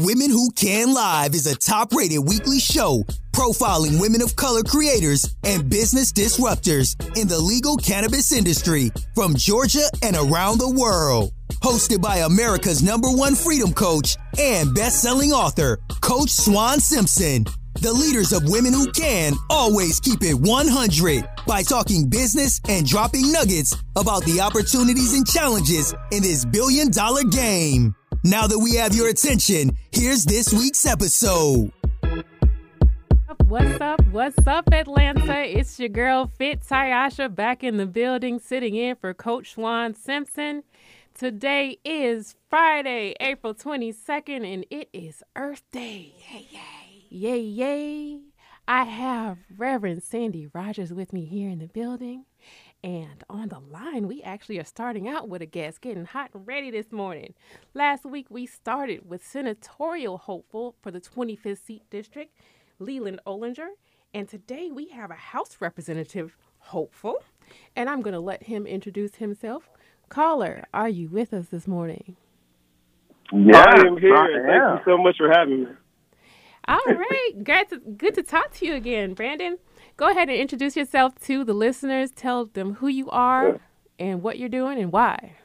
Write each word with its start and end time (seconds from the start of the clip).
Women 0.00 0.28
Who 0.28 0.50
Can 0.50 0.92
Live 0.92 1.34
is 1.34 1.46
a 1.46 1.56
top 1.56 1.94
rated 1.94 2.18
weekly 2.18 2.58
show 2.58 3.02
profiling 3.32 3.98
women 3.98 4.20
of 4.20 4.36
color 4.36 4.62
creators 4.62 5.36
and 5.44 5.70
business 5.70 6.12
disruptors 6.12 6.96
in 7.16 7.28
the 7.28 7.38
legal 7.38 7.76
cannabis 7.76 8.30
industry 8.30 8.90
from 9.14 9.34
Georgia 9.34 9.84
and 10.02 10.14
around 10.16 10.58
the 10.58 10.68
world. 10.68 11.32
Hosted 11.62 12.02
by 12.02 12.18
America's 12.18 12.82
number 12.82 13.08
one 13.08 13.34
freedom 13.34 13.72
coach 13.72 14.16
and 14.38 14.74
best 14.74 15.00
selling 15.00 15.32
author, 15.32 15.78
Coach 16.02 16.30
Swan 16.30 16.78
Simpson. 16.78 17.46
The 17.80 17.92
leaders 17.92 18.34
of 18.34 18.48
Women 18.50 18.74
Who 18.74 18.90
Can 18.92 19.32
always 19.48 19.98
keep 20.00 20.22
it 20.22 20.34
100 20.34 21.28
by 21.46 21.62
talking 21.62 22.08
business 22.08 22.60
and 22.68 22.86
dropping 22.86 23.32
nuggets 23.32 23.74
about 23.96 24.24
the 24.24 24.40
opportunities 24.40 25.14
and 25.14 25.26
challenges 25.26 25.94
in 26.10 26.22
this 26.22 26.44
billion 26.44 26.90
dollar 26.90 27.22
game. 27.24 27.94
Now 28.24 28.48
that 28.48 28.58
we 28.58 28.74
have 28.74 28.92
your 28.92 29.08
attention, 29.08 29.76
here's 29.96 30.24
this 30.26 30.52
week's 30.52 30.84
episode. 30.84 31.72
What's 33.48 33.80
up? 33.80 34.06
What's 34.10 34.46
up, 34.46 34.68
Atlanta? 34.72 35.42
It's 35.42 35.78
your 35.78 35.88
girl 35.88 36.30
Fit 36.36 36.60
Taiasha 36.60 37.34
back 37.34 37.64
in 37.64 37.78
the 37.78 37.86
building, 37.86 38.38
sitting 38.38 38.74
in 38.74 38.96
for 38.96 39.14
Coach 39.14 39.54
Swan 39.54 39.94
Simpson. 39.94 40.64
Today 41.14 41.78
is 41.82 42.34
Friday, 42.50 43.14
April 43.20 43.54
22nd, 43.54 44.52
and 44.52 44.66
it 44.70 44.90
is 44.92 45.22
Earth 45.34 45.62
Day. 45.72 46.12
Yay, 46.30 46.46
yay. 46.50 47.06
Yay, 47.08 47.40
yay. 47.40 48.20
I 48.68 48.84
have 48.84 49.38
Reverend 49.56 50.02
Sandy 50.02 50.48
Rogers 50.52 50.92
with 50.92 51.12
me 51.12 51.24
here 51.24 51.48
in 51.48 51.60
the 51.60 51.68
building. 51.68 52.26
And 52.86 53.24
on 53.28 53.48
the 53.48 53.58
line, 53.58 54.06
we 54.06 54.22
actually 54.22 54.60
are 54.60 54.64
starting 54.64 55.08
out 55.08 55.28
with 55.28 55.42
a 55.42 55.46
guest 55.46 55.80
getting 55.80 56.04
hot 56.04 56.30
and 56.32 56.46
ready 56.46 56.70
this 56.70 56.92
morning. 56.92 57.34
Last 57.74 58.04
week, 58.04 58.28
we 58.30 58.46
started 58.46 59.10
with 59.10 59.26
senatorial 59.26 60.18
hopeful 60.18 60.76
for 60.82 60.92
the 60.92 61.00
25th 61.00 61.66
seat 61.66 61.82
district, 61.90 62.38
Leland 62.78 63.18
Ollinger. 63.26 63.70
And 64.14 64.28
today, 64.28 64.70
we 64.72 64.86
have 64.90 65.10
a 65.10 65.14
House 65.14 65.56
representative 65.58 66.36
hopeful. 66.58 67.24
And 67.74 67.90
I'm 67.90 68.02
going 68.02 68.14
to 68.14 68.20
let 68.20 68.44
him 68.44 68.68
introduce 68.68 69.16
himself. 69.16 69.68
Caller, 70.08 70.64
are 70.72 70.88
you 70.88 71.08
with 71.08 71.34
us 71.34 71.46
this 71.46 71.66
morning? 71.66 72.14
Yeah, 73.32 73.64
I 73.66 73.84
am 73.84 73.98
here. 73.98 74.14
I 74.14 74.28
Thank 74.28 74.86
you 74.86 74.92
so 74.92 74.96
much 74.96 75.16
for 75.18 75.28
having 75.28 75.64
me. 75.64 75.70
All 76.68 76.78
right, 76.86 77.32
good 77.42 77.68
to, 77.70 77.78
good 77.78 78.14
to 78.14 78.22
talk 78.22 78.52
to 78.54 78.66
you 78.66 78.74
again, 78.74 79.14
Brandon. 79.14 79.58
Go 79.96 80.10
ahead 80.10 80.28
and 80.28 80.38
introduce 80.38 80.76
yourself 80.76 81.18
to 81.20 81.42
the 81.44 81.54
listeners. 81.54 82.10
Tell 82.10 82.46
them 82.46 82.74
who 82.74 82.88
you 82.88 83.08
are 83.10 83.60
and 83.98 84.22
what 84.22 84.38
you're 84.38 84.48
doing 84.48 84.78
and 84.78 84.92
why. 84.92 85.36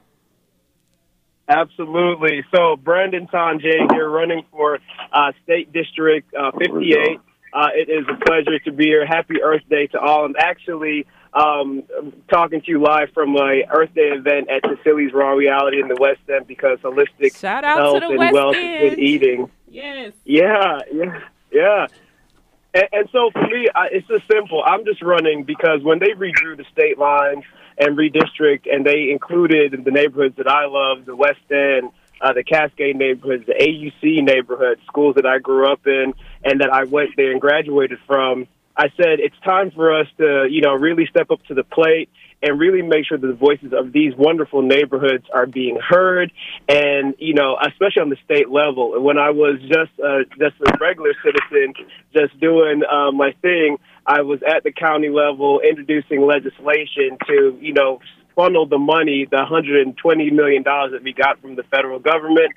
Absolutely. 1.47 2.43
So, 2.53 2.75
Brandon 2.75 3.27
Tonge 3.27 3.61
here, 3.61 4.09
running 4.09 4.43
for 4.51 4.79
uh, 5.11 5.31
State 5.43 5.71
District 5.73 6.33
uh, 6.33 6.51
58. 6.57 7.19
Uh, 7.53 7.67
it 7.75 7.89
is 7.89 8.05
a 8.09 8.25
pleasure 8.25 8.59
to 8.59 8.71
be 8.71 8.85
here. 8.85 9.05
Happy 9.05 9.41
Earth 9.41 9.63
Day 9.69 9.87
to 9.87 9.99
all. 9.99 10.25
I'm 10.25 10.35
actually 10.39 11.05
um, 11.33 11.83
talking 12.29 12.61
to 12.61 12.67
you 12.71 12.81
live 12.81 13.09
from 13.13 13.31
my 13.31 13.63
Earth 13.69 13.93
Day 13.93 14.09
event 14.09 14.49
at 14.49 14.61
the 14.61 14.77
Tassili's 14.77 15.13
Raw 15.13 15.31
Reality 15.31 15.81
in 15.81 15.87
the 15.89 15.97
West 15.99 16.21
End 16.29 16.47
because 16.47 16.77
holistic 16.79 17.37
Shout 17.37 17.63
out 17.63 17.77
health 17.77 17.95
to 17.95 17.99
the 18.01 18.09
and 18.09 18.19
West 18.19 18.33
wealth 18.33 18.55
End. 18.55 18.89
good 18.91 18.99
eating. 18.99 19.51
Yes. 19.69 20.13
Yeah, 20.23 20.79
yeah, 20.93 21.19
yeah. 21.51 21.87
And, 22.73 22.87
and 22.91 23.09
so 23.11 23.31
for 23.31 23.47
me, 23.47 23.67
I, 23.73 23.87
it's 23.91 24.07
just 24.07 24.23
simple. 24.31 24.63
I'm 24.65 24.85
just 24.85 25.01
running 25.01 25.43
because 25.43 25.81
when 25.83 25.99
they 25.99 26.11
redrew 26.11 26.57
the 26.57 26.65
state 26.71 26.97
lines 26.97 27.43
and 27.77 27.97
redistrict, 27.97 28.71
and 28.71 28.85
they 28.85 29.11
included 29.11 29.83
the 29.83 29.91
neighborhoods 29.91 30.35
that 30.37 30.47
I 30.47 30.65
love, 30.65 31.05
the 31.05 31.15
West 31.15 31.39
End, 31.49 31.91
uh, 32.21 32.33
the 32.33 32.43
Cascade 32.43 32.95
neighborhoods, 32.95 33.45
the 33.47 33.53
AUC 33.53 34.23
neighborhoods, 34.23 34.81
schools 34.85 35.15
that 35.15 35.25
I 35.25 35.39
grew 35.39 35.71
up 35.71 35.87
in, 35.87 36.13
and 36.43 36.61
that 36.61 36.71
I 36.71 36.83
went 36.83 37.11
there 37.17 37.31
and 37.31 37.41
graduated 37.41 37.99
from. 38.05 38.47
I 38.77 38.89
said 38.95 39.19
it's 39.19 39.35
time 39.43 39.71
for 39.71 39.99
us 39.99 40.07
to, 40.17 40.47
you 40.49 40.61
know, 40.61 40.73
really 40.73 41.05
step 41.07 41.31
up 41.31 41.43
to 41.47 41.53
the 41.53 41.63
plate 41.63 42.09
and 42.43 42.59
really 42.59 42.81
make 42.81 43.05
sure 43.05 43.17
that 43.17 43.27
the 43.27 43.33
voices 43.33 43.73
of 43.73 43.93
these 43.93 44.13
wonderful 44.17 44.61
neighborhoods 44.61 45.25
are 45.33 45.45
being 45.45 45.77
heard, 45.79 46.31
and 46.67 47.15
you 47.19 47.33
know, 47.33 47.57
especially 47.61 48.01
on 48.01 48.09
the 48.09 48.17
state 48.25 48.49
level. 48.49 49.01
When 49.01 49.17
I 49.17 49.29
was 49.29 49.59
just 49.61 49.91
uh, 50.03 50.23
just 50.39 50.55
a 50.61 50.77
regular 50.79 51.13
citizen, 51.23 51.73
just 52.13 52.39
doing 52.39 52.81
uh, 52.83 53.11
my 53.11 53.33
thing, 53.41 53.77
I 54.05 54.21
was 54.21 54.39
at 54.43 54.63
the 54.63 54.71
county 54.71 55.09
level 55.09 55.61
introducing 55.61 56.21
legislation 56.25 57.17
to, 57.27 57.57
you 57.61 57.73
know, 57.73 57.99
funnel 58.35 58.65
the 58.65 58.79
money, 58.79 59.27
the 59.29 59.37
120 59.37 60.31
million 60.31 60.63
dollars 60.63 60.93
that 60.93 61.03
we 61.03 61.13
got 61.13 61.39
from 61.41 61.55
the 61.55 61.63
federal 61.63 61.99
government, 61.99 62.53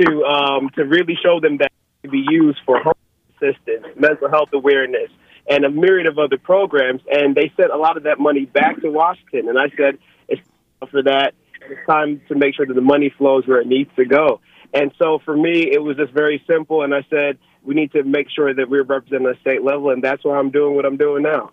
to 0.00 0.24
um, 0.24 0.70
to 0.76 0.84
really 0.84 1.16
show 1.22 1.40
them 1.40 1.58
that 1.58 1.66
it 1.66 2.08
can 2.08 2.10
be 2.10 2.24
used 2.30 2.58
for 2.64 2.80
home 2.80 2.94
assistance, 3.36 3.84
mental 3.98 4.30
health 4.30 4.48
awareness 4.54 5.10
and 5.48 5.64
a 5.64 5.70
myriad 5.70 6.06
of 6.06 6.18
other 6.18 6.38
programs. 6.38 7.02
And 7.10 7.34
they 7.34 7.52
sent 7.56 7.72
a 7.72 7.76
lot 7.76 7.96
of 7.96 8.04
that 8.04 8.18
money 8.18 8.44
back 8.44 8.80
to 8.82 8.90
Washington. 8.90 9.48
And 9.48 9.58
I 9.58 9.68
said, 9.76 9.98
it's 10.28 10.42
time 10.80 10.90
for 10.90 11.02
that. 11.04 11.34
It's 11.68 11.86
time 11.88 12.20
to 12.28 12.34
make 12.34 12.54
sure 12.54 12.66
that 12.66 12.74
the 12.74 12.80
money 12.80 13.12
flows 13.16 13.46
where 13.46 13.60
it 13.60 13.66
needs 13.66 13.90
to 13.96 14.04
go. 14.04 14.40
And 14.74 14.92
so 14.98 15.20
for 15.24 15.36
me, 15.36 15.70
it 15.72 15.82
was 15.82 15.96
just 15.96 16.12
very 16.12 16.42
simple. 16.46 16.82
And 16.82 16.94
I 16.94 17.04
said, 17.08 17.38
we 17.62 17.74
need 17.74 17.92
to 17.92 18.02
make 18.04 18.28
sure 18.30 18.54
that 18.54 18.68
we're 18.68 18.84
representing 18.84 19.26
the 19.26 19.36
state 19.40 19.62
level. 19.62 19.90
And 19.90 20.02
that's 20.02 20.24
why 20.24 20.36
I'm 20.36 20.50
doing 20.50 20.74
what 20.74 20.84
I'm 20.84 20.96
doing 20.96 21.22
now. 21.22 21.50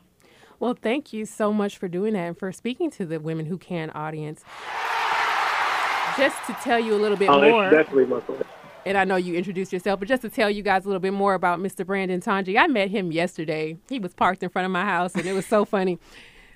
Well, 0.59 0.77
thank 0.79 1.11
you 1.11 1.25
so 1.25 1.51
much 1.51 1.77
for 1.77 1.87
doing 1.87 2.13
that 2.13 2.27
and 2.27 2.37
for 2.37 2.51
speaking 2.51 2.89
to 2.91 3.05
the 3.05 3.19
Women 3.19 3.47
Who 3.47 3.57
Can 3.57 3.89
audience. 3.91 4.43
Just 6.15 6.37
to 6.47 6.53
tell 6.63 6.79
you 6.79 6.93
a 6.93 6.99
little 6.99 7.17
bit 7.17 7.29
oh, 7.29 7.41
more. 7.41 7.69
definitely 7.69 8.05
my 8.05 8.19
pleasure 8.19 8.45
and 8.85 8.97
I 8.97 9.03
know 9.05 9.15
you 9.15 9.35
introduced 9.35 9.71
yourself, 9.71 9.99
but 9.99 10.07
just 10.07 10.21
to 10.23 10.29
tell 10.29 10.49
you 10.49 10.61
guys 10.61 10.85
a 10.85 10.87
little 10.87 10.99
bit 10.99 11.13
more 11.13 11.33
about 11.33 11.59
Mr. 11.59 11.85
Brandon 11.85 12.19
Tonge, 12.19 12.55
I 12.57 12.67
met 12.67 12.89
him 12.89 13.11
yesterday. 13.11 13.77
He 13.89 13.99
was 13.99 14.13
parked 14.13 14.43
in 14.43 14.49
front 14.49 14.65
of 14.65 14.71
my 14.71 14.83
house, 14.83 15.15
and 15.15 15.25
it 15.25 15.33
was 15.33 15.45
so 15.45 15.65
funny 15.73 15.99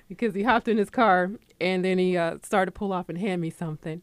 because 0.08 0.34
he 0.34 0.42
hopped 0.42 0.68
in 0.68 0.78
his 0.78 0.90
car 0.90 1.30
and 1.60 1.84
then 1.84 1.98
he 1.98 2.16
uh, 2.16 2.38
started 2.42 2.72
to 2.72 2.78
pull 2.78 2.92
off 2.92 3.08
and 3.08 3.18
hand 3.18 3.40
me 3.40 3.50
something. 3.50 4.02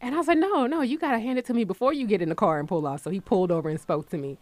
And 0.00 0.14
I 0.14 0.18
was 0.18 0.28
like, 0.28 0.38
no, 0.38 0.66
no, 0.66 0.80
you 0.80 0.98
got 0.98 1.12
to 1.12 1.18
hand 1.18 1.38
it 1.38 1.44
to 1.46 1.54
me 1.54 1.64
before 1.64 1.92
you 1.92 2.06
get 2.06 2.22
in 2.22 2.28
the 2.28 2.34
car 2.34 2.58
and 2.58 2.68
pull 2.68 2.86
off. 2.86 3.02
So 3.02 3.10
he 3.10 3.20
pulled 3.20 3.50
over 3.50 3.68
and 3.68 3.80
spoke 3.80 4.08
to 4.10 4.16
me. 4.16 4.38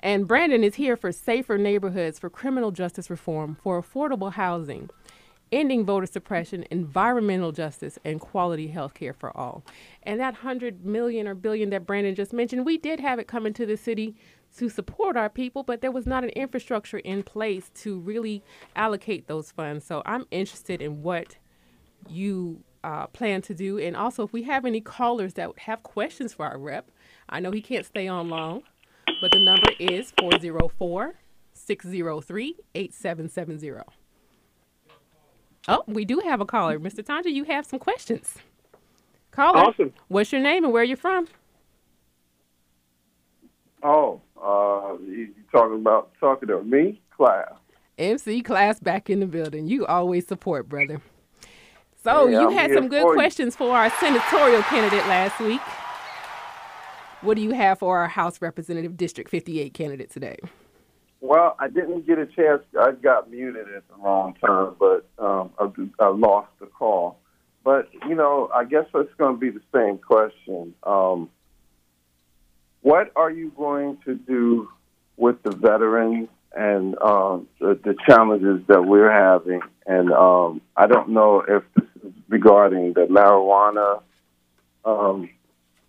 And 0.00 0.26
Brandon 0.26 0.64
is 0.64 0.76
here 0.76 0.96
for 0.96 1.12
safer 1.12 1.58
neighborhoods, 1.58 2.18
for 2.18 2.30
criminal 2.30 2.70
justice 2.70 3.10
reform, 3.10 3.56
for 3.62 3.80
affordable 3.80 4.32
housing 4.32 4.90
ending 5.52 5.84
voter 5.84 6.06
suppression, 6.06 6.64
environmental 6.70 7.52
justice, 7.52 7.98
and 8.04 8.20
quality 8.20 8.68
health 8.68 8.94
care 8.94 9.12
for 9.12 9.36
all. 9.36 9.62
And 10.02 10.18
that 10.18 10.34
100 10.34 10.84
million 10.84 11.28
or 11.28 11.34
billion 11.34 11.70
that 11.70 11.86
Brandon 11.86 12.14
just 12.14 12.32
mentioned, 12.32 12.64
we 12.66 12.78
did 12.78 12.98
have 12.98 13.18
it 13.18 13.28
coming 13.28 13.52
to 13.54 13.66
the 13.66 13.76
city 13.76 14.16
to 14.56 14.68
support 14.68 15.16
our 15.16 15.28
people, 15.28 15.62
but 15.62 15.80
there 15.80 15.90
was 15.90 16.06
not 16.06 16.24
an 16.24 16.30
infrastructure 16.30 16.98
in 16.98 17.22
place 17.22 17.70
to 17.74 17.98
really 18.00 18.42
allocate 18.76 19.26
those 19.26 19.50
funds. 19.50 19.84
So 19.84 20.02
I'm 20.04 20.26
interested 20.30 20.82
in 20.82 21.02
what 21.02 21.36
you 22.08 22.62
uh, 22.84 23.06
plan 23.08 23.42
to 23.42 23.54
do. 23.54 23.78
And 23.78 23.96
also, 23.96 24.24
if 24.24 24.32
we 24.32 24.42
have 24.44 24.64
any 24.64 24.80
callers 24.80 25.34
that 25.34 25.50
have 25.60 25.82
questions 25.82 26.34
for 26.34 26.46
our 26.46 26.58
rep, 26.58 26.90
I 27.28 27.40
know 27.40 27.50
he 27.50 27.62
can't 27.62 27.86
stay 27.86 28.08
on 28.08 28.28
long, 28.28 28.62
but 29.20 29.32
the 29.32 29.38
number 29.38 29.70
is 29.78 30.12
404 30.18 31.14
603 31.54 32.56
8770. 32.74 34.01
Oh, 35.68 35.84
we 35.86 36.04
do 36.04 36.18
have 36.20 36.40
a 36.40 36.44
caller. 36.46 36.78
Mr. 36.78 37.04
Tonge, 37.04 37.26
you 37.26 37.44
have 37.44 37.64
some 37.66 37.78
questions. 37.78 38.36
Caller. 39.30 39.58
Awesome. 39.58 39.92
What's 40.08 40.32
your 40.32 40.40
name 40.42 40.64
and 40.64 40.72
where 40.72 40.84
you're 40.84 40.96
from? 40.96 41.28
Oh, 43.82 44.20
uh, 44.40 44.96
you 45.04 45.30
talking 45.50 45.76
about 45.76 46.10
talking 46.20 46.48
to 46.48 46.62
me, 46.62 47.00
class? 47.16 47.52
MC 47.98 48.42
class 48.42 48.80
back 48.80 49.08
in 49.10 49.20
the 49.20 49.26
building. 49.26 49.66
You 49.68 49.86
always 49.86 50.26
support, 50.26 50.68
brother. 50.68 51.00
So 52.02 52.26
Yeah, 52.26 52.40
you 52.40 52.48
I'm 52.48 52.54
had 52.54 52.72
some 52.72 52.88
good 52.88 53.02
for 53.02 53.14
questions 53.14 53.54
for 53.54 53.76
our 53.76 53.90
senatorial 54.00 54.62
candidate 54.62 55.06
last 55.06 55.38
week. 55.40 55.60
What 57.20 57.36
do 57.36 57.42
you 57.42 57.52
have 57.52 57.78
for 57.78 57.98
our 57.98 58.08
House 58.08 58.42
Representative 58.42 58.96
District 58.96 59.30
58 59.30 59.72
candidate 59.74 60.10
today? 60.10 60.38
Well, 61.22 61.54
I 61.60 61.68
didn't 61.68 62.04
get 62.04 62.18
a 62.18 62.26
chance. 62.26 62.62
I 62.78 62.90
got 62.90 63.30
muted 63.30 63.68
at 63.74 63.86
the 63.86 63.94
wrong 64.02 64.34
time, 64.44 64.74
but 64.76 65.06
um, 65.24 65.52
I, 65.56 66.04
I 66.04 66.08
lost 66.08 66.48
the 66.58 66.66
call. 66.66 67.20
But 67.62 67.88
you 68.08 68.16
know, 68.16 68.50
I 68.52 68.64
guess 68.64 68.86
it's 68.92 69.14
going 69.14 69.36
to 69.36 69.40
be 69.40 69.50
the 69.50 69.62
same 69.72 69.98
question. 69.98 70.74
Um, 70.82 71.30
what 72.80 73.12
are 73.14 73.30
you 73.30 73.52
going 73.56 73.98
to 74.04 74.16
do 74.16 74.68
with 75.16 75.40
the 75.44 75.54
veterans 75.54 76.28
and 76.56 76.98
um, 77.00 77.46
the, 77.60 77.78
the 77.84 77.94
challenges 78.04 78.66
that 78.66 78.84
we're 78.84 79.12
having? 79.12 79.60
And 79.86 80.12
um, 80.12 80.60
I 80.76 80.88
don't 80.88 81.10
know 81.10 81.44
if 81.46 81.62
this 81.76 81.86
is 82.04 82.12
regarding 82.28 82.94
the 82.94 83.02
marijuana. 83.02 84.02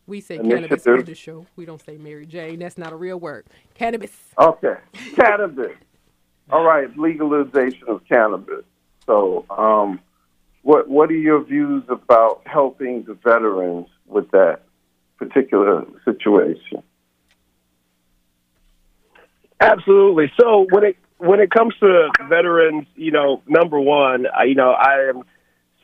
We 0.06 0.20
say 0.20 0.36
Initiative. 0.36 0.84
cannabis 0.84 0.88
on 0.88 1.06
the 1.06 1.16
show. 1.16 1.46
We 1.56 1.66
don't 1.66 1.84
say 1.84 1.98
Mary 1.98 2.26
Jane. 2.26 2.60
That's 2.60 2.78
not 2.78 2.92
a 2.92 2.96
real 2.96 3.20
word. 3.20 3.46
Cannabis. 3.74 4.12
Okay, 4.38 4.76
cannabis. 5.16 5.72
All 6.52 6.64
right, 6.64 6.96
legalization 6.98 7.84
of 7.88 8.02
cannabis. 8.08 8.66
So, 9.06 9.46
um, 9.50 10.00
what 10.62 10.90
what 10.90 11.10
are 11.10 11.16
your 11.16 11.44
views 11.44 11.84
about 11.88 12.42
helping 12.46 13.04
the 13.04 13.14
veterans 13.14 13.88
with 14.08 14.30
that 14.32 14.62
particular 15.18 15.86
situation? 16.04 16.84
Absolutely. 19.60 20.32
So 20.40 20.68
when 20.72 20.84
it 20.84 20.98
when 21.18 21.40
it 21.40 21.50
comes 21.52 21.74
to 21.80 22.10
veterans, 22.28 22.86
you 22.96 23.12
know, 23.12 23.42
number 23.48 23.80
one, 23.80 24.26
you 24.46 24.56
know, 24.56 24.72
I 24.72 25.10
am 25.10 25.24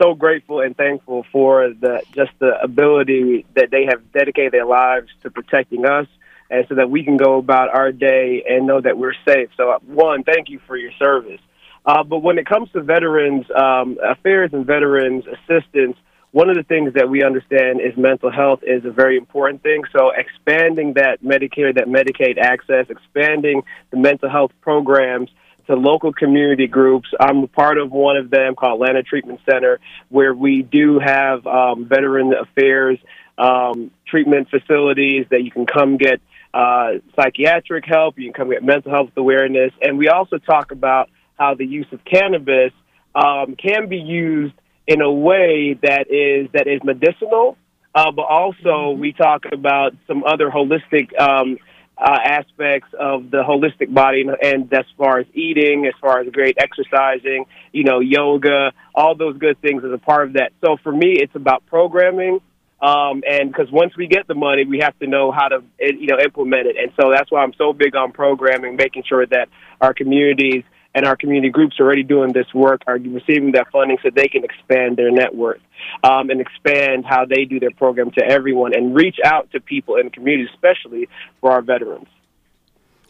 so 0.01 0.13
grateful 0.13 0.62
and 0.62 0.75
thankful 0.75 1.25
for 1.31 1.69
the 1.69 2.01
just 2.13 2.31
the 2.40 2.60
ability 2.62 3.46
that 3.56 3.69
they 3.72 3.86
have 3.86 4.12
dedicated 4.12 4.54
their 4.54 4.66
lives 4.66 5.10
to 5.24 5.30
protecting 5.30 5.86
us 5.86 6.07
and 6.50 6.66
so 6.68 6.75
that 6.75 6.90
we 6.90 7.04
can 7.04 7.18
go 7.18 7.38
about 7.38 7.69
our 7.69 7.92
day 7.92 8.44
and 8.50 8.66
know 8.66 8.81
that 8.81 8.98
we're 8.98 9.13
safe. 9.28 9.50
So, 9.56 9.78
one, 9.86 10.24
thank 10.24 10.50
you 10.50 10.60
for 10.66 10.75
your 10.75 10.92
service. 10.94 11.40
Uh, 11.86 12.04
but 12.04 12.19
when 12.19 12.38
it 12.38 12.46
comes 12.46 12.72
to 12.72 12.81
veterans 12.81 13.46
um, 13.56 13.98
affairs 14.04 14.51
and 14.54 14.66
veterans 14.66 15.25
assistance, 15.28 15.96
one 16.31 16.50
of 16.50 16.56
the 16.56 16.63
things 16.63 16.94
that 16.94 17.10
we 17.10 17.24
understand 17.24 17.81
is 17.81 17.98
mental 17.98 18.31
health 18.31 18.60
is 18.63 18.86
a 18.86 18.92
very 18.92 19.18
important 19.18 19.63
thing. 19.63 19.84
So 19.92 20.12
expanding 20.12 20.94
that 20.94 21.24
Medicare, 21.24 21.74
that 21.74 21.88
Medicaid 21.88 22.38
access, 22.38 22.86
expanding 22.90 23.63
the 23.92 23.98
mental 23.98 24.30
health 24.30 24.52
programs 24.62 25.30
to 25.69 25.75
local 25.75 26.12
community 26.12 26.68
groups. 26.68 27.07
I'm 27.19 27.48
part 27.48 27.77
of 27.77 27.92
one 27.92 28.18
of 28.18 28.31
them 28.31 28.56
called 28.56 28.81
Atlanta 28.81 29.04
Treatment 29.04 29.39
Center, 29.50 29.80
where 30.10 30.33
we 30.33 30.63
do 30.63 31.00
have 31.00 31.45
um, 31.45 31.88
veteran 31.88 32.33
affairs 32.33 32.98
um, 33.38 33.92
treatment 34.07 34.50
facilities 34.50 35.27
that 35.30 35.44
you 35.44 35.51
can 35.51 35.66
come 35.66 35.98
get 35.98 36.21
uh, 36.54 36.94
psychiatric 37.16 37.86
help, 37.86 38.18
you 38.18 38.25
can 38.25 38.33
come 38.33 38.50
get 38.50 38.63
mental 38.63 38.92
health 38.92 39.12
awareness, 39.16 39.71
and 39.81 39.98
we 39.98 40.10
also 40.10 40.39
talk 40.39 40.71
about 40.71 41.10
how 41.38 41.54
the 41.54 41.66
use 41.66 41.86
of 41.92 42.04
cannabis 42.04 42.74
um, 43.13 43.56
can 43.56 43.88
be 43.88 43.98
used 43.98 44.56
in 44.88 45.01
a 45.01 45.12
way 45.12 45.77
that 45.83 46.07
is 46.10 46.50
that 46.54 46.68
is 46.68 46.81
medicinal, 46.83 47.56
uh, 47.94 48.12
but 48.12 48.24
also 48.24 48.60
mm-hmm. 48.92 49.00
we 49.00 49.13
talk 49.13 49.44
about 49.51 49.94
some 50.07 50.24
other 50.24 50.50
holistic 50.50 51.18
um, 51.19 51.60
uh, 52.00 52.18
aspects 52.24 52.90
of 52.98 53.30
the 53.30 53.44
holistic 53.44 53.94
body, 53.94 54.22
and, 54.22 54.31
and 54.42 54.74
as 54.74 54.86
far 54.98 55.19
as 55.19 55.28
eating, 55.34 55.86
as 55.86 55.94
far 56.00 56.22
as 56.22 56.31
great 56.31 56.57
exercising, 56.57 57.46
you 57.74 57.84
know, 57.84 58.00
yoga, 58.00 58.72
all 58.96 59.16
those 59.16 59.38
good 59.38 59.60
things 59.62 59.84
as 59.84 59.92
a 59.92 59.98
part 59.98 60.28
of 60.28 60.34
that. 60.34 60.54
So 60.63 60.78
for 60.81 60.92
me, 60.92 61.18
it's 61.19 61.36
about 61.36 61.66
programming. 61.66 62.40
Um, 62.81 63.24
and 63.30 63.51
because 63.51 63.69
once 63.69 63.98
we 63.98 64.07
get 64.07 64.25
the 64.28 64.36
money, 64.36 64.66
we 64.66 64.80
have 64.80 64.98
to 65.00 65.07
know 65.07 65.31
how 65.34 65.50
to, 65.50 65.63
you 65.80 66.07
know, 66.07 66.18
implement 66.18 66.68
it. 66.68 66.78
And 66.78 66.94
so 67.00 67.12
that's 67.12 67.30
why 67.30 67.44
I'm 67.44 67.54
so 67.57 67.74
big 67.74 67.94
on 67.96 68.13
programming, 68.13 68.78
making 68.78 69.04
sure 69.04 69.25
that 69.25 69.50
our 69.81 69.94
communities 69.94 70.63
and 70.95 71.06
our 71.06 71.15
community 71.15 71.50
groups 71.50 71.80
already 71.80 72.03
doing 72.03 72.33
this 72.33 72.47
work 72.53 72.81
are 72.88 72.97
receiving 72.97 73.51
that 73.53 73.68
funding 73.71 73.97
so 74.01 74.09
they 74.13 74.27
can 74.27 74.44
expand 74.44 74.97
their 74.97 75.12
network 75.12 75.59
um, 76.03 76.30
and 76.30 76.41
expand 76.41 77.06
how 77.06 77.25
they 77.25 77.45
do 77.45 77.59
their 77.59 77.71
program 77.71 78.12
to 78.12 78.24
everyone 78.25 78.75
and 78.75 78.95
reach 78.95 79.18
out 79.24 79.51
to 79.51 79.59
people 79.59 79.95
in 79.95 80.06
the 80.06 80.12
community, 80.12 80.50
especially 80.53 81.07
for 81.41 81.51
our 81.51 81.62
veterans. 81.62 82.07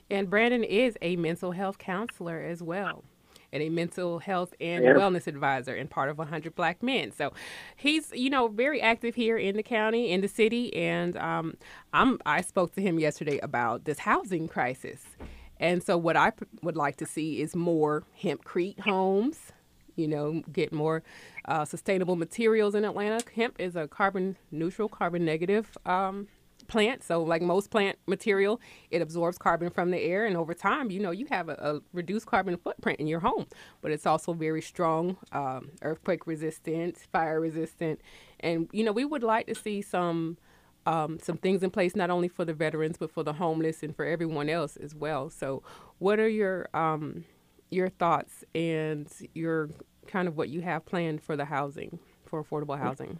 And 0.09 0.29
Brandon 0.29 0.63
is 0.63 0.97
a 1.01 1.15
mental 1.15 1.51
health 1.51 1.77
counselor 1.77 2.41
as 2.41 2.61
well 2.61 3.03
and 3.51 3.63
a 3.63 3.69
mental 3.69 4.19
health 4.19 4.53
and 4.59 4.83
yeah. 4.83 4.93
wellness 4.93 5.27
advisor 5.27 5.73
and 5.75 5.89
part 5.89 6.09
of 6.09 6.17
100 6.17 6.55
Black 6.55 6.83
Men. 6.83 7.11
So 7.11 7.33
he's, 7.75 8.11
you 8.13 8.29
know, 8.29 8.47
very 8.47 8.81
active 8.81 9.15
here 9.15 9.37
in 9.37 9.55
the 9.55 9.63
county, 9.63 10.11
in 10.11 10.21
the 10.21 10.27
city. 10.27 10.75
And 10.75 11.17
um, 11.17 11.55
I'm, 11.93 12.19
I 12.25 12.41
spoke 12.41 12.73
to 12.75 12.81
him 12.81 12.99
yesterday 12.99 13.39
about 13.39 13.85
this 13.85 13.99
housing 13.99 14.47
crisis. 14.47 15.03
And 15.59 15.83
so, 15.83 15.97
what 15.97 16.15
I 16.15 16.31
would 16.63 16.77
like 16.77 16.97
to 16.97 17.05
see 17.05 17.41
is 17.41 17.55
more 17.55 18.03
hempcrete 18.21 18.79
homes. 18.79 19.51
You 19.95 20.07
know, 20.07 20.43
get 20.53 20.71
more 20.71 21.03
uh, 21.45 21.65
sustainable 21.65 22.15
materials 22.15 22.73
in 22.73 22.85
Atlanta. 22.85 23.21
Hemp 23.35 23.55
is 23.59 23.75
a 23.75 23.87
carbon 23.87 24.37
neutral, 24.49 24.87
carbon 24.87 25.25
negative 25.25 25.77
um, 25.85 26.29
plant. 26.67 27.03
So, 27.03 27.21
like 27.21 27.41
most 27.41 27.69
plant 27.69 27.97
material, 28.07 28.61
it 28.91 29.01
absorbs 29.01 29.37
carbon 29.37 29.69
from 29.69 29.91
the 29.91 29.99
air, 29.99 30.25
and 30.25 30.37
over 30.37 30.53
time, 30.53 30.89
you 30.89 31.01
know, 31.01 31.11
you 31.11 31.25
have 31.29 31.49
a, 31.49 31.53
a 31.53 31.81
reduced 31.91 32.27
carbon 32.27 32.55
footprint 32.55 33.01
in 33.01 33.07
your 33.07 33.19
home. 33.19 33.47
But 33.81 33.91
it's 33.91 34.05
also 34.05 34.31
very 34.31 34.61
strong, 34.61 35.17
um, 35.33 35.71
earthquake 35.81 36.25
resistant, 36.25 36.97
fire 37.11 37.41
resistant, 37.41 37.99
and 38.39 38.69
you 38.71 38.85
know, 38.85 38.93
we 38.93 39.03
would 39.03 39.23
like 39.23 39.47
to 39.47 39.55
see 39.55 39.81
some 39.81 40.37
um, 40.89 41.19
some 41.21 41.37
things 41.37 41.61
in 41.61 41.69
place 41.69 41.95
not 41.95 42.09
only 42.09 42.27
for 42.27 42.43
the 42.43 42.53
veterans 42.53 42.97
but 42.97 43.11
for 43.11 43.23
the 43.23 43.33
homeless 43.33 43.83
and 43.83 43.95
for 43.95 44.05
everyone 44.05 44.49
else 44.49 44.75
as 44.75 44.95
well. 44.95 45.29
So, 45.29 45.61
what 45.99 46.19
are 46.19 46.27
your 46.27 46.67
um, 46.73 47.25
your 47.69 47.89
thoughts 47.89 48.43
and 48.55 49.07
your 49.35 49.69
kind 50.07 50.27
of 50.27 50.35
what 50.35 50.49
you 50.49 50.61
have 50.61 50.85
planned 50.87 51.21
for 51.21 51.37
the 51.37 51.45
housing 51.45 51.99
for 52.25 52.43
affordable 52.43 52.77
housing? 52.77 53.19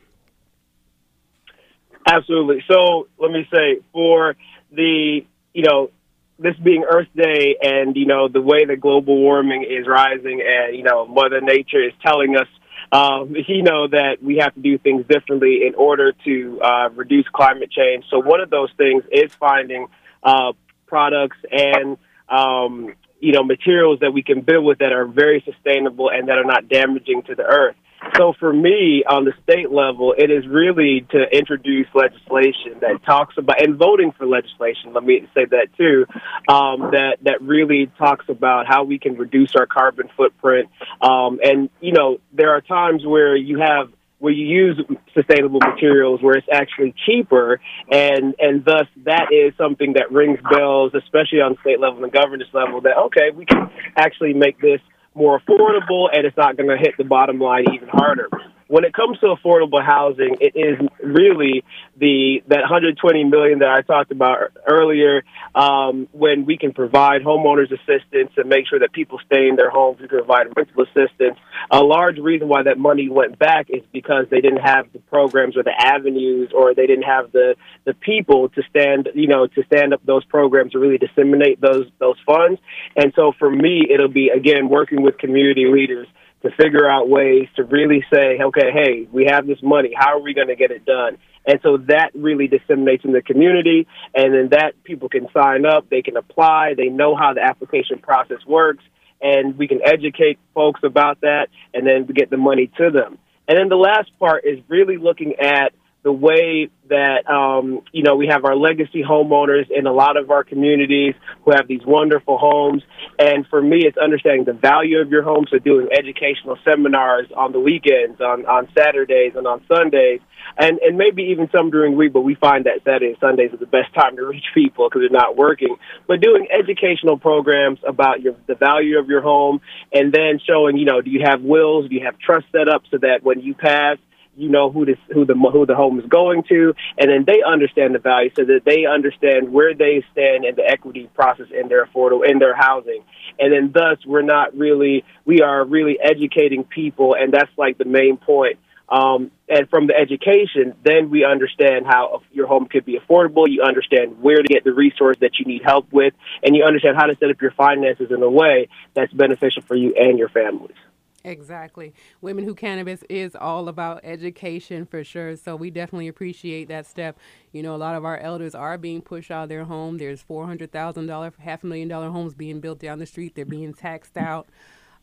Absolutely. 2.07 2.63
So, 2.67 3.07
let 3.19 3.31
me 3.31 3.47
say 3.53 3.81
for 3.93 4.35
the 4.71 5.19
you 5.53 5.63
know 5.63 5.91
this 6.39 6.55
being 6.63 6.83
Earth 6.89 7.09
Day 7.15 7.55
and 7.61 7.95
you 7.95 8.07
know 8.07 8.27
the 8.27 8.41
way 8.41 8.65
that 8.65 8.81
global 8.81 9.15
warming 9.15 9.63
is 9.63 9.85
rising 9.87 10.41
and 10.43 10.75
you 10.75 10.83
know 10.83 11.05
Mother 11.05 11.39
Nature 11.39 11.85
is 11.85 11.93
telling 12.03 12.35
us 12.35 12.47
um, 12.91 13.35
he 13.35 13.61
know 13.61 13.87
that 13.87 14.17
we 14.21 14.37
have 14.37 14.53
to 14.55 14.61
do 14.61 14.77
things 14.77 15.05
differently 15.07 15.61
in 15.65 15.75
order 15.75 16.13
to 16.25 16.59
uh, 16.61 16.89
reduce 16.89 17.27
climate 17.27 17.71
change. 17.71 18.05
So 18.09 18.19
one 18.19 18.41
of 18.41 18.49
those 18.49 18.71
things 18.77 19.03
is 19.11 19.33
finding 19.35 19.87
uh, 20.23 20.53
products 20.87 21.37
and 21.51 21.97
um, 22.27 22.93
you 23.19 23.33
know 23.33 23.43
materials 23.43 23.99
that 23.99 24.11
we 24.11 24.23
can 24.23 24.41
build 24.41 24.65
with 24.65 24.79
that 24.79 24.91
are 24.91 25.05
very 25.05 25.43
sustainable 25.45 26.09
and 26.09 26.29
that 26.29 26.37
are 26.37 26.45
not 26.45 26.67
damaging 26.67 27.23
to 27.23 27.35
the 27.35 27.43
earth. 27.43 27.75
So 28.15 28.33
for 28.39 28.51
me, 28.53 29.03
on 29.09 29.25
the 29.25 29.33
state 29.43 29.71
level, 29.71 30.13
it 30.17 30.31
is 30.31 30.47
really 30.47 31.05
to 31.11 31.23
introduce 31.31 31.87
legislation 31.93 32.79
that 32.81 33.03
talks 33.05 33.35
about 33.37 33.61
and 33.61 33.77
voting 33.77 34.13
for 34.17 34.25
legislation. 34.25 34.93
Let 34.93 35.03
me 35.03 35.27
say 35.33 35.45
that 35.45 35.67
too. 35.77 36.05
Um, 36.51 36.91
that 36.91 37.17
that 37.23 37.41
really 37.41 37.91
talks 37.97 38.25
about 38.29 38.67
how 38.67 38.83
we 38.83 38.99
can 38.99 39.17
reduce 39.17 39.55
our 39.55 39.65
carbon 39.65 40.09
footprint. 40.15 40.69
Um, 41.01 41.39
and 41.43 41.69
you 41.81 41.91
know, 41.91 42.19
there 42.33 42.51
are 42.51 42.61
times 42.61 43.05
where 43.05 43.35
you 43.35 43.59
have 43.59 43.91
where 44.19 44.33
you 44.33 44.45
use 44.45 44.81
sustainable 45.13 45.59
materials 45.59 46.21
where 46.21 46.35
it's 46.35 46.47
actually 46.51 46.93
cheaper 47.05 47.59
and 47.89 48.35
and 48.37 48.63
thus 48.65 48.85
that 49.05 49.31
is 49.31 49.53
something 49.57 49.93
that 49.93 50.11
rings 50.11 50.39
bells 50.51 50.91
especially 50.93 51.39
on 51.39 51.57
state 51.61 51.79
level 51.79 52.03
and 52.03 52.11
governance 52.11 52.49
level 52.53 52.81
that 52.81 52.97
okay 52.97 53.31
we 53.33 53.45
can 53.45 53.69
actually 53.95 54.33
make 54.33 54.59
this 54.59 54.81
more 55.15 55.39
affordable 55.39 56.07
and 56.13 56.25
it's 56.25 56.37
not 56.37 56.57
going 56.57 56.69
to 56.69 56.77
hit 56.77 56.95
the 56.97 57.03
bottom 57.03 57.39
line 57.39 57.65
even 57.73 57.89
harder. 57.89 58.29
When 58.69 58.83
it 58.83 58.93
comes 58.93 59.17
to 59.21 59.33
affordable 59.33 59.83
housing, 59.83 60.37
it 60.39 60.53
is 60.55 60.77
really 61.03 61.63
the 61.97 62.43
that 62.49 62.59
120 62.59 63.23
million 63.23 63.59
that 63.59 63.69
I 63.69 63.81
talked 63.81 64.11
about 64.11 64.51
earlier. 64.63 65.23
Um, 65.55 66.07
when 66.11 66.45
we 66.45 66.55
can 66.55 66.71
provide 66.71 67.23
homeowners 67.23 67.71
assistance 67.71 68.31
and 68.37 68.47
make 68.47 68.67
sure 68.67 68.77
that 68.77 68.93
people 68.93 69.19
stay 69.25 69.47
in 69.47 69.55
their 69.55 69.71
homes, 69.71 69.99
we 69.99 70.07
can 70.07 70.19
provide 70.19 70.55
rental 70.55 70.83
assistance. 70.83 71.39
A 71.71 71.81
large 71.81 72.19
reason 72.19 72.47
why 72.47 72.61
that 72.61 72.77
money 72.77 73.09
went 73.09 73.39
back 73.39 73.71
is 73.71 73.81
because 73.91 74.27
they 74.29 74.39
didn't 74.39 74.61
have 74.61 74.93
the 74.93 74.99
programs 74.99 75.57
or 75.57 75.63
the 75.63 75.73
avenues, 75.75 76.51
or 76.53 76.75
they 76.75 76.85
didn't 76.85 77.05
have 77.05 77.31
the 77.31 77.55
the 77.85 77.95
people 77.95 78.49
to 78.49 78.61
stand, 78.69 79.09
you 79.15 79.27
know, 79.27 79.47
to 79.47 79.63
stand 79.63 79.95
up 79.95 80.01
those 80.05 80.23
programs 80.25 80.73
to 80.73 80.79
really 80.79 80.99
disseminate 80.99 81.59
those 81.59 81.87
those 81.97 82.17
funds. 82.23 82.61
And 82.95 83.13
so 83.15 83.33
for 83.39 83.49
me, 83.49 83.87
it'll 83.89 84.09
be 84.09 84.29
again 84.29 84.69
working 84.69 85.01
with 85.01 85.17
community 85.17 85.65
leaders 85.65 86.07
to 86.43 86.49
figure 86.51 86.89
out 86.89 87.09
ways 87.09 87.47
to 87.55 87.63
really 87.63 88.03
say, 88.13 88.39
okay, 88.41 88.71
hey, 88.71 89.07
we 89.11 89.25
have 89.25 89.45
this 89.45 89.59
money. 89.61 89.91
How 89.95 90.17
are 90.17 90.21
we 90.21 90.33
going 90.33 90.47
to 90.47 90.55
get 90.55 90.71
it 90.71 90.85
done? 90.85 91.17
And 91.45 91.59
so 91.63 91.77
that 91.87 92.11
really 92.13 92.47
disseminates 92.47 93.03
in 93.05 93.11
the 93.11 93.21
community, 93.21 93.87
and 94.13 94.33
then 94.33 94.49
that 94.51 94.83
people 94.83 95.09
can 95.09 95.27
sign 95.33 95.65
up, 95.65 95.89
they 95.89 96.01
can 96.01 96.17
apply, 96.17 96.73
they 96.75 96.89
know 96.89 97.15
how 97.15 97.33
the 97.33 97.41
application 97.41 97.99
process 97.99 98.37
works, 98.45 98.83
and 99.21 99.57
we 99.57 99.67
can 99.67 99.79
educate 99.83 100.37
folks 100.53 100.81
about 100.83 101.21
that, 101.21 101.47
and 101.73 101.87
then 101.87 102.05
get 102.05 102.29
the 102.29 102.37
money 102.37 102.71
to 102.77 102.91
them. 102.91 103.17
And 103.47 103.57
then 103.57 103.69
the 103.69 103.77
last 103.77 104.11
part 104.19 104.45
is 104.45 104.59
really 104.67 104.97
looking 104.97 105.35
at 105.39 105.73
the 106.03 106.11
way 106.11 106.69
that 106.89 107.29
um, 107.29 107.81
you 107.91 108.03
know 108.03 108.15
we 108.15 108.27
have 108.27 108.45
our 108.45 108.55
legacy 108.55 109.03
homeowners 109.03 109.69
in 109.69 109.85
a 109.85 109.91
lot 109.91 110.17
of 110.17 110.31
our 110.31 110.43
communities 110.43 111.13
who 111.43 111.51
have 111.51 111.67
these 111.67 111.85
wonderful 111.85 112.37
homes. 112.37 112.83
And 113.17 113.45
for 113.47 113.61
me, 113.61 113.85
it's 113.85 113.97
understanding 113.97 114.45
the 114.45 114.53
value 114.53 114.99
of 114.99 115.09
your 115.09 115.23
home. 115.23 115.45
So 115.51 115.59
doing 115.59 115.89
educational 115.91 116.57
seminars 116.63 117.27
on 117.35 117.51
the 117.51 117.59
weekends, 117.59 118.21
on 118.21 118.45
on 118.45 118.69
Saturdays, 118.77 119.33
and 119.35 119.45
on 119.45 119.61
Sundays, 119.67 120.21
and 120.57 120.79
and 120.79 120.97
maybe 120.97 121.23
even 121.23 121.49
some 121.51 121.69
during 121.69 121.91
the 121.91 121.97
week. 121.97 122.13
But 122.13 122.21
we 122.21 122.35
find 122.35 122.65
that 122.65 122.79
Saturdays 122.85 123.17
and 123.21 123.29
Sundays 123.29 123.53
are 123.53 123.57
the 123.57 123.65
best 123.65 123.93
time 123.93 124.15
to 124.15 124.25
reach 124.25 124.45
people 124.53 124.87
because 124.87 125.01
they're 125.01 125.09
not 125.09 125.35
working. 125.35 125.75
But 126.07 126.21
doing 126.21 126.47
educational 126.49 127.17
programs 127.17 127.79
about 127.85 128.21
your 128.21 128.35
the 128.47 128.55
value 128.55 128.99
of 128.99 129.09
your 129.09 129.21
home, 129.21 129.59
and 129.91 130.13
then 130.13 130.39
showing 130.47 130.77
you 130.77 130.85
know 130.85 131.01
do 131.01 131.11
you 131.11 131.23
have 131.25 131.41
wills, 131.41 131.89
do 131.89 131.95
you 131.95 132.05
have 132.05 132.17
trust 132.19 132.45
set 132.53 132.69
up 132.69 132.83
so 132.89 132.97
that 132.99 133.21
when 133.21 133.41
you 133.41 133.53
pass 133.53 133.97
you 134.39 134.49
know 134.49 134.71
who 134.71 134.85
this 134.85 134.97
who 135.13 135.25
the 135.25 135.35
who 135.35 135.65
the 135.65 135.75
home 135.75 135.99
is 135.99 136.05
going 136.07 136.43
to, 136.49 136.73
and 136.97 137.09
then 137.11 137.25
they 137.25 137.41
understand 137.45 137.93
the 137.93 137.99
value 137.99 138.31
so 138.35 138.43
that 138.45 138.61
they 138.65 138.85
understand 138.85 139.51
where 139.51 139.73
they 139.73 140.03
stand 140.11 140.45
in 140.45 140.55
the 140.55 140.65
equity 140.65 141.09
process 141.13 141.47
in 141.51 141.67
their 141.67 141.85
affordable 141.85 142.23
in 142.29 142.39
their 142.39 142.55
housing, 142.55 143.03
and 143.39 143.51
then 143.53 143.71
thus 143.71 143.97
we're 144.05 144.21
not 144.21 144.47
really 144.57 145.03
we 145.25 145.41
are 145.41 145.63
really 145.65 145.97
educating 146.01 146.63
people, 146.63 147.15
and 147.19 147.33
that's 147.33 147.51
like 147.57 147.77
the 147.77 147.85
main 147.85 148.17
point 148.17 148.57
Um, 148.89 149.29
and 149.47 149.69
from 149.69 149.85
the 149.85 149.95
education, 149.95 150.73
then 150.83 151.11
we 151.11 151.23
understand 151.23 151.85
how 151.85 152.21
your 152.31 152.47
home 152.47 152.65
could 152.65 152.85
be 152.85 152.97
affordable. 152.97 153.45
You 153.47 153.61
understand 153.61 154.19
where 154.19 154.41
to 154.41 154.49
get 154.55 154.63
the 154.63 154.73
resource 154.73 155.17
that 155.21 155.37
you 155.37 155.45
need 155.45 155.61
help 155.63 155.93
with, 155.93 156.13
and 156.43 156.55
you 156.55 156.63
understand 156.63 156.97
how 156.97 157.05
to 157.05 157.15
set 157.19 157.29
up 157.29 157.39
your 157.39 157.51
finances 157.51 158.09
in 158.09 158.21
a 158.23 158.29
way 158.29 158.67
that's 158.95 159.13
beneficial 159.13 159.61
for 159.61 159.75
you 159.75 159.93
and 159.95 160.17
your 160.17 160.29
families. 160.29 160.79
Exactly. 161.25 161.93
Women 162.21 162.45
Who 162.45 162.55
Cannabis 162.55 163.03
is 163.09 163.35
all 163.35 163.67
about 163.67 164.01
education 164.05 164.85
for 164.85 165.03
sure. 165.03 165.35
So 165.35 165.55
we 165.55 165.69
definitely 165.69 166.07
appreciate 166.07 166.69
that 166.69 166.85
step. 166.85 167.17
You 167.51 167.61
know, 167.61 167.75
a 167.75 167.77
lot 167.77 167.95
of 167.95 168.05
our 168.05 168.17
elders 168.17 168.55
are 168.55 168.77
being 168.77 169.01
pushed 169.01 169.29
out 169.29 169.43
of 169.43 169.49
their 169.49 169.65
home. 169.65 169.97
There's 169.97 170.23
$400,000, 170.23 171.37
half 171.39 171.63
a 171.63 171.67
million 171.67 171.89
dollar 171.89 172.09
homes 172.09 172.33
being 172.35 172.61
built 172.61 172.79
down 172.79 172.99
the 172.99 173.05
street. 173.05 173.35
They're 173.35 173.45
being 173.45 173.73
taxed 173.73 174.17
out. 174.17 174.47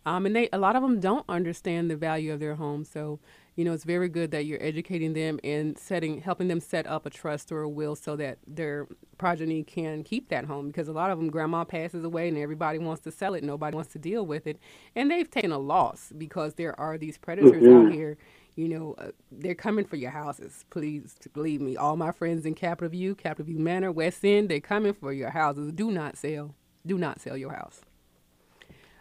Um, 0.06 0.25
and 0.25 0.35
they 0.35 0.49
a 0.52 0.58
lot 0.58 0.76
of 0.76 0.82
them 0.82 1.00
don't 1.00 1.25
understand 1.28 1.90
the 1.90 1.96
value 1.96 2.32
of 2.32 2.40
their 2.40 2.54
home. 2.54 2.85
So 2.85 3.18
you 3.57 3.65
know, 3.65 3.73
it's 3.73 3.85
very 3.85 4.11
good 4.11 4.31
that 4.33 4.45
you're 4.45 4.63
educating 4.63 5.15
them 5.15 5.41
and 5.43 5.79
setting, 5.79 6.21
helping 6.21 6.49
them 6.49 6.61
set 6.61 6.87
up 6.87 7.07
a 7.07 7.11
trust 7.11 7.51
or 7.51 7.63
a 7.63 7.69
will 7.69 7.97
so 7.97 8.15
that 8.17 8.39
their 8.47 8.87
progeny 9.17 9.63
can 9.65 10.05
keep 10.05 10.29
that 10.29 10.45
home. 10.45 10.67
Because 10.67 10.89
a 10.89 10.93
lot 10.93 11.11
of 11.11 11.19
them, 11.19 11.31
grandma 11.31 11.65
passes 11.65 12.05
away 12.05 12.29
and 12.29 12.37
everybody 12.37 12.79
wants 12.79 13.03
to 13.05 13.11
sell 13.11 13.33
it, 13.33 13.43
nobody 13.43 13.75
wants 13.75 13.91
to 13.95 13.99
deal 13.99 14.27
with 14.27 14.47
it, 14.47 14.59
and 14.95 15.11
they've 15.11 15.31
taken 15.31 15.53
a 15.53 15.59
loss 15.59 16.13
because 16.17 16.55
there 16.55 16.79
are 16.79 16.99
these 16.99 17.17
predators 17.17 17.63
mm-hmm. 17.63 17.87
out 17.87 17.93
here. 17.93 18.19
You 18.57 18.69
know, 18.69 18.95
uh, 18.99 19.09
they're 19.31 19.55
coming 19.55 19.85
for 19.85 19.97
your 19.97 20.11
houses. 20.11 20.65
Please 20.71 21.17
believe 21.33 21.61
me. 21.61 21.77
All 21.77 21.97
my 21.97 22.11
friends 22.13 22.47
in 22.47 22.55
Capitol 22.55 22.91
View, 22.91 23.15
Capitol 23.15 23.47
View 23.47 23.59
Manor, 23.59 23.93
West 23.93 24.25
End, 24.25 24.51
they're 24.51 24.61
coming 24.61 24.95
for 24.95 25.13
your 25.13 25.31
houses. 25.31 25.73
Do 25.73 25.91
not 25.91 26.17
sell. 26.17 26.55
Do 26.87 26.97
not 26.97 27.21
sell 27.21 27.37
your 27.37 27.53
house. 27.53 27.83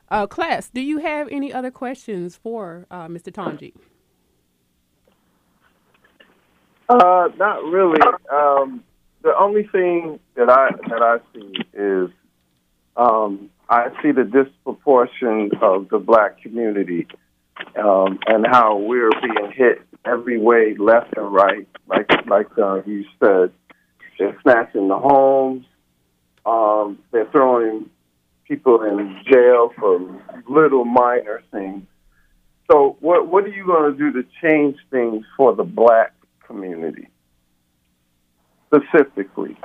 Uh, 0.09 0.27
class, 0.27 0.69
do 0.69 0.81
you 0.81 0.99
have 0.99 1.27
any 1.29 1.51
other 1.51 1.71
questions 1.71 2.35
for 2.35 2.85
uh, 2.91 3.07
Mr. 3.07 3.33
Tonge? 3.33 3.73
Uh, 6.87 7.29
not 7.37 7.63
really. 7.63 7.99
Um, 8.31 8.83
the 9.23 9.33
only 9.37 9.63
thing 9.67 10.19
that 10.35 10.49
I 10.49 10.69
that 10.89 11.01
I 11.01 11.17
see 11.33 11.53
is 11.73 12.09
um, 12.95 13.49
I 13.69 13.89
see 14.01 14.11
the 14.11 14.23
disproportion 14.23 15.51
of 15.61 15.89
the 15.89 15.97
black 15.97 16.41
community 16.41 17.07
um, 17.75 18.19
and 18.27 18.45
how 18.45 18.77
we're 18.77 19.09
being 19.21 19.51
hit 19.51 19.81
every 20.05 20.37
way, 20.37 20.75
left 20.77 21.17
and 21.17 21.33
right. 21.33 21.67
Like 21.87 22.11
like 22.27 22.57
uh, 22.57 22.83
you 22.85 23.05
said, 23.19 23.51
they're 24.19 24.37
snatching 24.43 24.87
the 24.87 24.99
homes. 24.99 25.65
Um, 26.45 26.99
they're 27.11 27.29
throwing 27.31 27.89
people 28.47 28.83
in 28.83 29.23
jail 29.31 29.71
for 29.79 29.99
little 30.47 30.85
minor 30.85 31.41
things. 31.51 31.83
So, 32.71 32.97
what 32.99 33.27
what 33.27 33.43
are 33.45 33.49
you 33.49 33.65
going 33.65 33.91
to 33.91 33.97
do 33.97 34.11
to 34.21 34.27
change 34.41 34.77
things 34.91 35.25
for 35.37 35.55
the 35.55 35.63
black 35.63 36.13
community 36.47 37.07
specifically? 38.67 39.57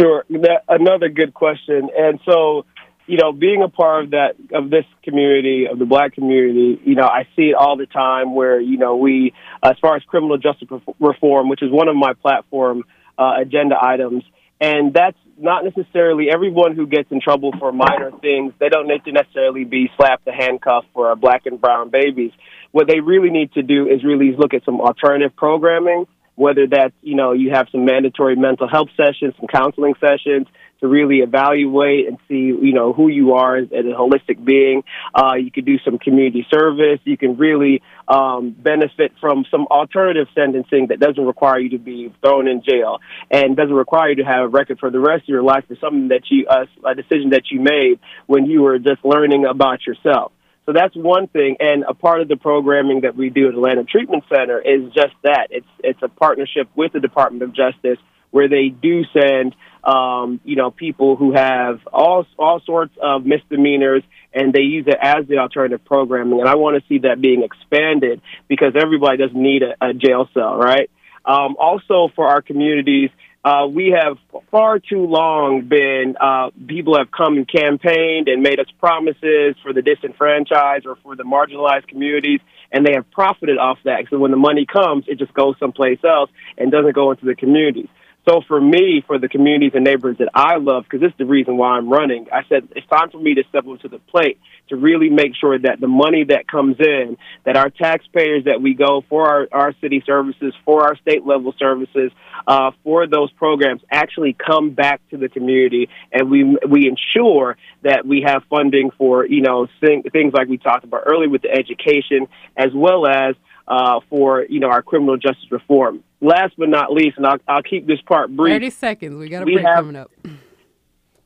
Sure, 0.00 0.24
that, 0.30 0.62
another 0.68 1.08
good 1.08 1.34
question. 1.34 1.90
And 1.96 2.18
so, 2.24 2.64
you 3.06 3.18
know, 3.18 3.32
being 3.32 3.62
a 3.62 3.68
part 3.68 4.04
of 4.04 4.10
that 4.10 4.36
of 4.52 4.70
this 4.70 4.84
community, 5.02 5.66
of 5.70 5.78
the 5.78 5.84
black 5.84 6.14
community, 6.14 6.80
you 6.84 6.94
know, 6.94 7.06
I 7.06 7.24
see 7.36 7.50
it 7.50 7.54
all 7.54 7.76
the 7.76 7.86
time 7.86 8.34
where 8.34 8.58
you 8.58 8.78
know 8.78 8.96
we, 8.96 9.34
as 9.62 9.74
far 9.80 9.96
as 9.96 10.02
criminal 10.04 10.38
justice 10.38 10.68
reform, 10.98 11.48
which 11.48 11.62
is 11.62 11.70
one 11.70 11.88
of 11.88 11.96
my 11.96 12.14
platform 12.14 12.84
uh, 13.18 13.34
agenda 13.40 13.76
items, 13.80 14.24
and 14.60 14.94
that's 14.94 15.18
not 15.38 15.64
necessarily 15.64 16.26
everyone 16.32 16.76
who 16.76 16.86
gets 16.86 17.10
in 17.10 17.20
trouble 17.20 17.52
for 17.58 17.72
minor 17.72 18.10
things. 18.20 18.52
They 18.58 18.68
don't 18.68 18.86
need 18.86 19.04
to 19.04 19.12
necessarily 19.12 19.64
be 19.64 19.90
slapped 19.96 20.24
the 20.24 20.32
handcuff 20.32 20.84
for 20.92 21.08
our 21.08 21.16
black 21.16 21.46
and 21.46 21.60
brown 21.60 21.90
babies. 21.90 22.32
What 22.72 22.88
they 22.88 23.00
really 23.00 23.30
need 23.30 23.52
to 23.52 23.62
do 23.62 23.88
is 23.88 24.04
really 24.04 24.34
look 24.36 24.54
at 24.54 24.64
some 24.64 24.80
alternative 24.80 25.36
programming, 25.36 26.06
whether 26.34 26.66
that's, 26.66 26.94
you 27.02 27.14
know, 27.14 27.32
you 27.32 27.50
have 27.52 27.66
some 27.70 27.84
mandatory 27.84 28.36
mental 28.36 28.68
health 28.68 28.88
sessions, 28.96 29.34
some 29.36 29.46
counseling 29.46 29.94
sessions, 30.00 30.46
to 30.84 30.88
really 30.88 31.20
evaluate 31.20 32.08
and 32.08 32.18
see, 32.28 32.34
you 32.34 32.74
know, 32.74 32.92
who 32.92 33.08
you 33.08 33.32
are 33.32 33.56
as, 33.56 33.68
as 33.72 33.86
a 33.86 33.96
holistic 33.96 34.44
being. 34.44 34.84
Uh, 35.14 35.34
you 35.34 35.50
could 35.50 35.64
do 35.64 35.78
some 35.82 35.98
community 35.98 36.46
service. 36.52 37.00
You 37.04 37.16
can 37.16 37.38
really 37.38 37.82
um, 38.06 38.50
benefit 38.50 39.12
from 39.18 39.46
some 39.50 39.66
alternative 39.70 40.26
sentencing 40.34 40.88
that 40.88 41.00
doesn't 41.00 41.24
require 41.24 41.58
you 41.58 41.70
to 41.70 41.78
be 41.78 42.12
thrown 42.20 42.46
in 42.48 42.62
jail 42.62 42.98
and 43.30 43.56
doesn't 43.56 43.74
require 43.74 44.10
you 44.10 44.16
to 44.16 44.24
have 44.24 44.44
a 44.44 44.48
record 44.48 44.78
for 44.78 44.90
the 44.90 45.00
rest 45.00 45.22
of 45.22 45.28
your 45.28 45.42
life 45.42 45.64
for 45.66 45.76
something 45.80 46.08
that 46.08 46.24
you, 46.30 46.46
uh, 46.48 46.66
a 46.86 46.94
decision 46.94 47.30
that 47.30 47.50
you 47.50 47.60
made 47.60 47.98
when 48.26 48.44
you 48.44 48.60
were 48.60 48.78
just 48.78 49.02
learning 49.04 49.46
about 49.46 49.86
yourself. 49.86 50.32
So 50.66 50.72
that's 50.72 50.94
one 50.94 51.28
thing, 51.28 51.56
and 51.60 51.84
a 51.86 51.92
part 51.92 52.22
of 52.22 52.28
the 52.28 52.36
programming 52.36 53.02
that 53.02 53.14
we 53.16 53.28
do 53.28 53.48
at 53.48 53.54
Atlanta 53.54 53.84
Treatment 53.84 54.24
Center 54.34 54.58
is 54.58 54.90
just 54.94 55.14
that. 55.22 55.48
It's 55.50 55.66
it's 55.82 56.02
a 56.02 56.08
partnership 56.08 56.68
with 56.74 56.94
the 56.94 57.00
Department 57.00 57.42
of 57.42 57.52
Justice 57.52 57.98
where 58.34 58.48
they 58.48 58.68
do 58.68 59.04
send 59.12 59.54
um, 59.84 60.40
you 60.44 60.56
know, 60.56 60.70
people 60.70 61.16
who 61.16 61.34
have 61.34 61.80
all 61.92 62.26
all 62.38 62.60
sorts 62.60 62.94
of 63.00 63.26
misdemeanors, 63.26 64.02
and 64.32 64.52
they 64.52 64.62
use 64.62 64.86
it 64.88 64.96
as 65.00 65.26
the 65.28 65.38
alternative 65.38 65.84
programming. 65.84 66.40
And 66.40 66.48
I 66.48 66.54
want 66.54 66.80
to 66.80 66.88
see 66.88 67.00
that 67.00 67.20
being 67.20 67.42
expanded 67.42 68.22
because 68.48 68.72
everybody 68.80 69.18
doesn't 69.18 69.40
need 69.40 69.62
a, 69.62 69.74
a 69.80 69.92
jail 69.92 70.28
cell, 70.32 70.56
right? 70.56 70.90
Um, 71.26 71.56
also, 71.58 72.08
for 72.16 72.26
our 72.26 72.40
communities, 72.40 73.10
uh, 73.44 73.66
we 73.70 73.94
have 73.94 74.16
far 74.50 74.78
too 74.78 75.04
long 75.04 75.68
been 75.68 76.16
uh, 76.18 76.48
people 76.66 76.96
have 76.96 77.10
come 77.10 77.36
and 77.36 77.46
campaigned 77.46 78.28
and 78.28 78.42
made 78.42 78.58
us 78.58 78.66
promises 78.80 79.54
for 79.62 79.74
the 79.74 79.82
disenfranchised 79.82 80.86
or 80.86 80.96
for 81.02 81.14
the 81.14 81.24
marginalized 81.24 81.88
communities, 81.88 82.40
and 82.72 82.86
they 82.86 82.94
have 82.94 83.10
profited 83.10 83.58
off 83.58 83.78
that. 83.84 84.06
So 84.08 84.18
when 84.18 84.30
the 84.30 84.38
money 84.38 84.64
comes, 84.64 85.04
it 85.08 85.18
just 85.18 85.34
goes 85.34 85.56
someplace 85.60 85.98
else 86.02 86.30
and 86.56 86.72
doesn't 86.72 86.94
go 86.94 87.10
into 87.10 87.26
the 87.26 87.34
communities. 87.34 87.88
So 88.26 88.40
for 88.48 88.58
me, 88.58 89.04
for 89.06 89.18
the 89.18 89.28
communities 89.28 89.72
and 89.74 89.84
neighborhoods 89.84 90.18
that 90.18 90.30
I 90.34 90.56
love, 90.56 90.84
because 90.84 91.00
this 91.00 91.10
is 91.10 91.18
the 91.18 91.26
reason 91.26 91.58
why 91.58 91.76
I'm 91.76 91.90
running, 91.90 92.26
I 92.32 92.42
said 92.48 92.68
it's 92.74 92.86
time 92.86 93.10
for 93.10 93.18
me 93.18 93.34
to 93.34 93.44
step 93.50 93.66
up 93.66 93.80
to 93.80 93.88
the 93.88 93.98
plate 93.98 94.38
to 94.70 94.76
really 94.76 95.10
make 95.10 95.34
sure 95.38 95.58
that 95.58 95.78
the 95.78 95.88
money 95.88 96.24
that 96.24 96.48
comes 96.48 96.76
in, 96.80 97.18
that 97.44 97.56
our 97.56 97.68
taxpayers 97.68 98.44
that 98.44 98.62
we 98.62 98.72
go 98.72 99.04
for 99.10 99.28
our, 99.28 99.48
our 99.52 99.74
city 99.82 100.02
services, 100.06 100.54
for 100.64 100.84
our 100.84 100.96
state 100.96 101.26
level 101.26 101.54
services, 101.58 102.12
uh, 102.46 102.70
for 102.82 103.06
those 103.06 103.30
programs 103.32 103.82
actually 103.90 104.32
come 104.32 104.70
back 104.70 105.02
to 105.10 105.18
the 105.18 105.28
community, 105.28 105.90
and 106.10 106.30
we 106.30 106.56
we 106.68 106.88
ensure 106.88 107.58
that 107.82 108.06
we 108.06 108.22
have 108.26 108.42
funding 108.48 108.90
for 108.96 109.26
you 109.26 109.42
know 109.42 109.68
things 109.80 110.32
like 110.32 110.48
we 110.48 110.56
talked 110.56 110.84
about 110.84 111.02
earlier 111.06 111.28
with 111.28 111.42
the 111.42 111.50
education, 111.50 112.26
as 112.56 112.70
well 112.74 113.06
as 113.06 113.34
uh, 113.68 114.00
for 114.08 114.44
you 114.44 114.60
know 114.60 114.68
our 114.68 114.82
criminal 114.82 115.16
justice 115.16 115.50
reform. 115.50 116.02
Last 116.24 116.54
but 116.56 116.70
not 116.70 116.90
least, 116.90 117.18
and 117.18 117.26
I'll, 117.26 117.38
I'll 117.46 117.62
keep 117.62 117.86
this 117.86 118.00
part 118.00 118.34
brief. 118.34 118.54
Thirty 118.54 118.70
seconds. 118.70 119.14
We 119.14 119.28
got 119.28 119.42
a 119.42 119.44
break 119.44 119.58
have, 119.58 119.76
coming 119.76 119.96
up. 119.96 120.10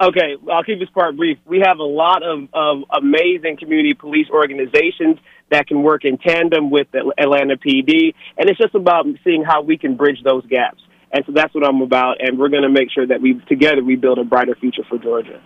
Okay, 0.00 0.34
I'll 0.50 0.64
keep 0.64 0.80
this 0.80 0.90
part 0.90 1.16
brief. 1.16 1.38
We 1.44 1.62
have 1.64 1.78
a 1.78 1.84
lot 1.84 2.24
of, 2.24 2.48
of 2.52 2.82
amazing 2.90 3.58
community 3.58 3.94
police 3.94 4.26
organizations 4.28 5.18
that 5.50 5.68
can 5.68 5.84
work 5.84 6.04
in 6.04 6.18
tandem 6.18 6.70
with 6.70 6.88
the 6.90 7.12
Atlanta 7.16 7.56
PD, 7.56 8.12
and 8.36 8.50
it's 8.50 8.58
just 8.58 8.74
about 8.74 9.06
seeing 9.22 9.44
how 9.44 9.62
we 9.62 9.78
can 9.78 9.96
bridge 9.96 10.18
those 10.24 10.44
gaps. 10.46 10.82
And 11.12 11.24
so 11.26 11.32
that's 11.32 11.54
what 11.54 11.64
I'm 11.64 11.80
about, 11.80 12.16
and 12.20 12.36
we're 12.36 12.48
going 12.48 12.64
to 12.64 12.68
make 12.68 12.90
sure 12.90 13.06
that 13.06 13.22
we 13.22 13.40
together 13.48 13.84
we 13.84 13.94
build 13.94 14.18
a 14.18 14.24
brighter 14.24 14.56
future 14.56 14.82
for 14.88 14.98
Georgia. 14.98 15.40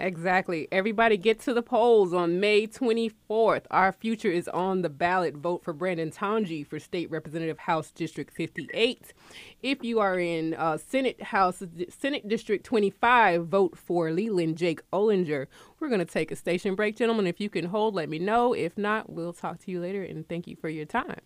Exactly. 0.00 0.68
Everybody 0.70 1.16
get 1.16 1.40
to 1.40 1.52
the 1.52 1.62
polls 1.62 2.14
on 2.14 2.38
May 2.38 2.68
24th. 2.68 3.64
Our 3.72 3.90
future 3.90 4.30
is 4.30 4.46
on 4.46 4.82
the 4.82 4.88
ballot. 4.88 5.34
Vote 5.34 5.64
for 5.64 5.72
Brandon 5.72 6.12
Tonge 6.12 6.64
for 6.68 6.78
State 6.78 7.10
Representative 7.10 7.58
House 7.58 7.90
District 7.90 8.32
58. 8.32 9.12
If 9.60 9.82
you 9.82 9.98
are 9.98 10.16
in 10.16 10.54
uh, 10.54 10.78
Senate 10.78 11.20
House 11.20 11.64
Senate 11.88 12.28
District 12.28 12.64
25, 12.64 13.48
vote 13.48 13.76
for 13.76 14.12
Leland 14.12 14.56
Jake 14.56 14.88
Ollinger. 14.92 15.48
We're 15.80 15.88
going 15.88 15.98
to 15.98 16.04
take 16.04 16.30
a 16.30 16.36
station 16.36 16.76
break, 16.76 16.96
gentlemen. 16.96 17.26
If 17.26 17.40
you 17.40 17.50
can 17.50 17.64
hold, 17.66 17.96
let 17.96 18.08
me 18.08 18.20
know. 18.20 18.52
If 18.52 18.78
not, 18.78 19.10
we'll 19.10 19.32
talk 19.32 19.58
to 19.64 19.70
you 19.72 19.80
later 19.80 20.04
and 20.04 20.28
thank 20.28 20.46
you 20.46 20.54
for 20.54 20.68
your 20.68 20.86
time. 20.86 21.20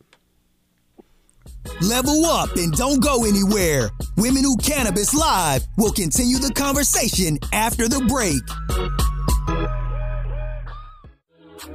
Level 1.81 2.25
up 2.25 2.55
and 2.57 2.73
don't 2.73 3.03
go 3.03 3.25
anywhere. 3.25 3.91
Women 4.17 4.45
Who 4.45 4.57
Cannabis 4.57 5.15
Live 5.15 5.67
will 5.77 5.93
continue 5.93 6.39
the 6.39 6.53
conversation 6.55 7.39
after 7.53 7.89
the 7.89 8.01
break. 8.07 8.43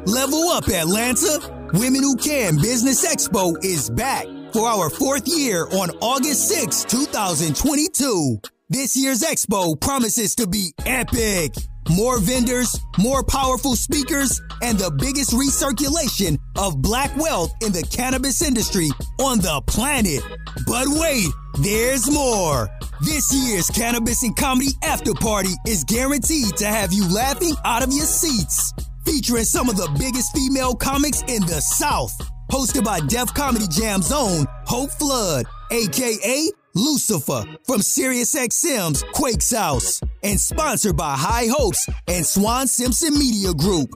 Level 0.05 0.49
up 0.49 0.67
Atlanta. 0.69 1.69
Women 1.73 2.03
Who 2.03 2.15
Can 2.15 2.55
Business 2.57 3.05
Expo 3.05 3.55
is 3.63 3.89
back 3.89 4.25
for 4.53 4.67
our 4.67 4.89
fourth 4.89 5.27
year 5.27 5.67
on 5.67 5.89
August 6.01 6.47
6, 6.47 6.85
2022. 6.85 8.39
This 8.69 8.97
year's 8.97 9.21
expo 9.21 9.79
promises 9.79 10.35
to 10.35 10.47
be 10.47 10.73
epic. 10.85 11.53
More 11.89 12.19
vendors, 12.19 12.79
more 12.97 13.23
powerful 13.23 13.75
speakers, 13.75 14.39
and 14.61 14.77
the 14.77 14.91
biggest 14.91 15.31
recirculation 15.31 16.37
of 16.57 16.81
black 16.81 17.15
wealth 17.17 17.53
in 17.61 17.71
the 17.71 17.83
cannabis 17.83 18.41
industry 18.41 18.89
on 19.19 19.39
the 19.39 19.61
planet. 19.67 20.21
But 20.65 20.87
wait, 20.87 21.27
there's 21.61 22.11
more. 22.11 22.69
This 23.01 23.33
year's 23.33 23.67
Cannabis 23.69 24.23
and 24.23 24.35
Comedy 24.35 24.71
After 24.83 25.13
Party 25.13 25.51
is 25.67 25.83
guaranteed 25.83 26.57
to 26.57 26.65
have 26.65 26.91
you 26.91 27.07
laughing 27.13 27.55
out 27.63 27.83
of 27.83 27.91
your 27.93 28.05
seats. 28.05 28.73
featuring 29.05 29.45
some 29.45 29.69
of 29.69 29.77
the 29.77 29.89
biggest 29.97 30.35
female 30.35 30.75
comics 30.75 31.21
in 31.27 31.41
the 31.43 31.61
South. 31.61 32.11
Hosted 32.51 32.83
by 32.83 32.99
Def 33.07 33.33
Comedy 33.33 33.65
Jam 33.69 34.01
Zone, 34.01 34.45
Hope 34.65 34.91
Flood, 34.91 35.45
aka 35.71 36.51
Lucifer 36.77 37.43
from 37.65 37.81
SiriusXM's 37.81 39.03
Quakes 39.13 39.51
House, 39.51 40.01
and 40.23 40.39
sponsored 40.39 40.95
by 40.95 41.15
High 41.17 41.47
Hopes 41.47 41.89
and 42.07 42.25
Swan 42.25 42.67
Simpson 42.67 43.17
Media 43.17 43.53
Group. 43.53 43.89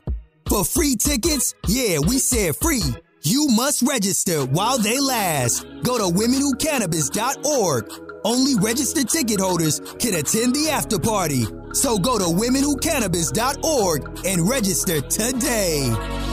For 0.49 0.65
free 0.65 0.95
tickets, 0.95 1.53
yeah, 1.67 1.99
we 1.99 2.17
said 2.17 2.55
free. 2.55 2.83
You 3.23 3.47
must 3.49 3.83
register 3.83 4.45
while 4.45 4.77
they 4.77 4.99
last. 4.99 5.65
Go 5.83 5.97
to 5.97 6.13
womenwhocannabis.org. 6.13 7.91
Only 8.23 8.55
registered 8.55 9.09
ticket 9.09 9.39
holders 9.39 9.79
can 9.99 10.15
attend 10.15 10.55
the 10.55 10.69
after 10.69 10.99
party. 10.99 11.45
So 11.73 11.97
go 11.97 12.17
to 12.17 12.25
womenwhocannabis.org 12.25 14.25
and 14.25 14.49
register 14.49 15.01
today. 15.01 16.30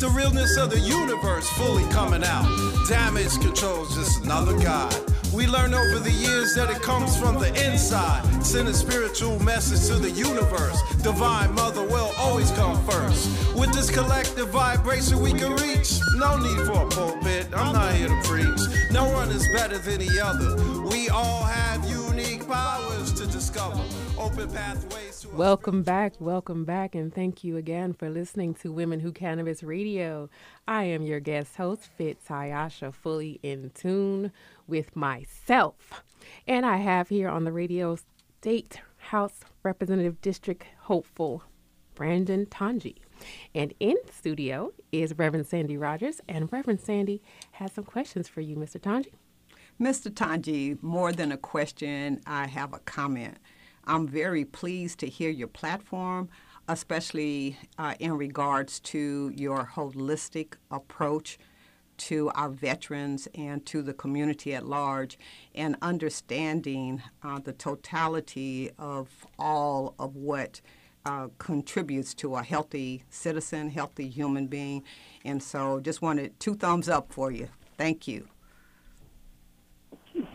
The 0.00 0.08
realness 0.08 0.56
of 0.56 0.70
the 0.70 0.80
universe 0.80 1.46
fully 1.50 1.84
coming 1.92 2.24
out. 2.24 2.48
Damage 2.88 3.38
control's 3.38 3.94
just 3.94 4.24
another 4.24 4.58
god. 4.58 4.94
We 5.30 5.46
learn 5.46 5.74
over 5.74 5.98
the 5.98 6.10
years 6.10 6.54
that 6.54 6.70
it 6.70 6.80
comes 6.80 7.18
from 7.18 7.38
the 7.38 7.48
inside. 7.66 8.24
Send 8.42 8.66
a 8.68 8.72
spiritual 8.72 9.38
message 9.40 9.86
to 9.88 10.00
the 10.00 10.10
universe. 10.10 10.80
Divine 11.02 11.54
Mother 11.54 11.86
will 11.86 12.12
always 12.16 12.50
come 12.52 12.82
first. 12.86 13.28
With 13.54 13.74
this 13.74 13.90
collective 13.90 14.48
vibration 14.48 15.20
we 15.20 15.34
can 15.34 15.52
reach. 15.56 16.00
No 16.16 16.38
need 16.38 16.66
for 16.66 16.86
a 16.86 16.88
pulpit, 16.88 17.46
I'm 17.54 17.74
not 17.74 17.94
here 17.94 18.08
to 18.08 18.20
preach. 18.24 18.60
No 18.90 19.04
one 19.10 19.28
is 19.30 19.46
better 19.52 19.76
than 19.78 19.98
the 19.98 20.18
other. 20.18 20.56
We 20.88 21.10
all 21.10 21.42
have 21.44 21.84
unique 21.88 22.48
powers 22.48 23.12
to 23.12 23.26
discover. 23.26 23.84
Open 24.20 24.50
pathways. 24.52 25.26
Welcome 25.32 25.82
back, 25.82 26.12
welcome 26.20 26.66
back, 26.66 26.94
and 26.94 27.12
thank 27.14 27.42
you 27.42 27.56
again 27.56 27.94
for 27.94 28.10
listening 28.10 28.52
to 28.56 28.70
Women 28.70 29.00
Who 29.00 29.12
Cannabis 29.12 29.62
Radio. 29.62 30.28
I 30.68 30.84
am 30.84 31.00
your 31.00 31.20
guest 31.20 31.56
host, 31.56 31.88
Fit 31.96 32.22
Taiasha, 32.22 32.92
fully 32.92 33.40
in 33.42 33.70
tune 33.74 34.30
with 34.66 34.94
myself. 34.94 36.04
And 36.46 36.66
I 36.66 36.76
have 36.76 37.08
here 37.08 37.30
on 37.30 37.44
the 37.44 37.52
radio 37.52 37.96
State 38.42 38.82
House 38.98 39.40
Representative 39.62 40.20
District 40.20 40.66
hopeful 40.80 41.42
Brandon 41.94 42.44
Tonge. 42.44 42.96
And 43.54 43.72
in 43.80 43.96
studio 44.12 44.74
is 44.92 45.16
Reverend 45.16 45.46
Sandy 45.46 45.78
Rogers, 45.78 46.20
and 46.28 46.52
Reverend 46.52 46.82
Sandy 46.82 47.22
has 47.52 47.72
some 47.72 47.84
questions 47.84 48.28
for 48.28 48.42
you, 48.42 48.54
Mr. 48.56 48.78
Tonge. 48.78 49.08
Mr. 49.80 50.14
Tonge, 50.14 50.76
more 50.82 51.10
than 51.10 51.32
a 51.32 51.38
question, 51.38 52.20
I 52.26 52.48
have 52.48 52.74
a 52.74 52.80
comment. 52.80 53.38
I'm 53.84 54.06
very 54.06 54.44
pleased 54.44 54.98
to 55.00 55.08
hear 55.08 55.30
your 55.30 55.48
platform, 55.48 56.28
especially 56.68 57.56
uh, 57.78 57.94
in 57.98 58.16
regards 58.16 58.80
to 58.80 59.32
your 59.34 59.70
holistic 59.74 60.54
approach 60.70 61.38
to 61.96 62.30
our 62.34 62.48
veterans 62.48 63.28
and 63.34 63.64
to 63.66 63.82
the 63.82 63.92
community 63.92 64.54
at 64.54 64.66
large, 64.66 65.18
and 65.54 65.76
understanding 65.82 67.02
uh, 67.22 67.38
the 67.38 67.52
totality 67.52 68.70
of 68.78 69.26
all 69.38 69.94
of 69.98 70.16
what 70.16 70.60
uh, 71.04 71.28
contributes 71.38 72.14
to 72.14 72.36
a 72.36 72.42
healthy 72.42 73.04
citizen, 73.10 73.70
healthy 73.70 74.08
human 74.08 74.46
being. 74.46 74.82
And 75.24 75.42
so 75.42 75.80
just 75.80 76.00
wanted 76.02 76.38
two 76.40 76.54
thumbs 76.54 76.88
up 76.88 77.12
for 77.12 77.30
you. 77.30 77.48
Thank 77.76 78.08
you. 78.08 78.28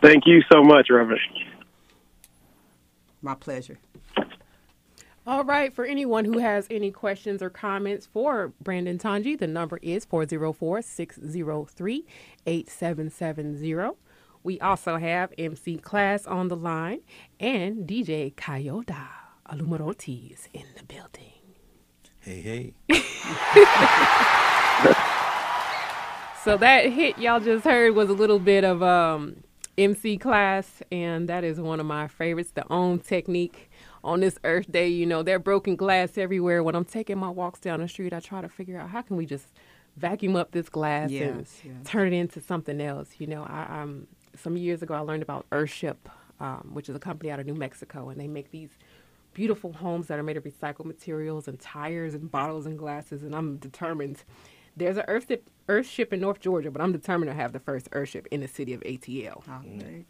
Thank 0.02 0.24
you 0.26 0.42
so 0.52 0.62
much, 0.62 0.88
Reverend. 0.90 1.20
My 3.26 3.34
pleasure. 3.34 3.80
All 5.26 5.42
right. 5.42 5.74
For 5.74 5.84
anyone 5.84 6.24
who 6.24 6.38
has 6.38 6.68
any 6.70 6.92
questions 6.92 7.42
or 7.42 7.50
comments 7.50 8.06
for 8.06 8.52
Brandon 8.62 8.98
Tonge, 8.98 9.36
the 9.36 9.48
number 9.48 9.80
is 9.82 10.04
404 10.04 10.80
603 10.80 12.06
8770. 12.46 13.96
We 14.44 14.60
also 14.60 14.96
have 14.96 15.32
MC 15.36 15.78
Class 15.78 16.24
on 16.28 16.46
the 16.46 16.54
line 16.54 17.00
and 17.40 17.78
DJ 17.78 18.32
Kayota 18.36 19.08
is 19.50 20.48
in 20.52 20.66
the 20.76 20.84
building. 20.84 21.32
Hey, 22.20 22.40
hey. 22.40 22.74
so 26.44 26.56
that 26.58 26.92
hit 26.92 27.18
y'all 27.18 27.40
just 27.40 27.64
heard 27.64 27.96
was 27.96 28.08
a 28.08 28.12
little 28.12 28.38
bit 28.38 28.62
of 28.62 28.84
um, 28.84 29.42
MC 29.78 30.16
class, 30.16 30.82
and 30.90 31.28
that 31.28 31.44
is 31.44 31.60
one 31.60 31.80
of 31.80 31.86
my 31.86 32.08
favorites. 32.08 32.52
The 32.52 32.70
own 32.72 32.98
technique 32.98 33.70
on 34.02 34.20
this 34.20 34.38
Earth 34.44 34.70
Day. 34.70 34.88
You 34.88 35.06
know, 35.06 35.22
they're 35.22 35.38
broken 35.38 35.76
glass 35.76 36.16
everywhere. 36.16 36.62
When 36.62 36.74
I'm 36.74 36.84
taking 36.84 37.18
my 37.18 37.28
walks 37.28 37.60
down 37.60 37.80
the 37.80 37.88
street, 37.88 38.12
I 38.12 38.20
try 38.20 38.40
to 38.40 38.48
figure 38.48 38.78
out 38.78 38.90
how 38.90 39.02
can 39.02 39.16
we 39.16 39.26
just 39.26 39.46
vacuum 39.96 40.36
up 40.36 40.52
this 40.52 40.68
glass 40.68 41.10
yes, 41.10 41.22
and 41.30 41.46
yes. 41.64 41.74
turn 41.84 42.12
it 42.12 42.16
into 42.16 42.40
something 42.40 42.80
else. 42.80 43.10
You 43.18 43.26
know, 43.26 43.44
I, 43.44 43.82
um, 43.82 44.06
some 44.34 44.56
years 44.56 44.82
ago 44.82 44.94
I 44.94 45.00
learned 45.00 45.22
about 45.22 45.46
Earthship, 45.50 45.96
um, 46.40 46.70
which 46.72 46.88
is 46.88 46.96
a 46.96 46.98
company 46.98 47.30
out 47.30 47.40
of 47.40 47.46
New 47.46 47.54
Mexico, 47.54 48.08
and 48.08 48.20
they 48.20 48.26
make 48.26 48.50
these 48.50 48.70
beautiful 49.34 49.72
homes 49.72 50.06
that 50.06 50.18
are 50.18 50.22
made 50.22 50.36
of 50.38 50.44
recycled 50.44 50.86
materials 50.86 51.46
and 51.46 51.60
tires 51.60 52.14
and 52.14 52.30
bottles 52.30 52.64
and 52.64 52.78
glasses. 52.78 53.22
And 53.22 53.34
I'm 53.34 53.56
determined 53.58 54.22
there's 54.76 54.96
an 54.96 55.04
Earthship, 55.08 55.40
Earthship 55.68 56.12
in 56.12 56.20
North 56.20 56.40
Georgia, 56.40 56.70
but 56.70 56.82
I'm 56.82 56.92
determined 56.92 57.30
to 57.30 57.34
have 57.34 57.52
the 57.52 57.60
first 57.60 57.90
Earthship 57.90 58.26
in 58.30 58.40
the 58.40 58.48
city 58.48 58.74
of 58.74 58.80
ATL. 58.82 59.42
Okay. 59.64 60.04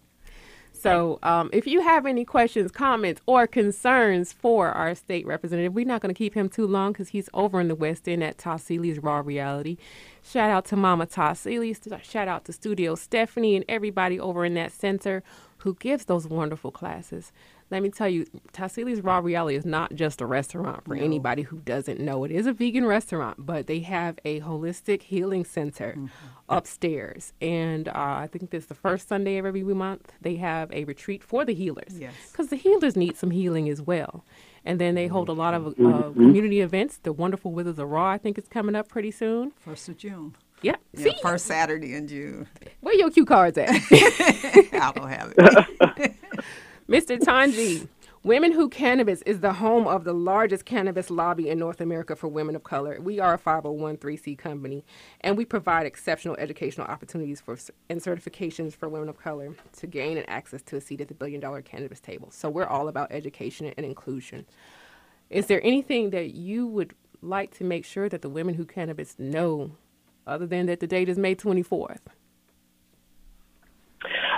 So, 0.72 1.18
um, 1.22 1.48
if 1.52 1.66
you 1.66 1.81
have 1.81 2.05
any 2.05 2.24
questions, 2.24 2.70
comments, 2.70 3.20
or 3.26 3.46
concerns 3.46 4.33
for 4.33 4.68
our 4.68 4.94
state 4.94 5.26
representative, 5.26 5.74
we're 5.74 5.87
not 5.87 6.02
going 6.02 6.14
to 6.14 6.18
keep 6.18 6.35
him 6.35 6.48
too 6.48 6.66
long 6.66 6.92
because 6.92 7.09
he's 7.09 7.31
over 7.33 7.61
in 7.61 7.68
the 7.68 7.74
West 7.74 8.07
End 8.07 8.22
at 8.22 8.37
Tassili's 8.37 8.98
Raw 8.98 9.22
Reality. 9.24 9.79
Shout 10.22 10.50
out 10.50 10.66
to 10.66 10.76
Mama 10.76 11.07
Tassili. 11.07 11.74
Shout 12.02 12.29
out 12.29 12.44
to 12.44 12.52
Studio 12.52 12.94
Stephanie 12.94 13.57
and 13.57 13.64
everybody 13.68 14.20
over 14.20 14.44
in 14.44 14.55
that 14.55 14.70
center 14.70 15.22
who 15.59 15.74
gives 15.74 16.05
those 16.05 16.29
wonderful 16.29 16.70
classes 16.70 17.33
let 17.70 17.83
me 17.83 17.90
tell 17.90 18.09
you, 18.09 18.26
Tassili's 18.52 19.00
Raw 19.00 19.18
Reality 19.18 19.57
is 19.57 19.66
not 19.66 19.94
just 19.94 20.20
a 20.20 20.26
restaurant 20.26 20.85
for 20.85 20.94
no. 20.94 21.02
anybody 21.02 21.42
who 21.42 21.59
doesn't 21.59 21.98
know. 21.98 22.22
It 22.24 22.31
is 22.31 22.46
a 22.46 22.52
vegan 22.52 22.87
restaurant, 22.87 23.44
but 23.44 23.66
they 23.66 23.81
have 23.81 24.18
a 24.24 24.40
holistic 24.40 25.02
healing 25.02 25.44
center 25.44 25.94
mm-hmm. 25.96 26.07
upstairs. 26.48 27.33
And 27.40 27.88
uh, 27.88 27.92
I 27.94 28.29
think 28.31 28.50
this 28.50 28.64
is 28.64 28.68
the 28.68 28.74
first 28.74 29.09
Sunday 29.09 29.38
of 29.38 29.46
every 29.46 29.62
month. 29.62 30.12
They 30.20 30.37
have 30.37 30.72
a 30.72 30.85
retreat 30.85 31.24
for 31.24 31.44
the 31.44 31.55
healers. 31.55 31.94
Because 31.94 32.00
yes. 32.38 32.46
the 32.50 32.57
healers 32.57 32.96
need 32.96 33.16
some 33.16 33.33
healing 33.33 33.68
as 33.68 33.83
well. 33.83 34.24
And 34.64 34.81
then 34.81 34.94
they 34.94 35.09
hold 35.09 35.29
a 35.29 35.33
lot 35.33 35.55
of 35.55 35.66
uh, 35.66 35.70
mm-hmm. 35.70 36.12
community 36.12 36.61
events. 36.61 36.98
The 36.98 37.12
Wonderful 37.12 37.52
Wizards 37.52 37.79
of 37.79 37.88
Raw, 37.88 38.11
I 38.11 38.18
think, 38.18 38.38
is 38.38 38.46
coming 38.48 38.76
up 38.76 38.88
pretty 38.88 39.11
soon. 39.11 39.52
First 39.64 39.88
of 39.88 39.96
June. 39.96 40.37
Yep. 40.62 40.81
yeah 40.92 41.02
See? 41.02 41.16
First 41.22 41.46
Saturday 41.46 41.94
in 41.94 42.09
June. 42.09 42.46
Where 42.81 42.94
your 42.94 43.11
cue 43.11 43.24
cards 43.24 43.59
at? 43.59 43.70
I 43.70 44.92
don't 44.94 45.09
have 45.09 45.35
it. 45.37 46.14
Mr. 46.88 47.18
Tanji, 47.18 47.88
Women 48.22 48.53
Who 48.53 48.68
Cannabis 48.68 49.20
is 49.22 49.40
the 49.40 49.55
home 49.55 49.88
of 49.88 50.05
the 50.05 50.12
largest 50.12 50.64
cannabis 50.64 51.11
lobby 51.11 51.49
in 51.49 51.59
North 51.59 51.81
America 51.81 52.14
for 52.14 52.29
women 52.29 52.55
of 52.55 52.62
color. 52.62 53.01
We 53.01 53.18
are 53.18 53.35
a 53.35 53.38
501c 53.38 54.38
company, 54.38 54.85
and 55.22 55.37
we 55.37 55.44
provide 55.44 55.85
exceptional 55.85 56.37
educational 56.37 56.87
opportunities 56.87 57.40
for 57.40 57.59
and 57.88 58.01
certifications 58.01 58.72
for 58.77 58.88
women 58.88 59.09
of 59.09 59.18
color 59.18 59.53
to 59.79 59.87
gain 59.88 60.16
and 60.16 60.31
access 60.31 60.62
to 60.62 60.77
a 60.77 60.81
seat 60.81 61.01
at 61.01 61.09
the 61.09 61.14
billion 61.14 61.40
dollar 61.40 61.61
cannabis 61.61 61.99
table. 61.99 62.31
So 62.31 62.49
we're 62.49 62.66
all 62.66 62.87
about 62.87 63.11
education 63.11 63.75
and 63.77 63.85
inclusion. 63.85 64.46
Is 65.29 65.46
there 65.46 65.61
anything 65.66 66.11
that 66.11 66.35
you 66.35 66.68
would 66.68 66.94
like 67.20 67.53
to 67.57 67.64
make 67.64 67.85
sure 67.85 68.09
that 68.09 68.22
the 68.22 68.29
women 68.29 68.55
who 68.55 68.64
cannabis 68.64 69.16
know, 69.18 69.72
other 70.25 70.46
than 70.46 70.66
that 70.66 70.79
the 70.79 70.87
date 70.87 71.09
is 71.09 71.18
May 71.18 71.35
24th? 71.35 71.99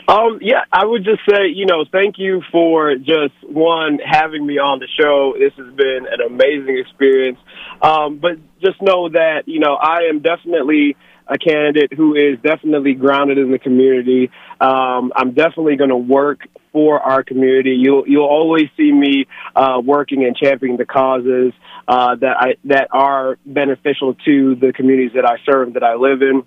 Um, 0.07 0.39
yeah, 0.41 0.65
I 0.73 0.85
would 0.85 1.05
just 1.05 1.21
say, 1.29 1.49
you 1.55 1.67
know, 1.67 1.85
thank 1.91 2.19
you 2.19 2.43
for 2.53 2.95
just 2.97 3.35
one 3.43 3.99
having 4.05 4.47
me 4.47 4.59
on 4.59 4.79
the 4.79 4.89
show. 5.01 5.35
This 5.39 5.53
has 5.57 5.75
been 5.75 6.07
an 6.11 6.21
amazing 6.27 6.79
experience. 6.79 7.39
Um, 7.83 8.19
but 8.19 8.39
just 8.61 8.81
know 8.81 9.09
that, 9.09 9.43
you 9.47 9.61
know, 9.61 9.75
I 9.75 10.09
am 10.09 10.21
definitely 10.21 10.97
a 11.27 11.37
candidate 11.37 11.93
who 11.93 12.15
is 12.15 12.39
definitely 12.43 12.95
grounded 12.95 13.39
in 13.39 13.51
the 13.53 13.59
community. 13.59 14.31
Um, 14.61 15.13
I'm 15.15 15.35
definitely 15.35 15.77
going 15.77 15.91
to 15.91 15.97
work 15.97 16.41
for 16.73 17.01
our 17.01 17.23
community. 17.23 17.77
You'll 17.79 18.05
you'll 18.07 18.27
always 18.27 18.69
see 18.77 18.91
me 18.91 19.27
uh, 19.55 19.81
working 19.85 20.25
and 20.25 20.37
championing 20.37 20.79
the 20.79 20.87
causes 20.87 21.53
uh, 21.87 22.17
that 22.17 22.37
I 22.39 22.55
that 22.65 22.89
are 22.93 23.39
beneficial 23.45 24.15
to 24.25 24.55
the 24.55 24.73
communities 24.75 25.13
that 25.15 25.27
I 25.27 25.37
serve, 25.45 25.75
that 25.75 25.83
I 25.83 25.95
live 25.95 26.23
in 26.23 26.45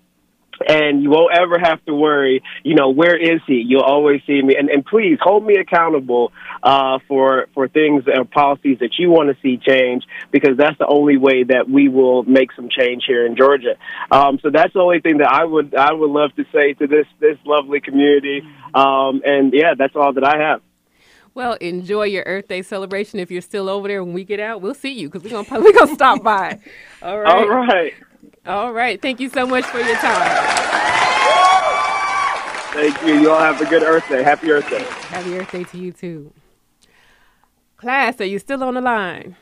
and 0.67 1.01
you 1.03 1.09
won't 1.09 1.33
ever 1.37 1.57
have 1.59 1.83
to 1.85 1.93
worry, 1.93 2.43
you 2.63 2.75
know, 2.75 2.89
where 2.89 3.15
is 3.15 3.41
he? 3.47 3.63
You'll 3.65 3.81
always 3.81 4.21
see 4.25 4.41
me. 4.41 4.55
And, 4.55 4.69
and 4.69 4.85
please 4.85 5.17
hold 5.21 5.45
me 5.45 5.55
accountable 5.55 6.31
uh, 6.63 6.99
for 7.07 7.47
for 7.53 7.67
things 7.67 8.03
and 8.07 8.29
policies 8.29 8.79
that 8.79 8.97
you 8.97 9.09
want 9.09 9.29
to 9.29 9.41
see 9.41 9.57
change, 9.57 10.03
because 10.31 10.57
that's 10.57 10.77
the 10.77 10.87
only 10.87 11.17
way 11.17 11.43
that 11.43 11.69
we 11.69 11.89
will 11.89 12.23
make 12.23 12.51
some 12.53 12.69
change 12.69 13.03
here 13.07 13.25
in 13.25 13.35
Georgia. 13.35 13.75
Um, 14.11 14.39
so 14.41 14.49
that's 14.49 14.73
the 14.73 14.79
only 14.79 14.99
thing 14.99 15.17
that 15.17 15.29
I 15.29 15.43
would 15.43 15.75
I 15.75 15.93
would 15.93 16.09
love 16.09 16.35
to 16.35 16.45
say 16.51 16.73
to 16.73 16.87
this 16.87 17.05
this 17.19 17.37
lovely 17.45 17.81
community. 17.81 18.41
Um, 18.73 19.21
and 19.25 19.53
yeah, 19.53 19.73
that's 19.77 19.95
all 19.95 20.13
that 20.13 20.23
I 20.23 20.37
have. 20.37 20.61
Well, 21.33 21.53
enjoy 21.53 22.03
your 22.05 22.23
Earth 22.25 22.49
Day 22.49 22.61
celebration. 22.61 23.19
If 23.19 23.31
you're 23.31 23.41
still 23.41 23.69
over 23.69 23.87
there 23.87 24.03
when 24.03 24.13
we 24.13 24.25
get 24.25 24.41
out, 24.41 24.61
we'll 24.61 24.73
see 24.73 24.91
you 24.91 25.09
because 25.09 25.23
we're 25.23 25.43
gonna 25.43 25.61
we're 25.63 25.73
gonna 25.73 25.93
stop 25.93 26.23
by. 26.23 26.59
All 27.01 27.19
right. 27.19 27.33
All 27.33 27.47
right. 27.47 27.93
All 28.45 28.73
right. 28.73 29.01
Thank 29.01 29.19
you 29.19 29.29
so 29.29 29.45
much 29.45 29.65
for 29.65 29.79
your 29.79 29.95
time. 29.97 30.57
Thank 32.73 33.01
you. 33.03 33.19
You 33.19 33.31
all 33.31 33.39
have 33.39 33.61
a 33.61 33.65
good 33.65 33.83
Earth 33.83 34.07
Day. 34.09 34.23
Happy 34.23 34.49
Earth 34.49 34.69
Day. 34.69 34.83
Happy 35.09 35.37
Earth 35.37 35.51
Day 35.51 35.63
to 35.65 35.77
you 35.77 35.91
too. 35.91 36.33
Class, 37.77 38.19
are 38.21 38.25
you 38.25 38.39
still 38.39 38.63
on 38.63 38.73
the 38.75 38.81
line? 38.81 39.35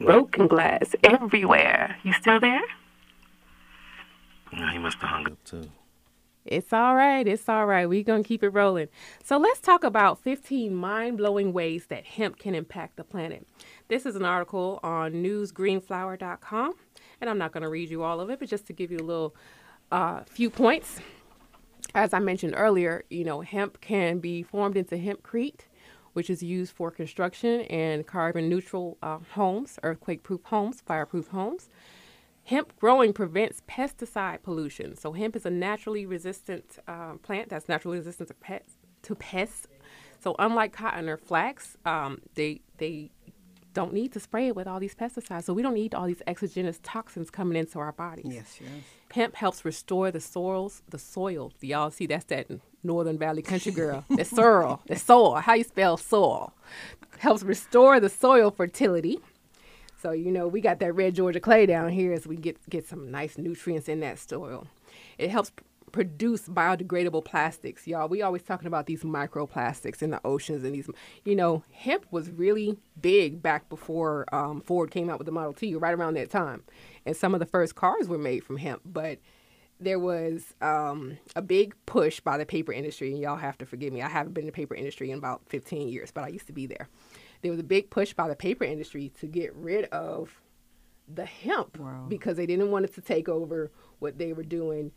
Broken 0.00 0.46
glass 0.46 0.94
everywhere. 1.04 1.96
You 2.02 2.12
still 2.14 2.40
there? 2.40 2.62
Yeah, 4.52 4.72
he 4.72 4.78
must 4.78 4.96
have 4.98 5.10
hung 5.10 5.26
up 5.26 5.44
too. 5.44 5.70
It's 6.44 6.72
all 6.72 6.96
right. 6.96 7.26
It's 7.28 7.48
all 7.48 7.66
right. 7.66 7.86
We're 7.86 8.02
going 8.02 8.22
to 8.22 8.28
keep 8.28 8.42
it 8.42 8.48
rolling. 8.48 8.88
So 9.22 9.36
let's 9.36 9.60
talk 9.60 9.84
about 9.84 10.18
15 10.18 10.74
mind 10.74 11.18
blowing 11.18 11.52
ways 11.52 11.86
that 11.86 12.06
hemp 12.06 12.38
can 12.38 12.54
impact 12.54 12.96
the 12.96 13.04
planet. 13.04 13.46
This 13.90 14.06
is 14.06 14.14
an 14.14 14.24
article 14.24 14.78
on 14.84 15.14
newsgreenflower.com, 15.14 16.74
and 17.20 17.28
I'm 17.28 17.38
not 17.38 17.50
going 17.50 17.64
to 17.64 17.68
read 17.68 17.90
you 17.90 18.04
all 18.04 18.20
of 18.20 18.30
it, 18.30 18.38
but 18.38 18.48
just 18.48 18.68
to 18.68 18.72
give 18.72 18.92
you 18.92 18.98
a 18.98 19.02
little 19.02 19.34
uh, 19.90 20.20
few 20.22 20.48
points. 20.48 21.00
As 21.92 22.14
I 22.14 22.20
mentioned 22.20 22.54
earlier, 22.56 23.02
you 23.10 23.24
know, 23.24 23.40
hemp 23.40 23.80
can 23.80 24.20
be 24.20 24.44
formed 24.44 24.76
into 24.76 24.94
hempcrete, 24.94 25.62
which 26.12 26.30
is 26.30 26.40
used 26.40 26.72
for 26.72 26.92
construction 26.92 27.62
and 27.62 28.06
carbon 28.06 28.48
neutral 28.48 28.96
uh, 29.02 29.18
homes, 29.32 29.76
earthquake 29.82 30.22
proof 30.22 30.44
homes, 30.44 30.80
fireproof 30.86 31.26
homes. 31.26 31.68
Hemp 32.44 32.78
growing 32.78 33.12
prevents 33.12 33.60
pesticide 33.68 34.44
pollution. 34.44 34.96
So 34.96 35.14
hemp 35.14 35.34
is 35.34 35.44
a 35.44 35.50
naturally 35.50 36.06
resistant 36.06 36.78
uh, 36.86 37.14
plant 37.14 37.48
that's 37.48 37.68
naturally 37.68 37.98
resistant 37.98 38.28
to 38.28 38.34
pests. 38.34 38.76
To 39.02 39.16
pests. 39.16 39.66
So 40.20 40.36
unlike 40.38 40.72
cotton 40.72 41.08
or 41.08 41.16
flax, 41.16 41.76
um, 41.84 42.20
they 42.34 42.60
they 42.76 43.10
don't 43.72 43.92
need 43.92 44.12
to 44.12 44.20
spray 44.20 44.48
it 44.48 44.56
with 44.56 44.66
all 44.66 44.80
these 44.80 44.94
pesticides. 44.94 45.44
So 45.44 45.52
we 45.52 45.62
don't 45.62 45.74
need 45.74 45.94
all 45.94 46.06
these 46.06 46.22
exogenous 46.26 46.80
toxins 46.82 47.30
coming 47.30 47.56
into 47.56 47.78
our 47.78 47.92
bodies. 47.92 48.26
Yes, 48.28 48.58
yes. 48.60 48.70
Hemp 49.12 49.36
helps 49.36 49.64
restore 49.64 50.10
the 50.10 50.20
soils, 50.20 50.82
the 50.88 50.98
soil. 50.98 51.52
Y'all 51.60 51.90
see 51.90 52.06
that's 52.06 52.24
that 52.26 52.48
Northern 52.82 53.18
Valley 53.18 53.42
country 53.42 53.72
girl. 53.72 54.04
the 54.08 54.24
soil, 54.24 54.80
the 54.86 54.96
soil. 54.96 55.36
How 55.36 55.54
you 55.54 55.64
spell 55.64 55.96
soil? 55.96 56.52
Helps 57.18 57.42
restore 57.42 58.00
the 58.00 58.08
soil 58.08 58.50
fertility. 58.50 59.20
So 60.00 60.12
you 60.12 60.30
know 60.30 60.48
we 60.48 60.60
got 60.60 60.78
that 60.80 60.94
red 60.94 61.14
Georgia 61.14 61.40
clay 61.40 61.66
down 61.66 61.90
here, 61.90 62.12
as 62.12 62.26
we 62.26 62.36
get 62.36 62.56
get 62.70 62.86
some 62.86 63.10
nice 63.10 63.36
nutrients 63.36 63.88
in 63.88 64.00
that 64.00 64.18
soil. 64.18 64.66
It 65.18 65.30
helps 65.30 65.52
produce 65.92 66.48
biodegradable 66.48 67.24
plastics, 67.24 67.86
y'all. 67.86 68.08
We 68.08 68.22
always 68.22 68.42
talking 68.42 68.66
about 68.66 68.86
these 68.86 69.02
microplastics 69.02 70.02
in 70.02 70.10
the 70.10 70.20
oceans 70.24 70.64
and 70.64 70.74
these. 70.74 70.88
You 71.24 71.36
know, 71.36 71.64
hemp 71.72 72.06
was 72.10 72.30
really 72.30 72.76
big 73.00 73.42
back 73.42 73.68
before 73.68 74.26
um, 74.34 74.60
Ford 74.60 74.90
came 74.90 75.08
out 75.10 75.18
with 75.18 75.26
the 75.26 75.32
Model 75.32 75.52
T, 75.52 75.74
right 75.74 75.94
around 75.94 76.14
that 76.14 76.30
time, 76.30 76.62
and 77.06 77.16
some 77.16 77.34
of 77.34 77.40
the 77.40 77.46
first 77.46 77.74
cars 77.74 78.08
were 78.08 78.18
made 78.18 78.44
from 78.44 78.56
hemp, 78.58 78.82
but 78.84 79.18
there 79.82 79.98
was 79.98 80.52
um, 80.60 81.16
a 81.34 81.40
big 81.40 81.74
push 81.86 82.20
by 82.20 82.36
the 82.36 82.44
paper 82.44 82.70
industry, 82.72 83.12
and 83.12 83.18
y'all 83.20 83.36
have 83.36 83.56
to 83.58 83.64
forgive 83.64 83.92
me. 83.92 84.02
I 84.02 84.08
haven't 84.08 84.34
been 84.34 84.42
in 84.42 84.46
the 84.48 84.52
paper 84.52 84.74
industry 84.74 85.10
in 85.10 85.16
about 85.18 85.40
15 85.48 85.88
years, 85.88 86.10
but 86.10 86.22
I 86.22 86.28
used 86.28 86.46
to 86.48 86.52
be 86.52 86.66
there. 86.66 86.88
There 87.40 87.50
was 87.50 87.60
a 87.60 87.64
big 87.64 87.88
push 87.88 88.12
by 88.12 88.28
the 88.28 88.36
paper 88.36 88.64
industry 88.64 89.10
to 89.20 89.26
get 89.26 89.54
rid 89.54 89.86
of 89.86 90.42
the 91.12 91.24
hemp 91.24 91.78
Wow. 91.78 92.04
because 92.08 92.36
they 92.36 92.44
didn't 92.44 92.70
want 92.70 92.84
it 92.84 92.94
to 92.94 93.00
take 93.00 93.28
over 93.28 93.70
what 94.00 94.18
they 94.18 94.34
were 94.34 94.42
doing 94.42 94.92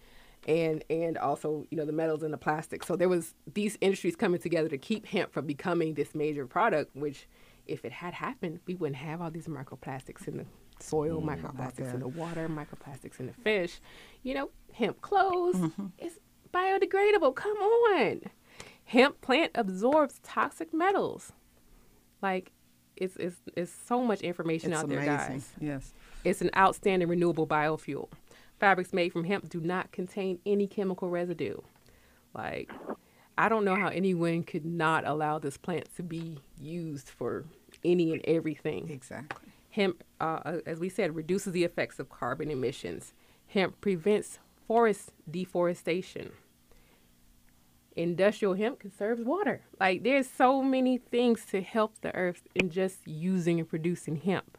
and 0.47 0.83
and 0.89 1.17
also 1.17 1.65
you 1.71 1.77
know 1.77 1.85
the 1.85 1.91
metals 1.93 2.23
and 2.23 2.33
the 2.33 2.37
plastic. 2.37 2.83
So 2.83 2.95
there 2.95 3.09
was 3.09 3.33
these 3.53 3.77
industries 3.81 4.15
coming 4.15 4.39
together 4.39 4.69
to 4.69 4.77
keep 4.77 5.05
hemp 5.05 5.31
from 5.33 5.45
becoming 5.45 5.93
this 5.93 6.13
major 6.15 6.45
product 6.45 6.95
which 6.95 7.27
if 7.65 7.85
it 7.85 7.91
had 7.91 8.13
happened 8.13 8.59
we 8.65 8.75
wouldn't 8.75 8.97
have 8.97 9.21
all 9.21 9.31
these 9.31 9.47
microplastics 9.47 10.27
in 10.27 10.37
the 10.37 10.45
soil 10.79 11.21
microplastics 11.21 11.93
in 11.93 11.99
the 12.01 12.07
water 12.07 12.49
microplastics 12.49 13.19
in 13.19 13.27
the 13.27 13.33
fish. 13.33 13.79
You 14.23 14.33
know 14.33 14.49
hemp 14.73 15.01
clothes 15.01 15.71
it's 15.97 16.19
biodegradable. 16.53 17.35
Come 17.35 17.57
on. 17.57 18.21
Hemp 18.85 19.21
plant 19.21 19.51
absorbs 19.55 20.19
toxic 20.23 20.73
metals. 20.73 21.31
Like 22.21 22.51
it's 22.95 23.15
it's, 23.15 23.37
it's 23.55 23.71
so 23.71 24.03
much 24.03 24.21
information 24.21 24.71
It's 24.71 24.81
out 24.81 24.89
there 24.89 25.03
guys. 25.03 25.51
Yes. 25.59 25.93
it's 26.23 26.41
an 26.41 26.51
outstanding 26.55 27.07
renewable 27.07 27.47
biofuel. 27.47 28.09
Fabrics 28.63 28.93
made 28.93 29.11
from 29.11 29.25
hemp 29.25 29.49
do 29.49 29.59
not 29.59 29.91
contain 29.91 30.39
any 30.45 30.67
chemical 30.67 31.09
residue. 31.09 31.57
Like, 32.33 32.71
I 33.37 33.49
don't 33.49 33.65
know 33.65 33.75
how 33.75 33.89
anyone 33.89 34.43
could 34.43 34.63
not 34.63 35.05
allow 35.05 35.37
this 35.37 35.57
plant 35.57 35.93
to 35.97 36.01
be 36.01 36.37
used 36.61 37.09
for 37.09 37.43
any 37.83 38.13
and 38.13 38.21
everything. 38.23 38.89
Exactly. 38.89 39.51
Hemp, 39.71 40.01
uh, 40.21 40.39
uh, 40.45 40.57
as 40.65 40.79
we 40.79 40.87
said, 40.87 41.13
reduces 41.13 41.51
the 41.51 41.65
effects 41.65 41.99
of 41.99 42.09
carbon 42.09 42.49
emissions. 42.49 43.11
Hemp 43.47 43.81
prevents 43.81 44.39
forest 44.65 45.11
deforestation. 45.29 46.31
Industrial 47.97 48.53
hemp 48.53 48.79
conserves 48.79 49.25
water. 49.25 49.59
Like, 49.77 50.03
there's 50.03 50.29
so 50.29 50.63
many 50.63 50.99
things 50.99 51.45
to 51.47 51.61
help 51.61 51.99
the 51.99 52.15
earth 52.15 52.47
in 52.55 52.69
just 52.69 53.05
using 53.05 53.59
and 53.59 53.67
producing 53.67 54.15
hemp. 54.15 54.57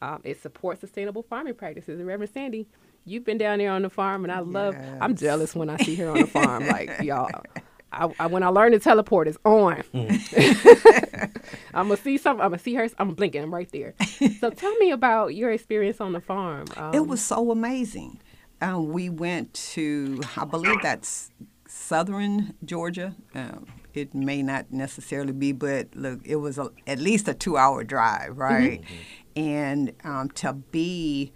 Um, 0.00 0.22
it 0.24 0.40
supports 0.40 0.80
sustainable 0.80 1.22
farming 1.22 1.54
practices. 1.54 1.98
And 1.98 2.06
Reverend 2.06 2.32
Sandy, 2.32 2.66
you've 3.06 3.24
been 3.24 3.38
down 3.38 3.58
there 3.58 3.70
on 3.70 3.82
the 3.82 3.90
farm, 3.90 4.24
and 4.24 4.32
I 4.32 4.40
love. 4.40 4.76
I'm 5.00 5.14
jealous 5.16 5.54
when 5.54 5.70
I 5.70 5.76
see 5.78 5.94
her 5.96 6.10
on 6.10 6.18
the 6.20 6.26
farm. 6.26 6.66
Like 6.76 7.00
y'all, 7.02 7.30
I, 7.92 8.08
I 8.18 8.26
when 8.26 8.42
I 8.42 8.48
learn 8.48 8.72
to 8.72 8.78
teleport, 8.78 9.28
it's 9.28 9.38
on. 9.44 9.82
I'm 11.74 11.88
gonna 11.88 11.96
see 11.96 12.18
some. 12.18 12.40
I'm 12.40 12.50
gonna 12.50 12.58
see 12.58 12.74
her. 12.74 12.88
I'm 12.98 13.14
blinking. 13.14 13.42
I'm 13.42 13.54
right 13.54 13.70
there. 13.72 13.94
so 14.40 14.50
tell 14.50 14.74
me 14.76 14.90
about 14.90 15.34
your 15.34 15.50
experience 15.52 16.00
on 16.00 16.12
the 16.12 16.20
farm. 16.20 16.66
Um, 16.76 16.94
It 16.94 17.06
was 17.06 17.22
so 17.22 17.50
amazing. 17.50 18.20
Um, 18.60 18.88
we 18.88 19.10
went 19.10 19.52
to, 19.74 20.20
I 20.36 20.46
believe 20.46 20.80
that's 20.82 21.30
southern 21.68 22.54
Georgia. 22.64 23.14
Um, 23.34 23.66
it 23.92 24.14
may 24.14 24.42
not 24.42 24.72
necessarily 24.72 25.32
be, 25.34 25.52
but 25.52 25.94
look, 25.94 26.20
it 26.24 26.36
was 26.36 26.56
a, 26.56 26.70
at 26.86 26.98
least 26.98 27.28
a 27.28 27.34
two-hour 27.34 27.84
drive, 27.84 28.38
right? 28.38 28.82
And 29.36 29.92
um, 30.04 30.30
to 30.36 30.54
be 30.54 31.32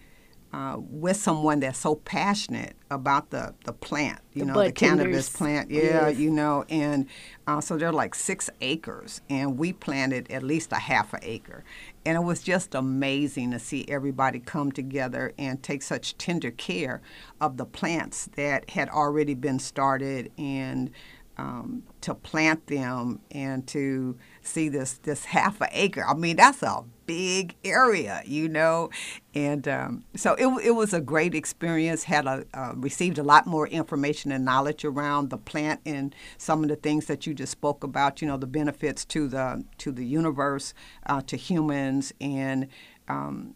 uh, 0.52 0.76
with 0.78 1.16
someone 1.16 1.60
that's 1.60 1.78
so 1.78 1.94
passionate 1.94 2.74
about 2.90 3.30
the, 3.30 3.54
the 3.64 3.72
plant, 3.72 4.20
you 4.32 4.40
The 4.44 4.46
know, 4.52 4.64
the 4.64 4.72
cannabis 4.72 5.28
plant, 5.28 5.70
yeah, 5.70 6.08
Yes. 6.08 6.18
you 6.18 6.28
know, 6.30 6.64
and 6.68 7.06
uh, 7.46 7.60
so 7.60 7.76
they're 7.76 7.92
like 7.92 8.14
six 8.16 8.50
acres, 8.60 9.20
and 9.30 9.56
we 9.58 9.72
planted 9.72 10.30
at 10.30 10.42
least 10.42 10.72
a 10.72 10.76
half 10.80 11.12
an 11.14 11.20
acre. 11.22 11.62
And 12.04 12.16
it 12.16 12.22
was 12.24 12.42
just 12.42 12.74
amazing 12.74 13.52
to 13.52 13.58
see 13.60 13.84
everybody 13.88 14.40
come 14.40 14.72
together 14.72 15.32
and 15.38 15.62
take 15.62 15.82
such 15.82 16.18
tender 16.18 16.50
care 16.50 17.00
of 17.40 17.56
the 17.56 17.64
plants 17.66 18.28
that 18.36 18.70
had 18.70 18.88
already 18.88 19.34
been 19.34 19.58
started 19.60 20.32
and 20.36 20.90
um, 21.38 21.84
to 22.02 22.14
plant 22.14 22.66
them 22.66 23.20
and 23.30 23.66
to 23.68 24.18
see 24.42 24.68
this 24.68 24.94
this 25.04 25.26
half 25.26 25.60
an 25.62 25.68
acre. 25.72 26.04
I 26.06 26.12
mean, 26.14 26.36
that's 26.36 26.62
a 26.62 26.82
big 27.10 27.56
area, 27.64 28.22
you 28.24 28.48
know, 28.48 28.88
and 29.34 29.66
um, 29.66 30.04
so 30.14 30.34
it, 30.34 30.46
it 30.64 30.70
was 30.70 30.94
a 30.94 31.00
great 31.00 31.34
experience. 31.34 32.04
Had 32.04 32.24
a 32.24 32.44
uh, 32.54 32.72
received 32.76 33.18
a 33.18 33.24
lot 33.24 33.48
more 33.48 33.66
information 33.66 34.30
and 34.30 34.44
knowledge 34.44 34.84
around 34.84 35.30
the 35.30 35.36
plant 35.36 35.80
and 35.84 36.14
some 36.38 36.62
of 36.62 36.68
the 36.68 36.76
things 36.76 37.06
that 37.06 37.26
you 37.26 37.34
just 37.34 37.50
spoke 37.50 37.82
about. 37.82 38.22
You 38.22 38.28
know, 38.28 38.36
the 38.36 38.46
benefits 38.46 39.04
to 39.06 39.26
the 39.26 39.64
to 39.78 39.90
the 39.90 40.06
universe, 40.06 40.72
uh, 41.06 41.20
to 41.22 41.36
humans, 41.36 42.12
and 42.20 42.68
um, 43.08 43.54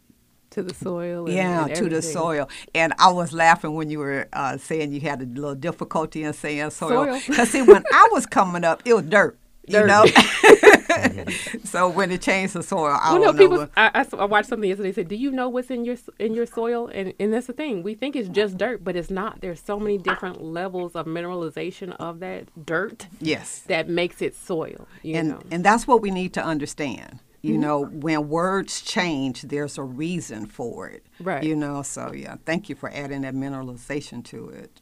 to 0.51 0.65
the 0.65 0.75
soil. 0.75 1.27
And, 1.27 1.37
yeah, 1.37 1.67
and 1.67 1.77
to 1.77 1.89
the 1.89 2.03
soil. 2.03 2.49
And 2.75 2.93
I 2.99 3.13
was 3.13 3.33
laughing 3.33 3.75
when 3.75 3.89
you 3.89 4.01
were 4.01 4.27
uh, 4.33 4.59
saying 4.59 4.91
you 4.91 5.01
had 5.01 5.23
a 5.23 5.27
little 5.27 5.55
difficulty 5.55 6.25
in 6.25 6.33
saying 6.33 6.71
soil. 6.71 7.05
Soil. 7.05 7.21
Because 7.29 7.51
see, 7.51 7.63
when 7.63 7.85
I 7.93 8.09
was 8.11 8.27
coming 8.27 8.65
up, 8.65 8.83
it 8.85 8.95
was 8.95 9.05
dirt. 9.05 9.39
You 9.67 9.87
know, 9.87 10.05
so 11.65 11.89
when 11.89 12.11
it 12.11 12.23
changed 12.23 12.55
the 12.55 12.63
soil, 12.63 12.97
I 13.01 13.13
well, 13.13 13.19
no, 13.21 13.25
don't 13.27 13.37
people. 13.39 13.59
know. 13.59 13.69
I, 13.77 14.05
I 14.19 14.25
watched 14.25 14.49
something 14.49 14.69
yesterday. 14.69 14.91
They 14.91 14.95
said, 14.95 15.09
"Do 15.09 15.17
you 15.17 15.31
know 15.31 15.49
what's 15.49 15.71
in 15.71 15.85
your 15.85 15.97
in 16.19 16.35
your 16.35 16.47
soil?" 16.47 16.89
And 16.89 17.13
and 17.19 17.33
that's 17.33 17.47
the 17.47 17.53
thing. 17.53 17.83
We 17.83 17.95
think 17.95 18.17
it's 18.17 18.29
just 18.29 18.57
dirt, 18.59 18.85
but 18.85 18.97
it's 18.97 19.11
not. 19.11 19.41
There's 19.41 19.61
so 19.61 19.79
many 19.79 19.99
different 19.99 20.43
levels 20.43 20.95
of 20.95 21.07
mineralization 21.07 21.95
of 21.99 22.21
that 22.21 22.49
dirt 22.67 23.07
Yes. 23.21 23.61
that 23.67 23.89
makes 23.89 24.21
it 24.23 24.35
soil. 24.35 24.87
You 25.03 25.17
and 25.17 25.29
know. 25.29 25.35
Mm-hmm. 25.37 25.49
and 25.55 25.65
that's 25.65 25.87
what 25.87 26.03
we 26.03 26.11
need 26.11 26.33
to 26.35 26.45
understand. 26.45 27.21
You 27.43 27.59
know, 27.59 27.85
when 27.85 28.31
words 28.31 28.81
change, 28.81 29.43
there's 29.43 29.77
a 29.77 29.83
reason 29.83 30.47
for 30.47 30.89
it. 30.89 31.05
Right. 31.21 31.43
You 31.45 31.55
know, 31.55 31.83
so 31.83 32.11
yeah, 32.15 32.37
thank 32.47 32.71
you 32.71 32.75
for 32.75 32.89
adding 32.91 33.21
that 33.21 33.35
mineralization 33.35 34.25
to 34.25 34.49
it. 34.49 34.81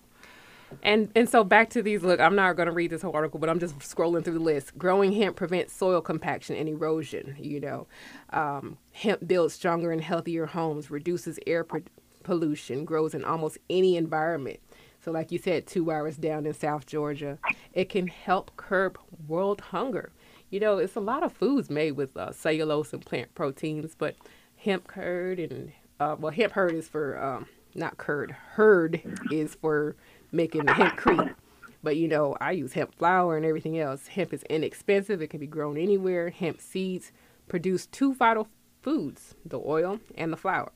And 0.82 1.10
and 1.14 1.28
so 1.28 1.44
back 1.44 1.70
to 1.70 1.82
these. 1.82 2.02
Look, 2.02 2.20
I'm 2.20 2.34
not 2.34 2.56
going 2.56 2.66
to 2.66 2.72
read 2.72 2.90
this 2.90 3.02
whole 3.02 3.14
article, 3.14 3.38
but 3.40 3.48
I'm 3.48 3.60
just 3.60 3.78
scrolling 3.80 4.24
through 4.24 4.34
the 4.34 4.40
list. 4.40 4.76
Growing 4.78 5.12
hemp 5.12 5.36
prevents 5.36 5.72
soil 5.72 6.00
compaction 6.00 6.56
and 6.56 6.68
erosion. 6.68 7.36
You 7.38 7.60
know, 7.60 7.86
um, 8.30 8.78
hemp 8.92 9.26
builds 9.26 9.54
stronger 9.54 9.92
and 9.92 10.00
healthier 10.02 10.46
homes, 10.46 10.90
reduces 10.90 11.38
air 11.46 11.64
pro- 11.64 11.82
pollution, 12.22 12.84
grows 12.84 13.14
in 13.14 13.24
almost 13.24 13.58
any 13.70 13.96
environment. 13.96 14.60
So, 15.04 15.10
like 15.10 15.32
you 15.32 15.38
said, 15.38 15.66
two 15.66 15.90
hours 15.90 16.16
down 16.16 16.46
in 16.46 16.54
South 16.54 16.86
Georgia, 16.86 17.38
it 17.72 17.88
can 17.88 18.06
help 18.06 18.56
curb 18.56 18.98
world 19.26 19.60
hunger. 19.60 20.12
You 20.50 20.60
know, 20.60 20.78
it's 20.78 20.94
a 20.94 21.00
lot 21.00 21.22
of 21.22 21.32
foods 21.32 21.70
made 21.70 21.92
with 21.92 22.16
uh, 22.16 22.30
cellulose 22.32 22.92
and 22.92 23.04
plant 23.04 23.34
proteins, 23.34 23.96
but 23.96 24.14
hemp 24.56 24.86
curd 24.86 25.38
and 25.40 25.72
uh, 25.98 26.16
well, 26.18 26.32
hemp 26.32 26.52
hurd 26.52 26.74
is 26.74 26.88
for 26.88 27.22
um, 27.22 27.46
not 27.74 27.96
curd. 27.96 28.32
Hurd 28.32 29.02
is 29.30 29.54
for 29.54 29.96
making 30.32 30.64
the 30.66 30.72
hempcrete. 30.72 31.34
But 31.82 31.96
you 31.96 32.08
know, 32.08 32.36
I 32.40 32.52
use 32.52 32.72
hemp 32.72 32.94
flour 32.94 33.36
and 33.36 33.44
everything 33.44 33.78
else. 33.78 34.08
Hemp 34.08 34.32
is 34.32 34.42
inexpensive. 34.44 35.20
It 35.20 35.28
can 35.28 35.40
be 35.40 35.46
grown 35.46 35.76
anywhere. 35.76 36.30
Hemp 36.30 36.60
seeds 36.60 37.12
produce 37.48 37.86
two 37.86 38.14
vital 38.14 38.48
foods: 38.82 39.34
the 39.44 39.58
oil 39.58 40.00
and 40.16 40.32
the 40.32 40.36
flour. 40.36 40.72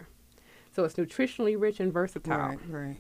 So 0.75 0.85
it's 0.85 0.95
nutritionally 0.95 1.59
rich 1.59 1.81
and 1.81 1.93
versatile. 1.93 2.37
Right, 2.37 2.59
right. 2.69 2.97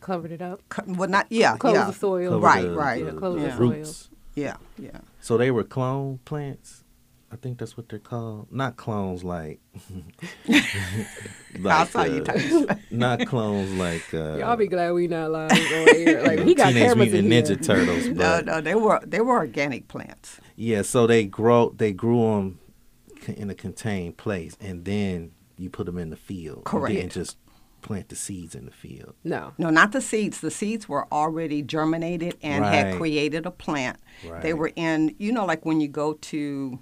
Covered 0.00 0.30
it 0.30 0.42
up. 0.42 0.60
cu- 0.68 0.94
well, 0.94 1.08
not 1.08 1.26
yeah, 1.28 1.56
Close 1.56 1.74
yeah, 1.74 1.86
the 1.86 1.92
soil. 1.92 2.30
Cover 2.32 2.46
right, 2.46 2.62
the- 2.62 2.70
right, 2.70 3.04
the- 3.04 3.12
Close 3.12 3.40
the 3.40 3.48
the 3.48 3.56
roots. 3.56 4.10
yeah, 4.36 4.56
yeah. 4.78 4.98
So 5.20 5.36
they 5.36 5.50
were 5.50 5.64
clone 5.64 6.18
plants. 6.24 6.84
I 7.30 7.36
think 7.36 7.58
that's 7.58 7.76
what 7.76 7.90
they're 7.90 7.98
called. 7.98 8.50
Not 8.50 8.76
clones 8.78 9.22
like. 9.22 9.60
I 10.48 11.84
saw 11.84 12.04
you 12.04 12.22
uh, 12.22 12.24
touch. 12.24 12.78
Not 12.90 13.26
clones 13.26 13.70
like. 13.74 14.14
Uh, 14.14 14.36
Y'all 14.38 14.56
be 14.56 14.66
glad 14.66 14.92
we 14.92 15.08
not 15.08 15.30
live 15.30 15.50
on 15.52 15.58
air. 15.94 16.22
Like 16.26 16.40
he 16.40 16.54
got 16.54 16.68
Teenage 16.68 16.88
cameras 16.88 17.12
in 17.12 17.28
Mutant 17.28 17.66
here. 17.66 17.76
Ninja 17.76 17.86
Turtles. 17.86 18.06
No, 18.08 18.14
But 18.14 18.44
no, 18.46 18.60
they 18.62 18.74
were 18.74 19.00
they 19.04 19.20
were 19.20 19.36
organic 19.36 19.88
plants. 19.88 20.40
Yeah, 20.56 20.82
so 20.82 21.06
they 21.06 21.26
grow. 21.26 21.74
They 21.76 21.92
grew 21.92 22.22
them 22.36 22.60
in 23.26 23.50
a 23.50 23.54
contained 23.54 24.16
place, 24.16 24.56
and 24.60 24.86
then 24.86 25.32
you 25.58 25.68
put 25.68 25.84
them 25.84 25.98
in 25.98 26.08
the 26.08 26.16
field. 26.16 26.66
You 26.72 26.86
didn't 26.88 27.12
just 27.12 27.36
plant 27.82 28.08
the 28.08 28.16
seeds 28.16 28.54
in 28.54 28.64
the 28.64 28.70
field. 28.72 29.14
No. 29.24 29.52
No, 29.58 29.70
not 29.70 29.92
the 29.92 30.00
seeds. 30.00 30.40
The 30.40 30.50
seeds 30.50 30.88
were 30.88 31.06
already 31.12 31.62
germinated 31.62 32.36
and 32.42 32.64
had 32.64 32.96
created 32.96 33.46
a 33.46 33.50
plant. 33.50 33.98
They 34.42 34.54
were 34.54 34.72
in, 34.76 35.14
you 35.18 35.32
know, 35.32 35.44
like 35.46 35.64
when 35.64 35.80
you 35.80 35.88
go 35.88 36.14
to 36.14 36.78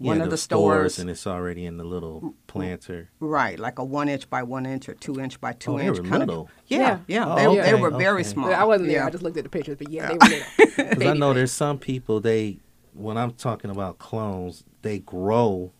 Yeah, 0.00 0.08
one 0.08 0.20
of 0.20 0.30
the 0.30 0.36
stores, 0.36 0.98
and 0.98 1.08
it's 1.10 1.26
already 1.26 1.64
in 1.66 1.76
the 1.76 1.84
little 1.84 2.20
mm, 2.20 2.28
mm, 2.30 2.34
planter. 2.46 3.10
right, 3.20 3.58
like 3.58 3.78
a 3.80 3.84
one 3.84 4.08
inch 4.08 4.28
by 4.30 4.42
one 4.44 4.64
inch 4.66 4.88
or 4.88 4.94
two 4.94 5.20
inch 5.20 5.40
by 5.40 5.52
two 5.52 5.72
Oh, 5.72 5.78
they 5.78 5.86
inch. 5.86 5.98
were 5.98 6.04
kinda- 6.04 6.44
Yeah, 6.66 6.78
Yeah. 6.78 6.98
yeah, 7.08 7.24
Oh, 7.26 7.34
they, 7.34 7.42
they 7.62 7.72
okay, 7.72 7.80
were 7.80 7.90
very 7.90 8.20
okay. 8.22 8.28
small. 8.30 8.52
I 8.52 8.64
wasn't 8.64 8.88
there. 8.88 8.98
Yeah. 8.98 9.06
I 9.06 9.10
just 9.10 9.22
looked 9.24 9.36
at 9.38 9.44
the 9.44 9.50
pictures, 9.50 9.76
but 9.76 9.90
yeah, 9.90 10.08
they 10.12 10.14
were 10.14 10.20
little. 10.76 10.94
Because 10.94 11.06
I 11.06 11.14
know 11.14 11.32
there's 11.34 11.52
some 11.52 11.78
people 11.78 12.20
they, 12.20 12.58
when 12.94 13.16
I'm 13.16 13.32
talking 13.32 13.70
about 13.70 13.98
clones, 13.98 14.62
they 14.82 14.98
grow 15.00 15.72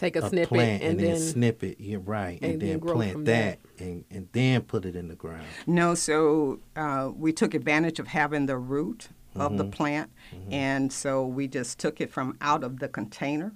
take 0.00 0.16
a, 0.16 0.20
a, 0.20 0.28
snippet 0.28 0.48
plant 0.48 0.82
and, 0.82 0.92
and, 0.92 1.00
then 1.00 1.14
then 1.14 1.20
snip 1.20 1.62
it. 1.62 1.76
You're 1.78 2.00
right, 2.00 2.40
and, 2.40 2.52
and 2.52 2.62
then 2.62 2.68
then 2.70 2.78
grow 2.78 2.94
plant 2.94 3.24
that, 3.26 3.58
and 3.78 4.04
and 4.10 4.28
then 4.32 4.62
put 4.62 4.84
it 4.84 4.96
in 4.96 5.08
the 5.08 5.14
ground. 5.14 5.46
No, 5.66 5.94
so 5.94 6.60
uh, 6.74 7.10
we 7.14 7.32
took 7.32 7.54
advantage 7.54 7.98
of 7.98 8.08
having 8.08 8.46
the 8.46 8.56
root 8.56 9.08
of 9.36 9.52
Mm-hmm. 9.52 9.56
the 9.58 9.64
plant, 9.66 10.10
and 10.50 10.92
so 10.92 11.24
we 11.24 11.46
just 11.46 11.78
took 11.78 12.00
it 12.00 12.10
from 12.10 12.36
out 12.40 12.64
of 12.64 12.80
the 12.80 12.88
container, 12.88 13.52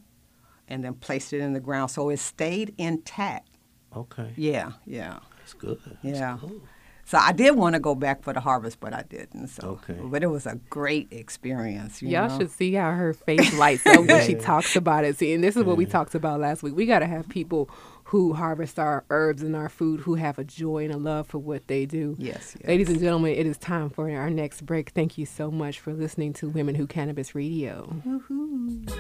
and 0.68 0.85
then 0.85 0.94
placed 0.94 1.33
it 1.33 1.40
in 1.40 1.52
the 1.52 1.61
ground, 1.61 1.90
so 1.90 2.11
it 2.11 2.18
stayed 2.18 2.74
intact. 2.78 3.48
Okay, 3.96 4.33
Yeah, 4.37 4.72
yeah, 4.87 5.18
that's 5.38 5.54
good. 5.54 5.80
That's 5.85 6.18
yeah. 6.18 6.38
Good. 7.05 7.11
So 7.11 7.19
I 7.19 7.33
did 7.33 7.57
want 7.57 7.75
to 7.75 7.81
go 7.81 7.95
back 7.95 8.23
for 8.23 8.33
the 8.33 8.40
harvest, 8.40 8.81
but 8.81 8.93
I 8.93 9.03
didn't. 9.03 9.49
So, 9.49 9.79
Okay. 9.88 10.01
but 10.03 10.23
it 10.23 10.29
was 10.29 10.47
a 10.47 10.57
great 10.71 11.09
experience. 11.12 12.03
You 12.03 12.09
Y'all 12.11 12.29
know? 12.29 12.38
should 12.38 12.51
see 12.51 12.73
how 12.75 12.93
her 12.93 13.12
face 13.12 13.53
lights 13.55 13.87
up 13.87 14.07
when 14.07 14.27
she 14.27 14.35
talks 14.37 14.75
about 14.77 15.05
it. 15.05 15.17
See, 15.19 15.33
and 15.33 15.43
this 15.45 15.57
is 15.57 15.64
what 15.64 15.77
we 15.77 15.87
talked 15.87 16.14
about 16.14 16.40
last 16.40 16.62
week. 16.62 16.75
We 16.75 16.87
got 16.87 17.01
to 17.01 17.07
have 17.07 17.29
people 17.29 17.69
who 18.09 18.35
harvest 18.35 18.79
our 18.79 19.03
herbs 19.09 19.43
and 19.43 19.57
our 19.57 19.69
food 19.69 20.01
who 20.01 20.14
have 20.14 20.38
a 20.38 20.45
joy 20.45 20.85
and 20.85 20.93
a 20.93 20.97
love 20.97 21.27
for 21.27 21.38
what 21.38 21.67
they 21.69 21.87
do. 21.87 22.14
Yes, 22.19 22.55
yes. 22.61 22.69
Ladies 22.69 22.88
and 22.90 23.01
gentlemen, 23.01 23.33
it 23.35 23.47
is 23.47 23.57
time 23.57 23.88
for 23.90 24.11
our 24.11 24.29
next 24.31 24.64
break. 24.67 24.90
Thank 24.90 25.17
you 25.17 25.25
so 25.27 25.51
much 25.51 25.81
for 25.81 25.93
listening 25.95 26.35
to 26.35 26.49
Women 26.51 26.75
Who 26.75 26.87
Cannabis 26.87 27.35
Radio. 27.35 27.90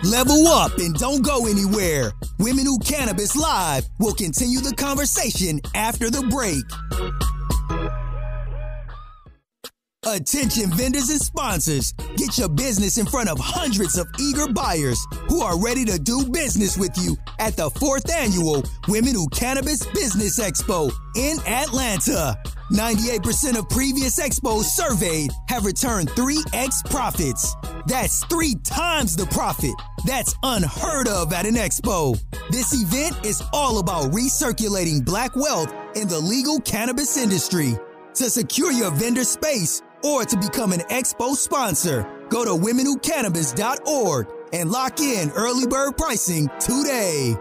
Level 0.04 0.46
up 0.48 0.76
and 0.78 0.94
don't 0.94 1.22
go 1.22 1.46
anywhere. 1.46 2.12
Women 2.38 2.64
Who 2.64 2.78
Cannabis 2.78 3.36
Live 3.36 3.84
will 4.00 4.14
continue 4.14 4.60
the 4.60 4.74
conversation 4.74 5.60
after 5.74 6.10
the 6.10 6.22
break. 6.28 6.64
Attention 10.06 10.70
vendors 10.70 11.08
and 11.08 11.20
sponsors. 11.20 11.92
Get 12.16 12.36
your 12.36 12.50
business 12.50 12.98
in 12.98 13.06
front 13.06 13.30
of 13.30 13.38
hundreds 13.38 13.96
of 13.96 14.06
eager 14.20 14.46
buyers 14.52 14.98
who 15.28 15.40
are 15.40 15.58
ready 15.58 15.84
to 15.86 15.98
do 15.98 16.28
business 16.30 16.76
with 16.76 16.92
you 16.98 17.16
at 17.38 17.56
the 17.56 17.70
fourth 17.70 18.10
annual 18.12 18.62
Women 18.86 19.14
Who 19.14 19.26
Cannabis 19.28 19.84
Business 19.86 20.38
Expo 20.38 20.92
in 21.16 21.38
Atlanta. 21.46 22.36
98% 22.70 23.58
of 23.58 23.68
previous 23.68 24.18
expos 24.18 24.64
surveyed 24.64 25.30
have 25.48 25.64
returned 25.64 26.08
3x 26.10 26.90
profits. 26.90 27.54
That's 27.86 28.24
three 28.26 28.56
times 28.62 29.16
the 29.16 29.26
profit. 29.26 29.74
That's 30.04 30.34
unheard 30.42 31.08
of 31.08 31.32
at 31.32 31.46
an 31.46 31.54
expo. 31.54 32.18
This 32.50 32.74
event 32.74 33.24
is 33.24 33.42
all 33.52 33.78
about 33.78 34.12
recirculating 34.12 35.04
black 35.04 35.34
wealth 35.34 35.72
in 35.94 36.08
the 36.08 36.18
legal 36.18 36.60
cannabis 36.60 37.16
industry. 37.16 37.74
To 38.14 38.30
secure 38.30 38.70
your 38.70 38.92
vendor 38.92 39.24
space 39.24 39.82
or 40.04 40.24
to 40.24 40.36
become 40.36 40.72
an 40.72 40.80
expo 40.90 41.34
sponsor, 41.34 42.06
go 42.28 42.44
to 42.44 42.50
womenwhocannabis.org 42.50 44.26
and 44.52 44.70
lock 44.70 45.00
in 45.00 45.30
early 45.30 45.66
bird 45.66 45.96
pricing 45.96 46.48
today. 46.60 47.34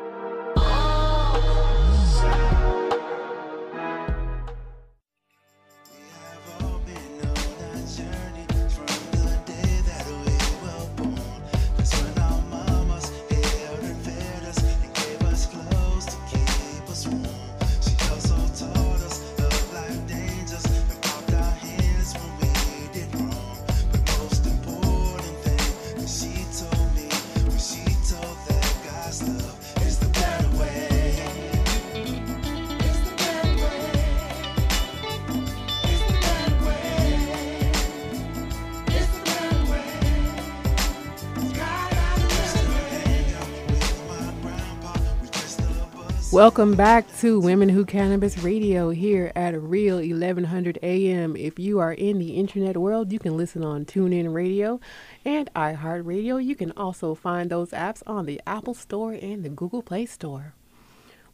Welcome 46.33 46.73
back 46.75 47.05
to 47.19 47.39
Women 47.39 47.69
Who 47.69 47.85
Cannabis 47.85 48.39
Radio 48.39 48.89
here 48.89 49.31
at 49.35 49.53
Real 49.61 49.97
1100 49.97 50.79
AM. 50.81 51.35
If 51.35 51.59
you 51.59 51.77
are 51.77 51.93
in 51.93 52.17
the 52.17 52.31
internet 52.31 52.75
world, 52.75 53.11
you 53.13 53.19
can 53.19 53.37
listen 53.37 53.63
on 53.63 53.85
TuneIn 53.85 54.33
Radio 54.33 54.79
and 55.23 55.53
iHeartRadio. 55.53 56.43
You 56.43 56.55
can 56.55 56.71
also 56.71 57.13
find 57.13 57.51
those 57.51 57.69
apps 57.69 58.01
on 58.07 58.25
the 58.25 58.41
Apple 58.47 58.73
Store 58.73 59.13
and 59.13 59.45
the 59.45 59.49
Google 59.49 59.83
Play 59.83 60.07
Store. 60.07 60.55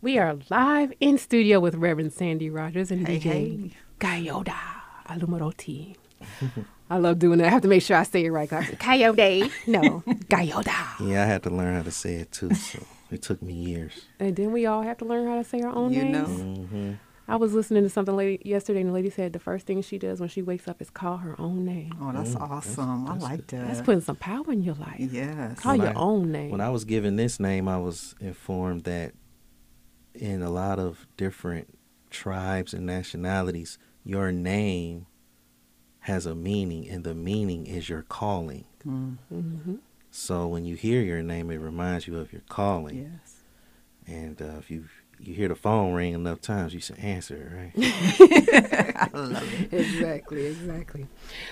We 0.01 0.17
are 0.17 0.37
live 0.49 0.91
in 0.99 1.17
studio 1.17 1.61
with 1.61 1.75
Reverend 1.75 2.11
Sandy 2.11 2.49
Rogers 2.49 2.91
and 2.91 3.07
Hey, 3.07 3.19
DJ 3.19 3.21
hey. 3.21 3.71
Gayoda 4.01 4.59
Alumaroti. 5.07 5.95
I 6.89 6.97
love 6.97 7.19
doing 7.19 7.37
that. 7.37 7.47
I 7.47 7.51
have 7.51 7.61
to 7.61 7.69
make 7.69 7.83
sure 7.83 7.95
I 7.95 8.03
say 8.03 8.25
it 8.25 8.31
right. 8.31 8.49
Coyote. 8.79 9.49
No, 9.65 10.03
Gayoda. 10.27 10.99
Yeah, 11.07 11.23
I 11.23 11.25
had 11.25 11.43
to 11.43 11.49
learn 11.49 11.75
how 11.75 11.83
to 11.83 11.91
say 11.91 12.15
it 12.15 12.33
too, 12.33 12.53
so 12.53 12.79
it 13.11 13.21
took 13.21 13.41
me 13.41 13.53
years. 13.53 14.05
And 14.19 14.35
then 14.35 14.51
we 14.51 14.65
all 14.65 14.81
have 14.83 14.97
to 14.99 15.05
learn 15.05 15.27
how 15.27 15.35
to 15.37 15.43
say 15.43 15.61
our 15.61 15.73
own 15.73 15.91
You 15.93 16.03
names. 16.05 16.29
know. 16.29 16.45
hmm 16.65 16.91
I 17.27 17.35
was 17.35 17.53
listening 17.53 17.83
to 17.83 17.89
something 17.91 18.15
lady 18.15 18.41
yesterday, 18.43 18.79
and 18.79 18.89
the 18.89 18.93
lady 18.93 19.11
said 19.11 19.33
the 19.33 19.39
first 19.39 19.67
thing 19.67 19.83
she 19.83 19.99
does 19.99 20.19
when 20.19 20.29
she 20.29 20.41
wakes 20.41 20.67
up 20.67 20.81
is 20.81 20.89
call 20.89 21.17
her 21.17 21.39
own 21.39 21.63
name. 21.63 21.93
Oh, 22.01 22.11
that's 22.11 22.33
Mm, 22.33 22.41
awesome. 22.41 23.05
that's- 23.05 23.23
I 23.23 23.29
like 23.29 23.45
that. 23.47 23.67
That's 23.67 23.81
putting 23.81 24.01
some 24.01 24.15
power 24.15 24.51
in 24.51 24.63
your 24.63 24.73
life. 24.73 24.95
yes. 24.99 25.59
Call 25.59 25.73
When 25.73 25.81
your 25.81 25.91
I- 25.95 26.01
own 26.01 26.31
name. 26.31 26.49
When 26.49 26.59
I 26.61 26.71
was 26.71 26.85
given 26.85 27.17
this 27.17 27.39
name, 27.39 27.67
I 27.67 27.77
was 27.77 28.15
informed 28.19 28.85
that 28.85 29.13
in 30.15 30.41
a 30.41 30.49
lot 30.49 30.79
of 30.79 31.05
different 31.17 31.77
tribes 32.09 32.73
and 32.73 32.87
nationalities, 32.87 33.77
your 34.03 34.31
name 34.31 35.05
has 35.99 36.25
a 36.25 36.33
meaning, 36.33 36.89
and 36.89 37.03
the 37.03 37.13
meaning 37.13 37.67
is 37.67 37.89
your 37.89 38.01
calling. 38.01 38.65
Mm, 38.83 39.17
hmm 39.29 39.75
So 40.11 40.47
when 40.47 40.65
you 40.65 40.75
hear 40.75 41.01
your 41.01 41.21
name, 41.21 41.51
it 41.51 41.57
reminds 41.57 42.07
you 42.07 42.17
of 42.17 42.33
your 42.33 42.41
calling. 42.49 43.11
yes. 43.13 43.35
And 44.07 44.41
uh, 44.41 44.57
if 44.57 44.71
you 44.71 44.85
you 45.21 45.33
hear 45.33 45.49
the 45.49 45.55
phone 45.55 45.93
ring 45.93 46.13
enough 46.13 46.39
times, 46.39 46.73
you 46.73 46.79
should 46.79 46.97
answer 46.97 47.35
it, 47.75 47.81
right? 47.81 47.91
I 49.13 49.17
love 49.17 49.53
it. 49.61 49.73
exactly, 49.73 50.45
exactly. 50.45 51.07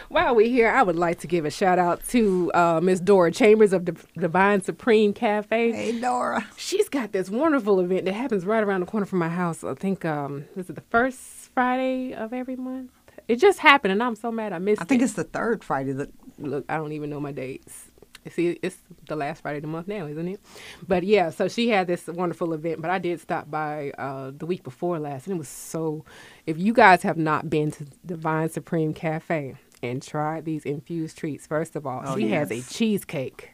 While 0.08 0.36
we're 0.36 0.48
here, 0.48 0.70
I 0.70 0.84
would 0.84 0.96
like 0.96 1.20
to 1.20 1.28
give 1.28 1.43
a 1.43 1.52
shout 1.52 1.78
out 1.78 2.02
to 2.10 2.50
uh, 2.54 2.80
Miss 2.82 3.02
Dora 3.02 3.30
Chambers 3.32 3.74
of 3.74 3.84
Div- 3.86 4.08
Divine 4.17 4.62
Supreme 4.62 5.13
Cafe. 5.13 5.72
Hey, 5.74 6.00
Dora. 6.00 6.48
She's 6.56 6.88
got 6.88 7.12
this 7.12 7.30
wonderful 7.30 7.82
event 7.82 8.06
that 8.06 8.13
happens 8.13 8.46
right 8.46 8.63
around 8.63 8.80
the 8.80 8.86
corner 8.86 9.06
from 9.06 9.20
my 9.20 9.30
house. 9.30 9.63
I 9.63 9.74
think 9.74 10.06
um, 10.06 10.46
this 10.56 10.70
is 10.70 10.76
the 10.76 10.82
first 10.89 11.20
Friday 11.54 12.13
of 12.13 12.32
every 12.32 12.56
month. 12.56 12.91
It 13.28 13.36
just 13.36 13.60
happened, 13.60 13.91
and 13.91 14.02
I'm 14.02 14.15
so 14.15 14.32
mad 14.32 14.54
I 14.54 14.60
missed 14.60 14.82
it. 14.82 14.86
I 14.86 14.88
think 14.88 15.02
it. 15.02 15.06
it's 15.06 15.13
the 15.13 15.26
third 15.26 15.62
Friday 15.63 15.91
that 15.91 16.10
look, 16.39 16.63
I 16.70 16.78
don't 16.78 16.93
even 16.93 17.10
know 17.10 17.20
my 17.20 17.34
dates. 17.34 17.87
See, 18.30 18.60
it's 18.62 18.78
the 19.08 19.16
last 19.16 19.42
Friday 19.42 19.58
of 19.58 19.62
the 19.63 19.68
month 19.68 19.88
now, 19.88 20.06
isn't 20.08 20.28
it? 20.28 20.40
But 20.88 21.04
yeah, 21.04 21.30
so 21.30 21.48
she 21.48 21.70
had 21.70 21.88
this 21.88 22.08
wonderful 22.08 22.54
event. 22.54 22.82
But 22.82 22.92
I 22.92 23.00
did 23.00 23.20
stop 23.22 23.50
by 23.50 23.92
uh, 23.98 24.32
the 24.38 24.46
week 24.46 24.63
before 24.63 25.00
last, 25.00 25.28
and 25.28 25.36
it 25.36 25.40
was 25.40 25.48
so. 25.50 26.06
If 26.46 26.58
you 26.58 26.74
guys 26.74 27.04
have 27.04 27.18
not 27.18 27.50
been 27.50 27.72
to 27.72 27.86
Divine 28.06 28.50
Supreme 28.50 28.94
Cafe 28.94 29.56
and 29.84 30.02
tried 30.02 30.46
these 30.46 30.66
infused 30.66 31.18
treats, 31.18 31.46
first 31.48 31.76
of 31.76 31.86
all, 31.86 32.04
Oh, 32.06 32.16
she 32.18 32.30
has 32.30 32.50
a 32.52 32.56
yes. 32.58 32.74
cheesecake. 32.74 33.52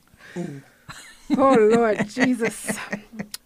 oh 1.38 1.58
Lord 1.60 2.08
Jesus. 2.10 2.78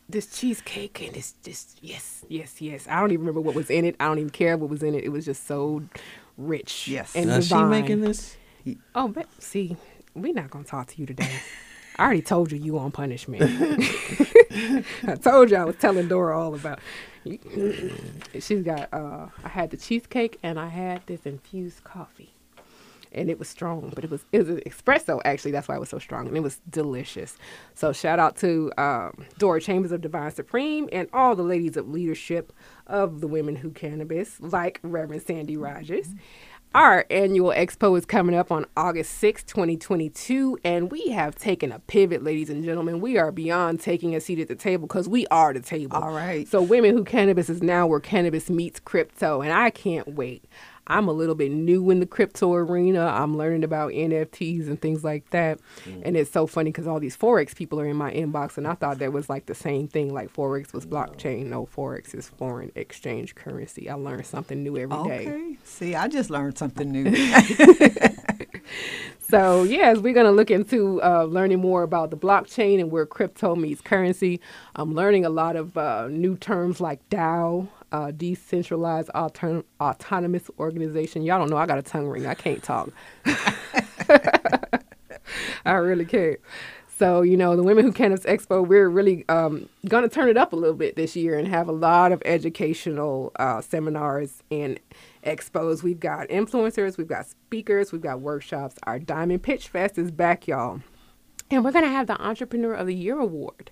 This 0.10 0.28
cheesecake 0.40 1.02
and 1.06 1.13
this, 1.13 1.32
this, 1.44 1.76
yes, 1.82 2.24
yes, 2.30 2.62
yes. 2.62 2.88
I 2.90 3.02
don't 3.02 3.12
even 3.12 3.26
remember 3.26 3.42
what 3.42 3.56
was 3.56 3.70
in 3.70 3.84
it. 3.84 3.96
I 4.00 4.06
don't 4.06 4.20
even 4.20 4.30
care 4.30 4.56
what 4.58 4.70
was 4.70 4.82
in 4.82 4.96
it. 4.96 5.04
It 5.04 5.10
was 5.10 5.26
just 5.26 5.46
so 5.46 5.84
rich. 6.38 6.88
Yes. 6.88 7.13
and 7.13 7.28
Now, 7.28 7.38
is 7.38 7.48
she 7.50 7.56
making 7.63 8.00
this? 8.02 8.38
Oh, 8.96 9.10
but 9.10 9.28
see, 9.44 9.76
we're 10.21 10.34
not 10.34 10.49
gonna 10.49 10.63
talk 10.63 10.88
to 10.88 10.99
you 10.99 11.06
today. 11.06 11.39
I 11.97 12.06
already 12.06 12.21
told 12.21 12.51
you 12.51 12.60
you 12.60 12.77
on 12.77 12.91
punishment. 12.91 13.41
I 15.08 15.15
told 15.21 15.49
you 15.49 15.58
I 15.58 15.63
was 15.63 15.75
telling 15.77 16.08
Dora 16.08 16.39
all 16.39 16.53
about. 16.53 16.80
She's 18.39 18.63
got. 18.63 18.89
Uh, 18.93 19.27
I 19.43 19.49
had 19.49 19.71
the 19.71 19.77
cheesecake 19.77 20.38
and 20.43 20.60
I 20.60 20.67
had 20.67 21.01
this 21.08 21.25
infused 21.25 21.84
coffee, 21.84 22.34
and 23.12 23.30
it 23.30 23.39
was 23.39 23.49
strong, 23.49 23.91
but 23.95 24.03
it 24.03 24.12
was 24.12 24.25
it 24.32 24.39
was 24.39 24.49
an 24.49 24.62
espresso 24.67 25.19
actually. 25.25 25.51
That's 25.51 25.67
why 25.67 25.75
it 25.75 25.80
was 25.80 25.89
so 25.89 25.97
strong, 25.99 26.27
and 26.27 26.38
it 26.38 26.43
was 26.43 26.62
delicious. 26.69 27.38
So 27.73 27.91
shout 27.93 28.19
out 28.19 28.38
to 28.38 28.71
um, 28.77 29.25
Dora 29.39 29.60
Chambers 29.60 29.91
of 29.91 30.01
Divine 30.01 30.32
Supreme 30.32 30.88
and 30.91 31.10
all 31.13 31.36
the 31.36 31.43
ladies 31.43 31.77
of 31.77 31.89
leadership 31.89 32.53
of 32.86 33.21
the 33.21 33.27
Women 33.27 33.56
Who 33.56 33.71
Cannabis, 33.71 34.39
like 34.39 34.80
Reverend 34.84 35.23
Sandy 35.23 35.58
Rogers. 35.58 36.10
Our 36.75 37.06
annual 37.10 37.51
expo 37.51 37.97
is 37.97 38.06
coming 38.06 38.36
up 38.36 38.51
on 38.51 38.65
August 38.75 39.13
6, 39.19 39.43
2022, 39.45 40.60
and 40.63 40.91
we 40.91 41.08
have 41.08 41.34
taken 41.36 41.71
a 41.71 41.80
pivot, 41.80 42.23
ladies 42.23 42.49
and 42.49 42.63
gentlemen. 42.63 42.99
We 42.99 43.17
are 43.17 43.32
beyond 43.32 43.80
taking 43.80 44.13
a 44.15 44.19
seat 44.19 44.39
at 44.39 44.49
the 44.49 44.56
table 44.56 44.86
because 44.86 45.08
we 45.08 45.25
are 45.27 45.53
the 45.53 45.62
table. 45.62 45.97
All 45.97 46.12
right. 46.12 46.47
So, 46.47 46.62
Women 46.62 46.95
Who 46.95 47.03
Cannabis 47.03 47.49
is 47.49 47.63
now 47.63 47.88
where 47.88 48.01
cannabis 48.01 48.49
meets 48.49 48.80
crypto, 48.80 49.41
and 49.41 49.53
I 49.53 49.69
can't 49.69 50.10
wait. 50.10 50.43
I'm 50.88 51.08
a 51.08 51.12
little 51.12 51.36
bit 51.36 51.52
new 51.52 51.89
in 51.89 52.00
the 52.00 52.06
crypto 52.06 52.54
arena. 52.54 53.06
I'm 53.06 53.38
learning 53.38 53.63
about 53.63 53.91
NFTs 53.91 54.67
and 54.67 54.82
things 54.82 55.04
like 55.04 55.30
that. 55.32 55.60
Mm. 55.86 56.02
And 56.06 56.17
it's 56.17 56.32
so 56.32 56.47
funny 56.47 56.71
because 56.71 56.88
all 56.88 57.00
these 57.00 57.17
Forex 57.17 57.56
people 57.56 57.80
are 57.80 57.86
in 57.86 57.97
my 57.97 58.12
inbox, 58.12 58.58
and 58.58 58.67
I 58.67 58.73
thought 58.73 59.00
that 59.00 59.13
was 59.13 59.30
like 59.30 59.45
the 59.45 59.56
same 59.56 59.88
thing, 59.88 60.13
like 60.13 60.34
Forex 60.34 60.73
was 60.73 60.86
blockchain. 60.86 61.47
No, 61.47 61.65
Forex 61.65 62.15
is 62.15 62.30
foreign 62.30 62.71
exchange 62.76 63.36
currency. 63.36 63.89
I 63.89 63.95
learn 63.95 64.23
something 64.23 64.63
new 64.63 64.78
every 64.78 65.04
day. 65.04 65.28
Okay. 65.28 65.58
See, 65.63 65.95
I 65.95 66.08
just 66.08 66.30
learned 66.30 66.58
something 66.58 66.91
new. 66.91 67.06
So, 69.19 69.63
yes, 69.63 69.97
we're 69.97 70.13
going 70.13 70.25
to 70.25 70.32
look 70.32 70.49
into 70.49 71.01
uh, 71.03 71.25
learning 71.25 71.60
more 71.60 71.84
about 71.84 72.12
the 72.12 72.17
blockchain 72.17 72.80
and 72.80 72.89
where 72.89 73.06
crypto 73.06 73.56
meets 73.56 73.82
currency. 73.82 74.39
I'm 74.75 74.93
learning 74.93 75.25
a 75.25 75.30
lot 75.30 75.58
of 75.58 75.77
uh, 75.77 76.08
new 76.08 76.38
terms 76.38 76.80
like 76.80 77.08
DAO, 77.10 77.67
uh, 77.91 78.12
decentralized 78.12 79.10
auton- 79.13 79.65
autonomous 79.82 80.49
organization. 80.60 81.23
Y'all 81.23 81.39
don't 81.39 81.49
know, 81.49 81.58
I 81.58 81.65
got 81.65 81.77
a 81.77 81.82
tongue 81.82 82.08
ring. 82.08 82.25
I 82.25 82.36
can't 82.36 82.63
talk. 82.63 82.89
I 85.65 85.73
really 85.73 86.06
can't. 86.06 86.39
So, 86.97 87.21
you 87.21 87.38
know, 87.38 87.56
the 87.56 87.62
Women 87.62 87.86
Who 87.86 87.91
Cannabis 87.91 88.25
Expo, 88.25 88.65
we're 88.65 88.89
really 88.89 89.23
um, 89.30 89.69
going 89.88 90.03
to 90.03 90.10
turn 90.10 90.30
it 90.30 90.38
up 90.38 90.51
a 90.51 90.56
little 90.56 90.75
bit 90.75 90.95
this 90.95 91.15
year 91.15 91.38
and 91.38 91.47
have 91.47 91.67
a 91.67 91.73
lot 91.73 92.12
of 92.12 92.23
educational 92.25 93.32
uh, 93.36 93.62
seminars 93.62 94.41
and 94.49 94.80
expos. 95.28 95.84
We've 95.84 96.00
got 96.00 96.30
influencers, 96.30 96.98
we've 96.98 97.08
got 97.08 97.28
speakers, 97.28 97.92
we've 97.92 98.02
got 98.02 98.22
workshops. 98.22 98.76
Our 98.84 98.98
Diamond 98.98 99.44
Pitch 99.44 99.68
Fest 99.68 99.98
is 99.98 100.10
back, 100.10 100.48
y'all. 100.48 100.82
And 101.50 101.63
we're 101.63 101.72
going 101.72 101.86
to 101.86 101.92
have 101.92 102.08
the 102.08 102.22
Entrepreneur 102.22 102.74
of 102.74 102.88
the 102.88 102.96
Year 102.96 103.20
Award. 103.20 103.72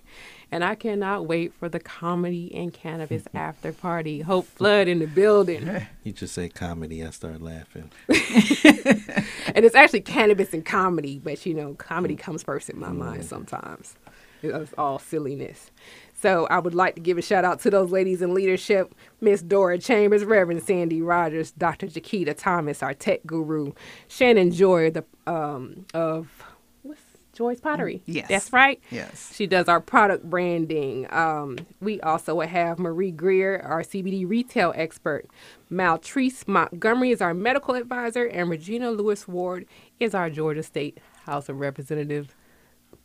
And 0.50 0.64
I 0.64 0.76
cannot 0.76 1.26
wait 1.26 1.52
for 1.52 1.68
the 1.68 1.80
comedy 1.80 2.54
and 2.54 2.72
cannabis 2.72 3.24
after 3.34 3.72
party. 3.72 4.20
Hope 4.20 4.46
Flood 4.46 4.88
in 4.88 5.00
the 5.00 5.06
building. 5.06 5.86
You 6.04 6.12
just 6.12 6.34
say 6.34 6.48
comedy, 6.48 7.04
I 7.04 7.10
start 7.10 7.42
laughing. 7.42 7.90
and 8.08 9.64
it's 9.64 9.74
actually 9.74 10.02
cannabis 10.02 10.54
and 10.54 10.64
comedy, 10.64 11.18
but 11.18 11.44
you 11.44 11.52
know, 11.52 11.74
comedy 11.74 12.14
mm. 12.14 12.20
comes 12.20 12.44
first 12.44 12.70
in 12.70 12.78
my 12.78 12.92
mind 12.92 13.22
mm. 13.22 13.24
sometimes. 13.24 13.96
It's 14.40 14.72
all 14.78 15.00
silliness. 15.00 15.72
So 16.20 16.46
I 16.46 16.58
would 16.58 16.74
like 16.74 16.94
to 16.94 17.00
give 17.00 17.18
a 17.18 17.22
shout 17.22 17.44
out 17.44 17.60
to 17.60 17.70
those 17.70 17.90
ladies 17.90 18.22
in 18.22 18.32
leadership, 18.34 18.94
Miss 19.20 19.42
Dora 19.42 19.78
Chambers, 19.78 20.24
Reverend 20.24 20.62
Sandy 20.62 21.02
Rogers, 21.02 21.52
Dr. 21.52 21.86
Jaquita 21.86 22.36
Thomas, 22.36 22.82
our 22.82 22.94
tech 22.94 23.20
guru, 23.26 23.72
Shannon 24.08 24.50
Joy, 24.50 24.90
the 24.90 25.04
um 25.26 25.84
of 25.92 26.28
what's 26.82 27.02
Joy's 27.36 27.60
Pottery. 27.60 28.02
Yes. 28.06 28.28
That's 28.28 28.52
right. 28.52 28.80
Yes. 28.90 29.34
She 29.34 29.46
does 29.46 29.68
our 29.68 29.78
product 29.80 30.24
branding. 30.24 31.06
Um, 31.12 31.58
we 31.82 32.00
also 32.00 32.40
have 32.40 32.78
Marie 32.78 33.10
Greer, 33.10 33.60
our 33.60 33.82
CBD 33.82 34.26
retail 34.26 34.72
expert. 34.74 35.26
Maltrice 35.70 36.48
Montgomery 36.48 37.10
is 37.10 37.20
our 37.20 37.34
medical 37.34 37.74
advisor, 37.74 38.24
and 38.24 38.48
Regina 38.48 38.90
Lewis 38.90 39.28
Ward 39.28 39.66
is 40.00 40.14
our 40.14 40.30
Georgia 40.30 40.62
State 40.62 40.98
House 41.26 41.50
of 41.50 41.60
Representative 41.60 42.34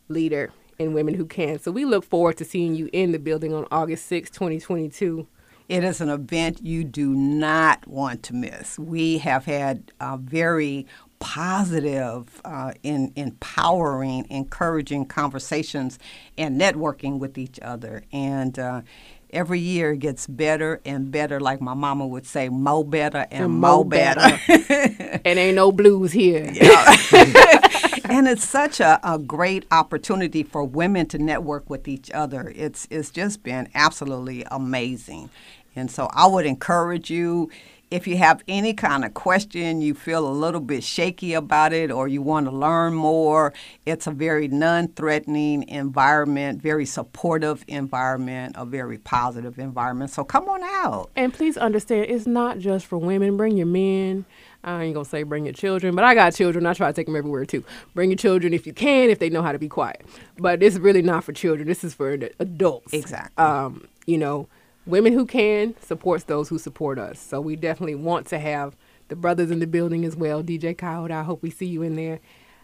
leader 0.07 0.51
in 0.79 0.93
Women 0.93 1.13
Who 1.13 1.25
Can. 1.25 1.59
So 1.59 1.71
we 1.71 1.85
look 1.85 2.03
forward 2.03 2.37
to 2.37 2.45
seeing 2.45 2.75
you 2.75 2.89
in 2.93 3.11
the 3.11 3.19
building 3.19 3.53
on 3.53 3.67
August 3.71 4.05
6, 4.07 4.29
2022. 4.29 5.27
It 5.69 5.85
is 5.85 6.01
an 6.01 6.09
event 6.09 6.65
you 6.65 6.83
do 6.83 7.13
not 7.13 7.87
want 7.87 8.23
to 8.23 8.35
miss. 8.35 8.77
We 8.77 9.19
have 9.19 9.45
had 9.45 9.93
uh, 10.01 10.17
very 10.17 10.85
positive, 11.19 12.41
uh, 12.43 12.73
in, 12.83 13.13
empowering, 13.15 14.27
encouraging 14.29 15.05
conversations 15.05 15.97
and 16.37 16.59
networking 16.59 17.19
with 17.19 17.37
each 17.37 17.59
other. 17.61 18.03
And 18.11 18.59
uh, 18.59 18.81
every 19.29 19.59
year 19.59 19.93
it 19.93 19.99
gets 19.99 20.27
better 20.27 20.81
and 20.83 21.11
better, 21.11 21.39
like 21.39 21.61
my 21.61 21.73
mama 21.73 22.05
would 22.05 22.25
say, 22.25 22.49
mo 22.49 22.83
better 22.83 23.27
and, 23.31 23.45
And 23.45 23.53
mo 23.53 23.77
mo 23.77 23.83
better. 23.85 24.39
and 25.23 25.39
ain't 25.39 25.55
no 25.55 25.71
blues 25.71 26.11
here. 26.11 26.51
and 28.11 28.27
it's 28.27 28.47
such 28.47 28.81
a, 28.81 28.99
a 29.03 29.17
great 29.17 29.65
opportunity 29.71 30.43
for 30.43 30.63
women 30.65 31.05
to 31.07 31.17
network 31.17 31.69
with 31.69 31.87
each 31.87 32.11
other. 32.11 32.51
It's 32.55 32.87
it's 32.91 33.09
just 33.09 33.41
been 33.41 33.69
absolutely 33.73 34.43
amazing. 34.51 35.29
And 35.75 35.89
so 35.89 36.09
I 36.11 36.27
would 36.27 36.45
encourage 36.45 37.09
you 37.09 37.49
if 37.91 38.07
you 38.07 38.15
have 38.17 38.41
any 38.47 38.73
kind 38.73 39.03
of 39.03 39.13
question, 39.13 39.81
you 39.81 39.93
feel 39.93 40.25
a 40.25 40.31
little 40.31 40.61
bit 40.61 40.81
shaky 40.81 41.33
about 41.33 41.73
it, 41.73 41.91
or 41.91 42.07
you 42.07 42.21
want 42.21 42.47
to 42.47 42.51
learn 42.51 42.93
more, 42.93 43.53
it's 43.85 44.07
a 44.07 44.11
very 44.11 44.47
non 44.47 44.87
threatening 44.87 45.67
environment, 45.67 46.61
very 46.61 46.85
supportive 46.85 47.65
environment, 47.67 48.55
a 48.57 48.65
very 48.65 48.97
positive 48.97 49.59
environment. 49.59 50.09
So 50.09 50.23
come 50.23 50.47
on 50.47 50.63
out. 50.63 51.11
And 51.17 51.33
please 51.33 51.57
understand, 51.57 52.05
it's 52.09 52.25
not 52.25 52.59
just 52.59 52.85
for 52.85 52.97
women. 52.97 53.35
Bring 53.35 53.57
your 53.57 53.67
men. 53.67 54.25
I 54.63 54.83
ain't 54.83 54.93
gonna 54.93 55.05
say 55.05 55.23
bring 55.23 55.45
your 55.45 55.53
children, 55.53 55.95
but 55.95 56.05
I 56.05 56.13
got 56.15 56.33
children. 56.33 56.65
I 56.65 56.73
try 56.73 56.87
to 56.87 56.93
take 56.93 57.07
them 57.07 57.15
everywhere 57.15 57.45
too. 57.45 57.63
Bring 57.93 58.11
your 58.11 58.17
children 58.17 58.53
if 58.53 58.65
you 58.65 58.73
can, 58.73 59.09
if 59.09 59.19
they 59.19 59.29
know 59.29 59.41
how 59.41 59.51
to 59.51 59.59
be 59.59 59.67
quiet. 59.67 60.05
But 60.37 60.63
it's 60.63 60.77
really 60.77 61.01
not 61.01 61.23
for 61.23 61.33
children. 61.33 61.67
This 61.67 61.83
is 61.83 61.93
for 61.93 62.11
adults. 62.39 62.93
Exactly. 62.93 63.43
Um, 63.43 63.87
you 64.05 64.17
know, 64.17 64.47
women 64.85 65.13
who 65.13 65.25
can 65.25 65.75
supports 65.81 66.25
those 66.25 66.49
who 66.49 66.57
support 66.57 66.97
us. 66.97 67.19
So 67.19 67.39
we 67.39 67.55
definitely 67.55 67.95
want 67.95 68.27
to 68.27 68.39
have 68.39 68.75
the 69.07 69.15
brothers 69.15 69.51
in 69.51 69.59
the 69.59 69.67
building 69.67 70.05
as 70.05 70.15
well. 70.15 70.43
DJ 70.43 70.77
Coyote, 70.77 71.11
I 71.11 71.23
hope 71.23 71.43
we 71.43 71.49
see 71.49 71.65
you 71.65 71.81
in 71.81 71.95
there. 71.95 72.19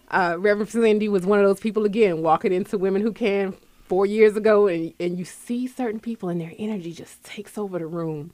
Uh, 0.09 0.37
Reverend 0.39 0.69
Cindy 0.69 1.09
was 1.09 1.25
one 1.25 1.39
of 1.39 1.45
those 1.45 1.59
people 1.59 1.83
again, 1.83 2.21
walking 2.21 2.53
into 2.53 2.77
Women 2.77 3.01
Who 3.01 3.11
Can 3.11 3.53
four 3.83 4.05
years 4.05 4.37
ago, 4.37 4.67
and 4.67 4.93
and 4.99 5.17
you 5.17 5.25
see 5.25 5.67
certain 5.67 5.99
people 5.99 6.29
and 6.29 6.39
their 6.39 6.53
energy 6.57 6.93
just 6.93 7.23
takes 7.23 7.57
over 7.57 7.79
the 7.79 7.87
room. 7.87 8.31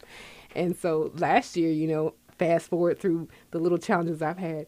And 0.55 0.77
so 0.77 1.11
last 1.15 1.57
year, 1.57 1.71
you 1.71 1.87
know, 1.87 2.13
fast 2.37 2.67
forward 2.67 2.99
through 2.99 3.27
the 3.51 3.59
little 3.59 3.77
challenges 3.79 4.21
I've 4.21 4.37
had. 4.37 4.67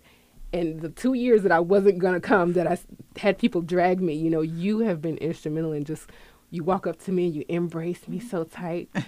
And 0.52 0.82
the 0.82 0.90
two 0.90 1.14
years 1.14 1.44
that 1.44 1.52
I 1.52 1.60
wasn't 1.60 2.00
gonna 2.00 2.20
come, 2.20 2.54
that 2.54 2.66
I 2.66 2.80
had 3.18 3.38
people 3.38 3.62
drag 3.62 4.02
me, 4.02 4.14
you 4.14 4.30
know, 4.30 4.42
you 4.42 4.80
have 4.80 5.02
been 5.02 5.18
instrumental 5.18 5.74
in 5.74 5.86
just 5.86 6.10
you 6.52 6.64
walk 6.64 6.88
up 6.88 7.04
to 7.06 7.12
me, 7.12 7.26
and 7.28 7.36
you 7.36 7.46
embrace 7.50 8.08
me 8.08 8.20
so 8.20 8.44
tight. 8.44 8.90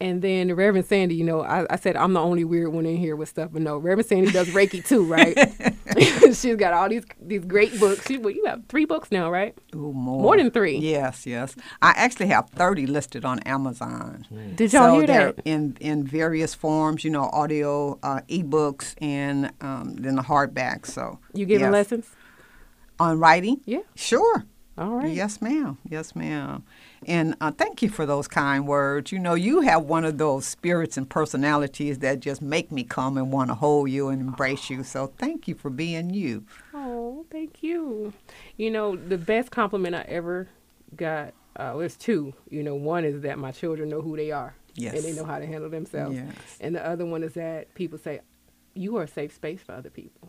And 0.00 0.22
then 0.22 0.54
Reverend 0.54 0.86
Sandy, 0.86 1.16
you 1.16 1.24
know, 1.24 1.42
I, 1.42 1.66
I 1.70 1.76
said 1.76 1.96
I'm 1.96 2.12
the 2.12 2.20
only 2.20 2.44
weird 2.44 2.72
one 2.72 2.86
in 2.86 2.96
here 2.98 3.16
with 3.16 3.28
stuff, 3.28 3.50
but 3.52 3.62
no, 3.62 3.78
Reverend 3.78 4.06
Sandy 4.08 4.30
does 4.30 4.46
Reiki 4.50 4.86
too, 4.86 5.04
right? 5.04 5.36
She's 6.36 6.54
got 6.54 6.72
all 6.72 6.88
these 6.88 7.04
these 7.20 7.44
great 7.44 7.78
books. 7.80 8.06
She, 8.06 8.16
well, 8.16 8.30
you 8.30 8.44
have 8.46 8.62
three 8.68 8.84
books 8.84 9.10
now, 9.10 9.28
right? 9.28 9.58
Ooh, 9.74 9.92
more. 9.92 10.22
More 10.22 10.36
than 10.36 10.52
three. 10.52 10.78
Yes, 10.78 11.26
yes. 11.26 11.56
I 11.82 11.94
actually 11.96 12.28
have 12.28 12.48
30 12.50 12.86
listed 12.86 13.24
on 13.24 13.40
Amazon. 13.40 14.24
Did 14.54 14.72
y'all 14.72 14.94
so 14.94 14.98
hear 14.98 15.32
that? 15.32 15.40
in 15.44 15.76
in 15.80 16.06
various 16.06 16.54
forms, 16.54 17.02
you 17.02 17.10
know, 17.10 17.28
audio, 17.32 17.98
uh, 18.04 18.20
ebooks, 18.28 18.94
and 18.98 19.50
um, 19.60 19.96
then 19.96 20.14
the 20.14 20.22
hardback. 20.22 20.86
So 20.86 21.18
You 21.34 21.44
giving 21.44 21.66
yes. 21.66 21.72
lessons? 21.72 22.06
on 23.00 23.18
writing? 23.18 23.60
Yeah. 23.64 23.82
Sure. 23.94 24.44
All 24.78 24.94
right. 24.96 25.12
Yes, 25.12 25.42
ma'am. 25.42 25.76
Yes, 25.88 26.14
ma'am. 26.14 26.62
And 27.04 27.34
uh, 27.40 27.50
thank 27.50 27.82
you 27.82 27.88
for 27.88 28.06
those 28.06 28.28
kind 28.28 28.66
words. 28.66 29.10
You 29.10 29.18
know, 29.18 29.34
you 29.34 29.62
have 29.62 29.84
one 29.84 30.04
of 30.04 30.18
those 30.18 30.46
spirits 30.46 30.96
and 30.96 31.10
personalities 31.10 31.98
that 31.98 32.20
just 32.20 32.40
make 32.40 32.70
me 32.70 32.84
come 32.84 33.16
and 33.18 33.32
want 33.32 33.50
to 33.50 33.54
hold 33.54 33.90
you 33.90 34.08
and 34.08 34.20
embrace 34.20 34.70
you. 34.70 34.84
So 34.84 35.08
thank 35.18 35.48
you 35.48 35.56
for 35.56 35.68
being 35.68 36.10
you. 36.10 36.44
Oh, 36.72 37.26
thank 37.30 37.62
you. 37.62 38.12
You 38.56 38.70
know, 38.70 38.94
the 38.94 39.18
best 39.18 39.50
compliment 39.50 39.96
I 39.96 40.02
ever 40.02 40.46
got 40.96 41.34
uh, 41.56 41.72
was 41.74 41.96
two. 41.96 42.32
You 42.48 42.62
know, 42.62 42.76
one 42.76 43.04
is 43.04 43.22
that 43.22 43.36
my 43.38 43.50
children 43.50 43.88
know 43.88 44.00
who 44.00 44.16
they 44.16 44.30
are 44.30 44.54
and 44.94 45.04
they 45.04 45.12
know 45.12 45.24
how 45.24 45.40
to 45.40 45.46
handle 45.46 45.70
themselves. 45.70 46.14
Yes. 46.14 46.34
And 46.60 46.76
the 46.76 46.86
other 46.86 47.04
one 47.04 47.24
is 47.24 47.34
that 47.34 47.74
people 47.74 47.98
say, 47.98 48.20
"You 48.74 48.96
are 48.98 49.02
a 49.02 49.08
safe 49.08 49.34
space 49.34 49.60
for 49.60 49.72
other 49.72 49.90
people." 49.90 50.28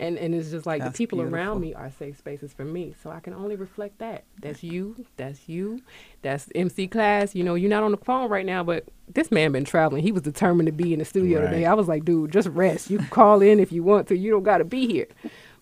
And 0.00 0.16
and 0.16 0.34
it's 0.34 0.50
just 0.50 0.64
like 0.64 0.80
That's 0.80 0.92
the 0.92 0.98
people 0.98 1.18
beautiful. 1.18 1.36
around 1.36 1.60
me 1.60 1.74
are 1.74 1.90
safe 1.90 2.18
spaces 2.18 2.52
for 2.52 2.64
me. 2.64 2.94
So 3.02 3.10
I 3.10 3.20
can 3.20 3.34
only 3.34 3.56
reflect 3.56 3.98
that. 3.98 4.24
That's 4.40 4.62
you. 4.62 5.04
That's 5.16 5.48
you. 5.48 5.82
That's 6.22 6.48
MC 6.54 6.86
class. 6.86 7.34
You 7.34 7.42
know, 7.44 7.54
you're 7.56 7.68
not 7.70 7.82
on 7.82 7.90
the 7.90 7.96
phone 7.96 8.30
right 8.30 8.46
now, 8.46 8.62
but 8.62 8.84
this 9.12 9.30
man 9.32 9.50
been 9.52 9.64
traveling. 9.64 10.02
He 10.02 10.12
was 10.12 10.22
determined 10.22 10.66
to 10.66 10.72
be 10.72 10.92
in 10.92 11.00
the 11.00 11.04
studio 11.04 11.40
Right. 11.40 11.50
today. 11.50 11.64
I 11.66 11.74
was 11.74 11.88
like, 11.88 12.04
dude, 12.04 12.30
just 12.32 12.48
rest. 12.48 12.90
You 12.90 12.98
can 12.98 13.08
call 13.08 13.42
in 13.42 13.58
if 13.58 13.72
you 13.72 13.82
want 13.82 14.06
to. 14.08 14.16
You 14.16 14.30
don't 14.30 14.44
got 14.44 14.58
to 14.58 14.64
be 14.64 14.86
here. 14.86 15.08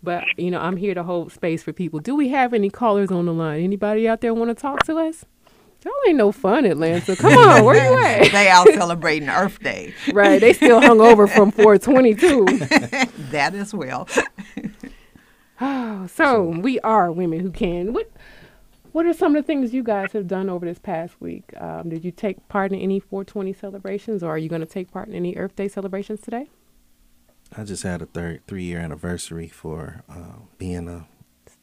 But 0.03 0.24
you 0.37 0.51
know, 0.51 0.61
I'm 0.61 0.76
here 0.76 0.95
to 0.95 1.03
hold 1.03 1.32
space 1.32 1.62
for 1.62 1.72
people. 1.72 1.99
Do 2.01 2.14
we 2.14 2.28
have 2.28 2.53
any 2.53 2.68
callers 2.70 3.11
on 3.11 3.24
the 3.26 3.32
line? 3.32 3.62
Anybody 3.64 4.07
out 4.07 4.20
there 4.20 4.34
want 4.34 4.51
to 4.51 4.55
talk 4.55 4.84
to 4.84 4.99
us? 4.99 5.24
Y'all 5.87 5.95
ain't 6.09 6.16
no 6.16 6.32
fun, 6.32 6.64
Atlanta. 6.64 7.14
Come 7.14 7.32
on, 7.39 7.64
where 7.64 7.76
you 7.76 7.99
at? 8.26 8.32
they 8.32 8.49
out 8.49 8.66
celebrating 8.74 9.28
Earth 9.28 9.61
Day. 9.62 9.95
right, 10.12 10.41
they 10.41 10.53
still 10.53 10.80
hung 10.80 11.01
over 11.01 11.28
from 11.28 11.51
422. 11.53 12.45
that 13.30 13.55
as 13.55 13.72
well. 13.72 14.09
Oh, 15.59 16.07
so 16.09 16.43
we 16.43 16.78
are 16.80 17.11
women 17.11 17.41
who 17.41 17.51
can. 17.51 17.95
What 17.95 18.11
What 18.93 19.07
are 19.07 19.14
some 19.14 19.34
of 19.34 19.43
the 19.43 19.47
things 19.47 19.72
you 19.72 19.82
guys 19.82 20.12
have 20.12 20.26
done 20.28 20.51
over 20.51 20.66
this 20.66 20.78
past 20.78 21.18
week? 21.18 21.45
Um, 21.57 21.89
did 21.89 22.05
you 22.05 22.11
take 22.11 22.47
part 22.49 22.72
in 22.72 22.78
any 22.78 23.01
420 23.01 23.55
celebrations, 23.55 24.22
or 24.22 24.28
are 24.32 24.37
you 24.39 24.51
going 24.51 24.61
to 24.61 24.66
take 24.66 24.91
part 24.91 25.09
in 25.09 25.14
any 25.14 25.34
Earth 25.34 25.57
Day 25.57 25.68
celebrations 25.68 26.20
today? 26.20 26.49
I 27.57 27.64
just 27.64 27.84
had 27.84 28.03
a 28.03 28.07
third 28.07 28.43
three 28.47 28.64
year 28.64 28.80
anniversary 28.80 29.49
for 29.49 30.03
uh, 30.11 30.41
being 30.59 30.89
a 30.89 31.07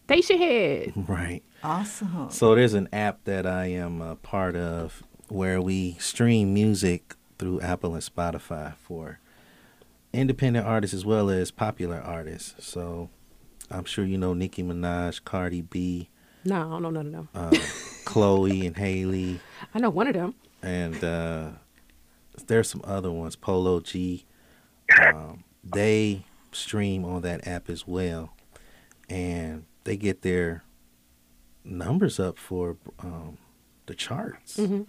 Stationhead. 0.07 1.07
right. 1.07 1.43
Awesome. 1.63 2.29
So 2.29 2.55
there's 2.55 2.73
an 2.73 2.89
app 2.91 3.23
that 3.23 3.45
I 3.45 3.67
am 3.67 4.01
a 4.01 4.15
part 4.15 4.55
of 4.55 5.03
where 5.29 5.61
we 5.61 5.93
stream 5.99 6.53
music 6.53 7.15
through 7.39 7.61
Apple 7.61 7.93
and 7.93 8.03
Spotify 8.03 8.75
for 8.75 9.19
independent 10.11 10.67
artists 10.67 10.93
as 10.93 11.05
well 11.05 11.29
as 11.29 11.51
popular 11.51 11.99
artists. 11.99 12.65
So 12.65 13.09
I'm 13.71 13.85
sure 13.85 14.03
you 14.05 14.17
know 14.17 14.33
Nicki 14.33 14.61
Minaj, 14.61 15.23
Cardi 15.23 15.61
B, 15.61 16.09
No, 16.43 16.55
I 16.55 16.79
don't 16.79 16.81
know 16.83 16.89
none 16.89 17.05
of 17.07 17.11
them. 17.13 17.29
uh, 17.33 17.51
Chloe 18.05 18.67
and 18.67 18.75
Haley, 18.77 19.39
I 19.73 19.79
know 19.79 19.89
one 19.89 20.07
of 20.07 20.13
them. 20.13 20.35
and 20.61 21.01
uh, 21.03 21.49
there's 22.47 22.69
some 22.69 22.81
other 22.83 23.11
ones. 23.11 23.35
Polo 23.37 23.79
G. 23.79 24.25
Um, 25.01 25.43
they 25.63 26.25
stream 26.51 27.05
on 27.05 27.21
that 27.21 27.47
app 27.47 27.69
as 27.69 27.87
well, 27.87 28.33
and 29.09 29.63
they 29.85 29.95
get 29.97 30.21
their 30.23 30.63
numbers 31.63 32.19
up 32.19 32.37
for 32.37 32.77
um, 32.99 33.37
the 33.85 33.95
charts. 33.95 34.57
hmm 34.57 34.81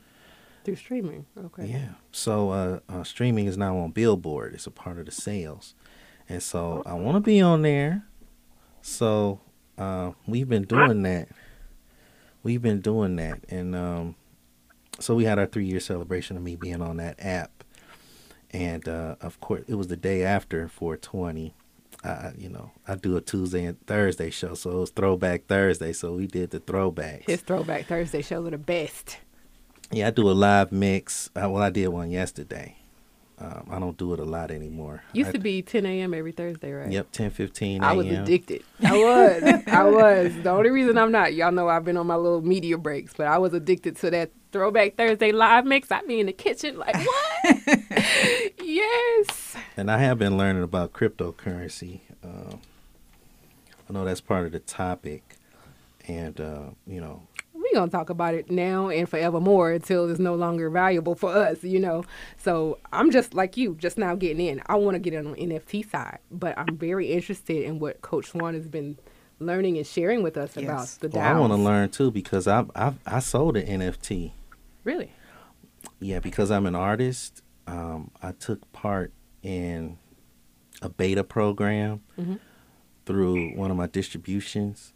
Through 0.65 0.77
streaming. 0.77 1.27
Okay. 1.37 1.67
Yeah. 1.67 1.89
So 2.13 2.51
uh, 2.51 2.81
uh, 2.89 3.05
streaming 3.05 3.47
is 3.47 3.57
now 3.59 3.77
on 3.79 3.91
Billboard. 3.91 4.55
It's 4.55 4.67
a 4.67 4.71
part 4.71 4.99
of 4.99 5.07
the 5.07 5.13
sales, 5.13 5.75
and 6.29 6.43
so 6.43 6.83
I 6.87 6.95
want 6.95 7.17
to 7.17 7.21
be 7.21 7.41
on 7.41 7.63
there. 7.63 8.07
So 8.83 9.41
uh, 9.79 10.13
we've 10.27 10.49
been 10.49 10.65
doing 10.65 11.03
that. 11.03 11.29
We've 12.43 12.63
been 12.63 12.81
doing 12.81 13.17
that, 13.17 13.41
and 13.49 13.75
um, 13.75 14.17
so 15.01 15.15
we 15.15 15.25
had 15.25 15.39
our 15.39 15.47
three 15.47 15.65
year 15.67 15.81
celebration 15.81 16.37
of 16.37 16.43
me 16.43 16.57
being 16.57 16.83
on 16.83 16.99
that 16.99 17.17
app, 17.19 17.65
and 18.51 18.87
uh, 18.89 19.17
of 19.21 19.41
course 19.41 19.65
it 19.67 19.75
was 19.77 19.89
the 19.89 19.97
day 19.97 20.23
after 20.25 20.69
420. 20.69 21.55
I, 22.05 22.33
you 22.37 22.51
know, 22.51 22.71
I 22.87 22.97
do 22.97 23.17
a 23.17 23.21
Tuesday 23.21 23.65
and 23.65 23.81
Thursday 23.87 24.31
show, 24.31 24.55
so 24.55 24.71
it 24.71 24.81
was 24.81 24.91
Throwback 24.91 25.47
Thursday. 25.47 25.93
So 25.93 26.15
we 26.15 26.27
did 26.27 26.51
the 26.51 26.61
throwbacks. 26.61 27.25
His 27.25 27.41
Throwback 27.41 27.87
Thursday 27.87 28.23
shows 28.23 28.47
are 28.47 28.51
the 28.51 28.59
best. 28.59 29.19
Yeah, 29.91 30.09
I 30.09 30.11
do 30.11 30.31
a 30.31 30.33
live 30.33 30.71
mix. 30.73 31.31
Uh, 31.35 31.49
well, 31.49 31.63
I 31.63 31.71
did 31.71 31.89
one 31.89 32.11
yesterday. 32.11 32.77
Um, 33.39 33.69
I 33.71 33.79
don't 33.81 33.97
do 33.97 34.13
it 34.13 34.21
a 34.21 34.25
lot 34.25 34.51
anymore. 34.51 35.03
Used 35.13 35.31
I, 35.31 35.33
to 35.33 35.39
be 35.39 35.61
10 35.61 35.85
a.m. 35.87 36.15
every 36.15 36.31
Thursday, 36.31 36.73
right? 36.73 36.91
Yep, 36.91 37.09
ten 37.11 37.31
fifteen 37.31 37.83
I 37.83 37.93
was 37.93 38.07
addicted. 38.07 38.63
I 38.83 38.97
was. 38.97 39.43
I 39.67 39.85
was. 39.85 40.35
The 40.43 40.51
only 40.51 40.71
reason 40.71 40.97
I'm 40.97 41.11
not, 41.11 41.35
y'all 41.35 41.51
know 41.51 41.69
I've 41.69 41.85
been 41.85 41.97
on 41.97 42.07
my 42.07 42.15
little 42.15 42.43
media 42.43 42.79
breaks, 42.79 43.13
but 43.13 43.27
I 43.27 43.39
was 43.39 43.53
addicted 43.53 43.97
to 43.97 44.11
that 44.11 44.31
Throwback 44.55 44.95
Thursday 44.95 45.33
live 45.33 45.67
mix. 45.67 45.91
I'd 45.91 46.07
be 46.07 46.21
in 46.21 46.27
the 46.27 46.33
kitchen 46.33 46.79
like, 46.79 46.95
what? 47.05 48.53
yes. 48.63 49.57
And 49.77 49.91
I 49.91 49.99
have 49.99 50.17
been 50.17 50.37
learning 50.39 50.63
about 50.63 50.93
cryptocurrency. 50.93 52.03
Um, 52.23 52.61
I 53.91 53.93
know 53.93 54.05
that's 54.05 54.21
part 54.21 54.47
of 54.47 54.53
the 54.53 54.61
topic, 54.61 55.23
and 56.07 56.41
uh, 56.41 56.67
you 56.87 57.01
know, 57.01 57.23
We're 57.53 57.75
going 57.75 57.91
to 57.91 57.93
talk 57.97 58.11
about 58.11 58.35
it 58.35 58.49
now 58.49 58.91
and 58.91 59.09
forevermore 59.09 59.73
until 59.73 60.09
it's 60.09 60.21
no 60.21 60.37
longer 60.37 60.71
valuable 60.71 61.17
for 61.17 61.31
us, 61.31 61.65
you 61.65 61.81
know. 61.81 62.05
So 62.39 62.79
I'm 62.93 63.11
just 63.11 63.35
like 63.35 63.57
you, 63.57 63.75
just 63.75 63.99
now 63.99 64.15
getting 64.15 64.47
in. 64.47 64.63
I 64.67 64.77
want 64.77 64.95
to 64.95 65.01
get 65.01 65.15
in 65.15 65.27
on 65.27 65.33
the 65.33 65.41
NFT 65.47 65.91
side, 65.91 66.19
but 66.31 66.57
I'm 66.57 66.77
very 66.77 67.11
interested 67.11 67.65
in 67.65 67.81
what 67.81 68.03
Coach 68.03 68.27
Swan 68.31 68.55
has 68.55 68.69
been 68.69 68.99
learning 69.41 69.79
and 69.79 69.87
sharing 69.87 70.23
with 70.23 70.37
us 70.37 70.57
about 70.57 70.83
Yes. 70.83 70.97
the 70.99 71.09
well, 71.09 71.37
I 71.37 71.37
want 71.41 71.53
to 71.53 71.57
learn 71.59 71.89
too 71.91 72.13
because 72.13 72.47
I 72.47 72.65
I 72.77 72.93
I 73.05 73.19
sold 73.19 73.57
an 73.57 73.81
NFT. 73.81 74.31
Really? 74.85 75.13
Yeah, 76.01 76.21
because 76.21 76.51
I'm 76.51 76.67
an 76.67 76.75
artist. 76.75 77.43
Um, 77.67 78.11
I 78.23 78.33
took 78.33 78.71
part 78.73 79.13
in 79.43 79.99
a 80.83 80.89
beta 80.89 81.25
program 81.25 82.01
Mhm. 82.19 82.39
through 83.07 83.55
one 83.57 83.71
of 83.71 83.77
my 83.77 83.87
distributions. 83.87 84.93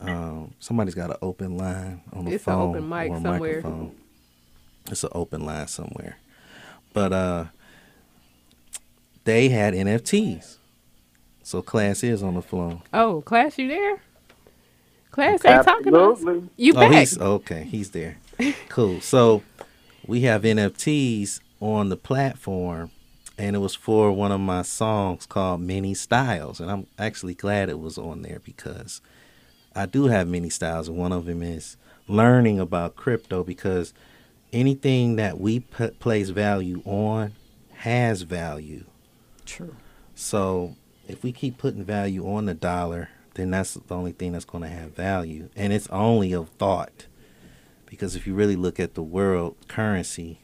Um, 0.00 0.54
somebody's 0.58 0.94
got 0.94 1.10
an 1.10 1.16
open 1.22 1.56
line 1.56 2.02
on 2.12 2.26
the 2.26 2.32
It's 2.32 2.46
an 2.46 2.52
phone 2.52 2.70
open 2.76 2.88
mic 2.88 3.10
or 3.10 3.20
somewhere. 3.20 3.54
microphone. 3.56 3.96
It's 4.90 5.02
an 5.04 5.10
open 5.12 5.46
line 5.46 5.66
somewhere, 5.68 6.18
but 6.92 7.12
uh, 7.12 7.44
they 9.24 9.48
had 9.48 9.72
NFTs. 9.74 10.58
So 11.42 11.62
class 11.62 12.02
is 12.02 12.22
on 12.22 12.34
the 12.34 12.42
floor. 12.42 12.82
Oh, 12.92 13.20
Class, 13.22 13.56
you 13.58 13.68
there? 13.68 14.00
Class 15.10 15.44
ain't 15.44 15.64
talking 15.64 15.92
to 15.92 16.00
us. 16.10 16.22
You 16.56 16.72
Oh, 16.74 16.80
back? 16.80 16.92
he's 16.92 17.18
okay. 17.18 17.64
He's 17.64 17.90
there. 17.90 18.18
cool. 18.68 19.00
So 19.00 19.42
we 20.06 20.22
have 20.22 20.42
NFTs 20.42 21.40
on 21.60 21.88
the 21.88 21.96
platform, 21.96 22.90
and 23.38 23.56
it 23.56 23.60
was 23.60 23.74
for 23.74 24.12
one 24.12 24.32
of 24.32 24.40
my 24.40 24.62
songs 24.62 25.26
called 25.26 25.60
Many 25.60 25.94
Styles. 25.94 26.60
And 26.60 26.70
I'm 26.70 26.86
actually 26.98 27.34
glad 27.34 27.68
it 27.68 27.78
was 27.78 27.98
on 27.98 28.22
there 28.22 28.40
because 28.44 29.00
I 29.74 29.86
do 29.86 30.06
have 30.06 30.28
many 30.28 30.50
styles, 30.50 30.88
and 30.88 30.96
one 30.96 31.12
of 31.12 31.26
them 31.26 31.42
is 31.42 31.76
learning 32.06 32.60
about 32.60 32.96
crypto 32.96 33.42
because 33.42 33.92
anything 34.52 35.16
that 35.16 35.40
we 35.40 35.60
place 35.60 36.28
value 36.28 36.82
on 36.84 37.32
has 37.78 38.22
value. 38.22 38.84
True. 39.44 39.74
So 40.14 40.76
if 41.08 41.22
we 41.22 41.32
keep 41.32 41.58
putting 41.58 41.84
value 41.84 42.26
on 42.28 42.46
the 42.46 42.54
dollar, 42.54 43.08
then 43.34 43.50
that's 43.50 43.74
the 43.74 43.94
only 43.94 44.12
thing 44.12 44.32
that's 44.32 44.44
going 44.44 44.62
to 44.62 44.70
have 44.70 44.94
value. 44.94 45.48
And 45.56 45.72
it's 45.72 45.88
only 45.88 46.32
of 46.32 46.50
thought. 46.50 47.06
Because 47.94 48.16
if 48.16 48.26
you 48.26 48.34
really 48.34 48.56
look 48.56 48.80
at 48.80 48.94
the 48.94 49.02
world 49.02 49.56
currency 49.68 50.40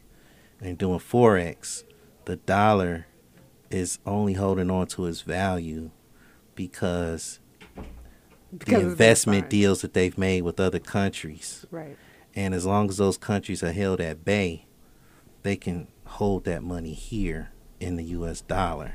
and 0.60 0.78
doing 0.78 1.00
Forex, 1.00 1.84
the 2.24 2.36
dollar 2.36 3.06
is 3.70 3.98
only 4.06 4.34
holding 4.34 4.70
on 4.70 4.86
to 4.86 5.06
its 5.06 5.22
value 5.22 5.90
because, 6.54 7.40
Because 8.56 8.74
the 8.74 8.80
investment 8.80 9.50
deals 9.50 9.82
that 9.82 9.94
they've 9.94 10.16
made 10.16 10.42
with 10.42 10.60
other 10.60 10.78
countries. 10.78 11.66
Right. 11.70 11.96
And 12.34 12.54
as 12.54 12.64
long 12.64 12.88
as 12.88 12.98
those 12.98 13.18
countries 13.18 13.62
are 13.62 13.72
held 13.72 14.00
at 14.00 14.24
bay, 14.24 14.66
they 15.42 15.56
can 15.56 15.88
hold 16.04 16.44
that 16.44 16.62
money 16.62 16.94
here 16.94 17.50
in 17.80 17.96
the 17.96 18.04
US 18.04 18.40
dollar. 18.40 18.94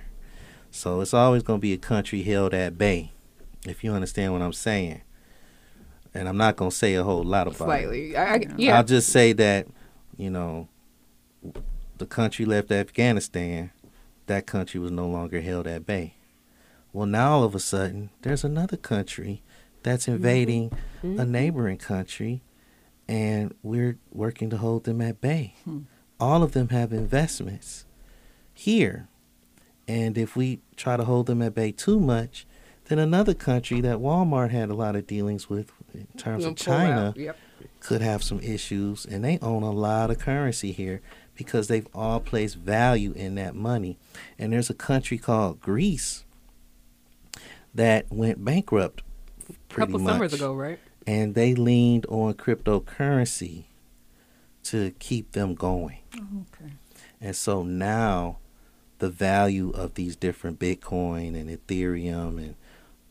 So 0.72 1.02
it's 1.02 1.14
always 1.14 1.44
going 1.44 1.60
to 1.60 1.62
be 1.62 1.74
a 1.74 1.78
country 1.78 2.24
held 2.24 2.54
at 2.54 2.78
bay, 2.78 3.12
if 3.66 3.84
you 3.84 3.94
understand 3.94 4.32
what 4.32 4.42
I'm 4.42 4.54
saying. 4.54 5.02
And 6.16 6.30
I'm 6.30 6.38
not 6.38 6.56
going 6.56 6.72
to 6.72 6.76
say 6.76 6.96
a 6.96 7.04
whole 7.04 7.24
lot 7.24 7.48
about 7.48 7.56
it. 7.56 7.66
Slightly. 7.66 8.16
I, 8.18 8.36
I, 8.36 8.42
yeah. 8.58 8.78
I'll 8.78 8.84
just 8.84 9.10
say 9.10 9.34
that, 9.34 9.68
you 10.16 10.30
know, 10.30 10.70
the 11.98 12.06
country 12.06 12.46
left 12.46 12.72
Afghanistan, 12.72 13.72
that 14.28 14.46
country 14.48 14.80
was 14.80 14.92
no 14.92 15.08
longer 15.08 15.42
held 15.42 15.68
at 15.68 15.86
bay. 15.86 16.16
Well, 16.94 17.06
now 17.06 17.34
all 17.34 17.44
of 17.44 17.54
a 17.54 17.60
sudden, 17.60 18.12
there's 18.22 18.46
another 18.46 18.78
country 18.78 19.44
that's 19.84 20.06
mm-hmm. 20.06 20.16
invading 20.16 20.72
a 21.04 21.06
mm-hmm. 21.06 21.32
neighboring 21.32 21.78
country, 21.78 22.42
and 23.08 23.54
we're 23.62 23.98
working 24.12 24.50
to 24.50 24.58
hold 24.58 24.86
them 24.86 25.02
at 25.02 25.20
bay. 25.20 25.56
Hmm. 25.66 25.80
All 26.20 26.42
of 26.42 26.54
them 26.54 26.70
have 26.70 26.94
investments 26.94 27.86
here. 28.54 29.10
And 29.88 30.18
if 30.18 30.38
we 30.38 30.62
try 30.78 30.96
to 30.96 31.04
hold 31.04 31.28
them 31.28 31.42
at 31.42 31.54
bay 31.54 31.74
too 31.74 32.00
much, 32.00 32.48
then 32.86 33.00
another 33.00 33.34
country 33.34 33.82
that 33.82 33.98
Walmart 33.98 34.52
had 34.52 34.70
a 34.70 34.76
lot 34.76 34.96
of 34.96 35.06
dealings 35.06 35.50
with 35.50 35.72
in 35.98 36.08
terms 36.18 36.44
Gonna 36.44 36.52
of. 36.54 36.58
China 36.58 37.14
Yep. 37.16 37.38
could 37.80 38.02
have 38.02 38.24
some 38.24 38.40
issues 38.40 39.06
and 39.06 39.24
they 39.24 39.38
own 39.42 39.64
a 39.64 39.72
lot 39.72 40.10
of 40.12 40.20
currency 40.20 40.72
here 40.72 41.02
because 41.36 41.68
they've 41.68 41.88
all 41.94 42.20
placed 42.20 42.56
value 42.56 43.12
in 43.14 43.36
that 43.36 43.56
money. 43.56 43.98
And 44.40 44.54
there's 44.54 44.70
a 44.70 44.74
country 44.76 45.18
called 45.18 45.60
Greece 45.60 46.24
that 47.74 48.06
went 48.12 48.44
bankrupt 48.44 49.02
A 49.50 49.54
pretty 49.70 49.88
couple 49.92 50.00
much. 50.00 50.14
summers 50.14 50.34
ago, 50.34 50.54
right? 50.54 50.80
And 51.06 51.36
they 51.36 51.54
leaned 51.54 52.06
on 52.08 52.34
cryptocurrency 52.36 53.66
to 54.64 54.92
keep 55.00 55.34
them 55.34 55.54
going. 55.56 56.00
Oh, 56.18 56.46
okay. 56.54 56.74
And 57.22 57.36
so 57.36 57.64
now 57.64 58.38
the 59.00 59.10
value 59.10 59.70
of 59.72 59.94
these 59.96 60.16
different 60.16 60.58
Bitcoin 60.60 61.40
and 61.40 61.50
Ethereum 61.50 62.38
and 62.38 62.56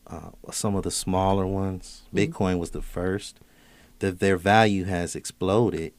uh, 0.07 0.29
some 0.51 0.75
of 0.75 0.83
the 0.83 0.91
smaller 0.91 1.45
ones, 1.47 2.03
Bitcoin 2.13 2.59
was 2.59 2.71
the 2.71 2.81
first, 2.81 3.39
that 3.99 4.19
their 4.19 4.37
value 4.37 4.83
has 4.85 5.15
exploded 5.15 5.93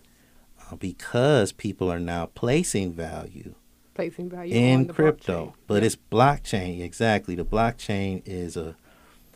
uh, 0.71 0.77
because 0.77 1.53
people 1.53 1.91
are 1.93 1.99
now 2.01 2.27
placing 2.35 2.93
value 2.93 3.55
Placing 3.95 4.29
value 4.29 4.55
in 4.55 4.87
crypto. 4.89 5.47
blockchain. 5.47 5.53
But 5.67 5.75
Yep. 5.77 5.83
it's 5.85 5.97
blockchain, 6.13 6.81
exactly. 6.83 7.35
The 7.35 7.45
blockchain 7.47 8.23
is 8.27 8.57
a 8.57 8.77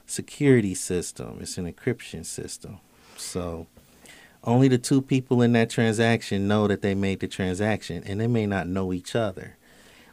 security 0.06 0.74
system, 0.74 1.38
it's 1.40 1.56
an 1.56 1.72
encryption 1.72 2.24
system. 2.26 2.78
So 3.16 3.66
only 4.44 4.68
the 4.68 4.78
two 4.78 5.00
people 5.02 5.40
in 5.42 5.52
that 5.54 5.70
transaction 5.70 6.46
know 6.48 6.66
that 6.68 6.82
they 6.82 6.94
made 6.94 7.20
the 7.20 7.28
transaction, 7.28 8.02
and 8.06 8.20
they 8.20 8.26
may 8.26 8.46
not 8.46 8.66
know 8.68 8.92
each 8.92 9.14
other. 9.16 9.56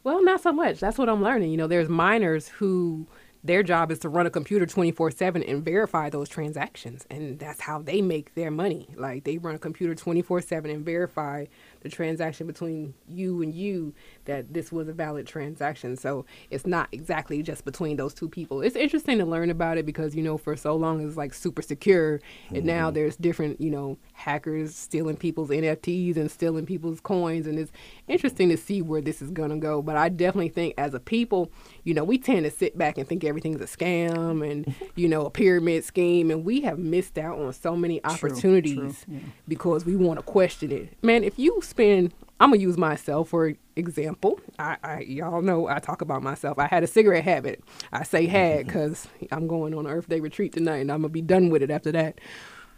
Well, 0.04 0.24
not 0.24 0.42
so 0.42 0.54
much. 0.54 0.80
That's 0.80 0.98
what 0.98 1.10
I'm 1.10 1.22
learning. 1.24 1.52
You 1.52 1.58
know, 1.58 1.68
there's 1.68 1.90
miners 1.90 2.48
who 2.48 3.08
their 3.44 3.64
job 3.64 3.92
is 3.92 4.00
to 4.00 4.10
run 4.10 4.26
a 4.26 4.30
computer 4.30 4.66
24 4.66 5.12
7 5.12 5.44
and 5.44 5.64
verify 5.64 6.10
those 6.10 6.30
transactions. 6.30 7.06
And 7.10 7.40
that's 7.40 7.62
how 7.62 7.82
they 7.82 8.02
make 8.02 8.36
their 8.36 8.52
money. 8.52 8.90
Like 8.96 9.24
they 9.24 9.38
run 9.38 9.56
a 9.56 9.60
computer 9.60 9.96
24 9.96 10.42
7 10.42 10.70
and 10.72 10.86
verify 10.86 11.46
the 11.82 11.90
transaction 11.90 12.48
between 12.48 12.94
you 13.10 13.42
and 13.42 13.54
you 13.54 13.94
that 14.26 14.54
this 14.54 14.72
was 14.72 14.88
a 14.88 14.94
valid 14.94 15.26
transaction. 15.26 15.96
So 15.96 16.26
it's 16.50 16.66
not 16.66 16.90
exactly 16.92 17.42
just 17.42 17.66
between 17.66 17.98
those 17.98 18.14
two 18.14 18.30
people. 18.30 18.62
It's 18.62 18.76
interesting 18.76 19.18
to 19.20 19.26
learn 19.26 19.50
about 19.50 19.78
it 19.78 19.86
because, 19.86 20.16
you 20.16 20.24
know, 20.24 20.38
for 20.38 20.56
so 20.56 20.76
long 20.76 21.06
it's 21.06 21.18
like 21.18 21.34
super 21.34 21.62
secure. 21.62 22.20
And 22.50 22.66
now 22.66 22.88
mm-hmm. 22.88 22.96
there's 22.96 23.16
different, 23.16 23.62
you 23.62 23.70
know, 23.70 23.98
hackers 24.14 24.76
stealing 24.76 25.18
people's 25.18 25.50
NFTs 25.50 26.18
and 26.18 26.30
stealing 26.30 26.66
people's 26.66 27.00
coins. 27.00 27.48
And 27.48 27.58
it's 27.60 27.72
interesting 28.08 28.50
to 28.50 28.58
see 28.58 28.82
where 28.82 29.02
this 29.02 29.22
is 29.22 29.32
going 29.32 29.50
to 29.52 29.58
go. 29.58 29.82
But 29.82 29.98
I 29.98 30.10
definitely 30.10 30.50
think 30.50 30.74
as 30.78 30.94
a 30.94 31.00
people, 31.00 31.52
you 31.84 31.94
know, 31.94 32.04
we 32.04 32.18
tend 32.18 32.46
to 32.46 32.52
sit 32.52 32.78
back 32.78 32.98
and 32.98 33.08
think 33.08 33.24
everything's 33.24 33.62
a 33.62 33.66
scam 33.66 34.50
and, 34.50 34.74
you 34.96 35.08
know, 35.08 35.26
a 35.26 35.30
pyramid 35.30 35.84
scheme. 35.84 36.32
And 36.32 36.44
we 36.44 36.62
have 36.62 36.80
missed 36.80 37.18
out 37.18 37.40
on 37.40 37.54
so 37.54 37.76
many 37.76 38.04
opportunities 38.04 39.06
because 39.48 39.86
we 39.86 39.96
want 39.96 40.20
to 40.20 40.24
question 40.24 40.72
it. 40.72 40.94
Man, 41.02 41.24
if 41.24 41.38
you 41.40 41.62
spend, 41.68 42.14
I'm 42.40 42.52
to 42.52 42.58
use 42.58 42.78
myself 42.78 43.30
for 43.30 43.54
example. 43.76 44.40
I, 44.60 44.78
I 44.84 45.00
Y'all 45.02 45.42
know 45.42 45.68
I 45.68 45.80
talk 45.80 46.02
about 46.02 46.24
myself. 46.24 46.60
I 46.60 46.68
had 46.68 46.84
a 46.84 46.88
cigarette 46.88 47.24
habit. 47.24 47.64
I 47.92 48.04
say 48.04 48.24
mm-hmm. 48.24 48.32
had 48.32 48.68
because 48.68 49.08
I'm 49.32 49.48
going 49.48 49.74
on 49.74 49.88
Earth 49.88 50.10
Day 50.10 50.20
retreat 50.20 50.54
tonight 50.54 50.78
and 50.78 50.92
I'm 50.92 51.04
to 51.04 51.10
be 51.10 51.22
done 51.22 51.50
with 51.50 51.62
it 51.62 51.72
after 51.72 51.92
that. 51.92 52.20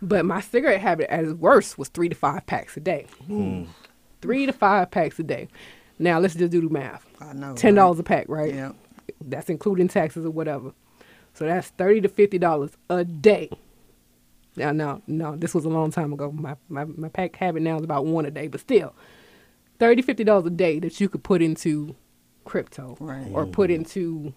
But 0.02 0.26
my 0.26 0.42
cigarette 0.42 0.82
habit 0.82 1.12
at 1.12 1.26
its 1.26 1.34
worst 1.34 1.78
was 1.78 1.90
three 1.90 2.10
to 2.10 2.16
five 2.16 2.46
packs 2.46 2.78
a 2.78 2.80
day. 2.80 3.06
Hmm. 3.28 3.66
Three 4.22 4.46
to 4.46 4.54
five 4.54 4.92
packs 4.92 5.20
a 5.20 5.24
day. 5.24 5.50
Now 5.98 6.20
let's 6.20 6.36
just 6.36 6.52
do 6.52 6.62
the 6.62 6.70
math. 6.70 7.06
I 7.20 7.34
know. 7.34 7.56
Ten 7.56 7.76
dollars 7.76 8.00
a 8.00 8.04
pack, 8.04 8.26
right? 8.30 8.54
Yeah. 8.54 8.72
That's 9.22 9.50
including 9.50 9.90
taxes 9.90 10.26
or 10.26 10.32
whatever. 10.32 10.72
So 11.34 11.46
that's 11.46 11.70
thirty 11.70 12.02
to 12.02 12.10
fifty 12.10 12.38
dollars 12.38 12.72
a 12.90 13.04
day. 13.04 13.50
Now, 14.60 14.72
no, 14.72 15.02
no, 15.08 15.36
this 15.36 15.54
was 15.54 15.66
a 15.66 15.70
long 15.70 15.92
time 15.92 16.14
ago. 16.14 16.32
My, 16.32 16.56
my 16.68 16.86
my 16.86 17.10
pack 17.10 17.36
habit 17.36 17.64
now 17.64 17.78
is 17.78 17.84
about 17.84 18.06
one 18.06 18.26
a 18.26 18.32
day, 18.32 18.48
but 18.48 18.60
still, 18.62 18.94
thirty 19.80 20.02
fifty 20.02 20.24
dollars 20.24 20.46
a 20.46 20.50
day 20.52 20.80
that 20.80 21.00
you 21.00 21.10
could 21.10 21.24
put 21.24 21.42
into 21.42 21.96
crypto 22.46 22.98
Right. 23.00 23.28
or 23.34 23.46
put 23.46 23.70
mm. 23.70 23.76
into 23.76 24.34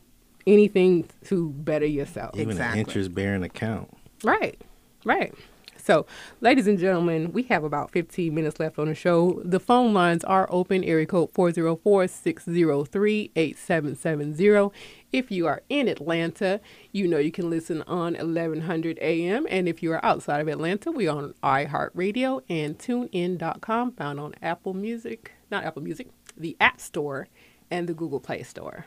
anything 0.46 1.08
to 1.26 1.50
better 1.50 1.86
yourself. 1.86 2.34
Even 2.36 2.50
Exactly. 2.50 2.80
an 2.80 2.86
interest 2.86 3.14
bearing 3.14 3.42
account. 3.42 3.88
Right, 4.24 4.60
right. 5.04 5.34
So, 5.76 6.06
ladies 6.40 6.68
and 6.68 6.78
gentlemen, 6.78 7.32
we 7.32 7.42
have 7.44 7.64
about 7.64 7.90
15 7.90 8.32
minutes 8.32 8.60
left 8.60 8.78
on 8.78 8.86
the 8.86 8.94
show. 8.94 9.42
The 9.44 9.58
phone 9.58 9.92
lines 9.92 10.22
are 10.22 10.46
open, 10.48 10.84
area 10.84 11.06
code 11.06 11.30
404 11.32 12.06
603 12.06 13.32
8770. 13.34 14.70
If 15.12 15.30
you 15.30 15.46
are 15.46 15.62
in 15.68 15.88
Atlanta, 15.88 16.60
you 16.90 17.06
know 17.06 17.18
you 17.18 17.30
can 17.30 17.50
listen 17.50 17.82
on 17.82 18.14
1100 18.14 18.98
AM. 19.00 19.46
And 19.50 19.68
if 19.68 19.82
you 19.82 19.92
are 19.92 20.04
outside 20.04 20.40
of 20.40 20.48
Atlanta, 20.48 20.90
we 20.90 21.06
are 21.06 21.16
on 21.18 21.34
iHeartRadio 21.42 22.42
and 22.48 22.78
TuneIn.com, 22.78 23.92
found 23.92 24.18
on 24.18 24.34
Apple 24.42 24.72
Music, 24.72 25.32
not 25.50 25.64
Apple 25.64 25.82
Music, 25.82 26.08
the 26.36 26.56
App 26.60 26.80
Store 26.80 27.28
and 27.70 27.88
the 27.88 27.94
Google 27.94 28.20
Play 28.20 28.42
Store. 28.42 28.86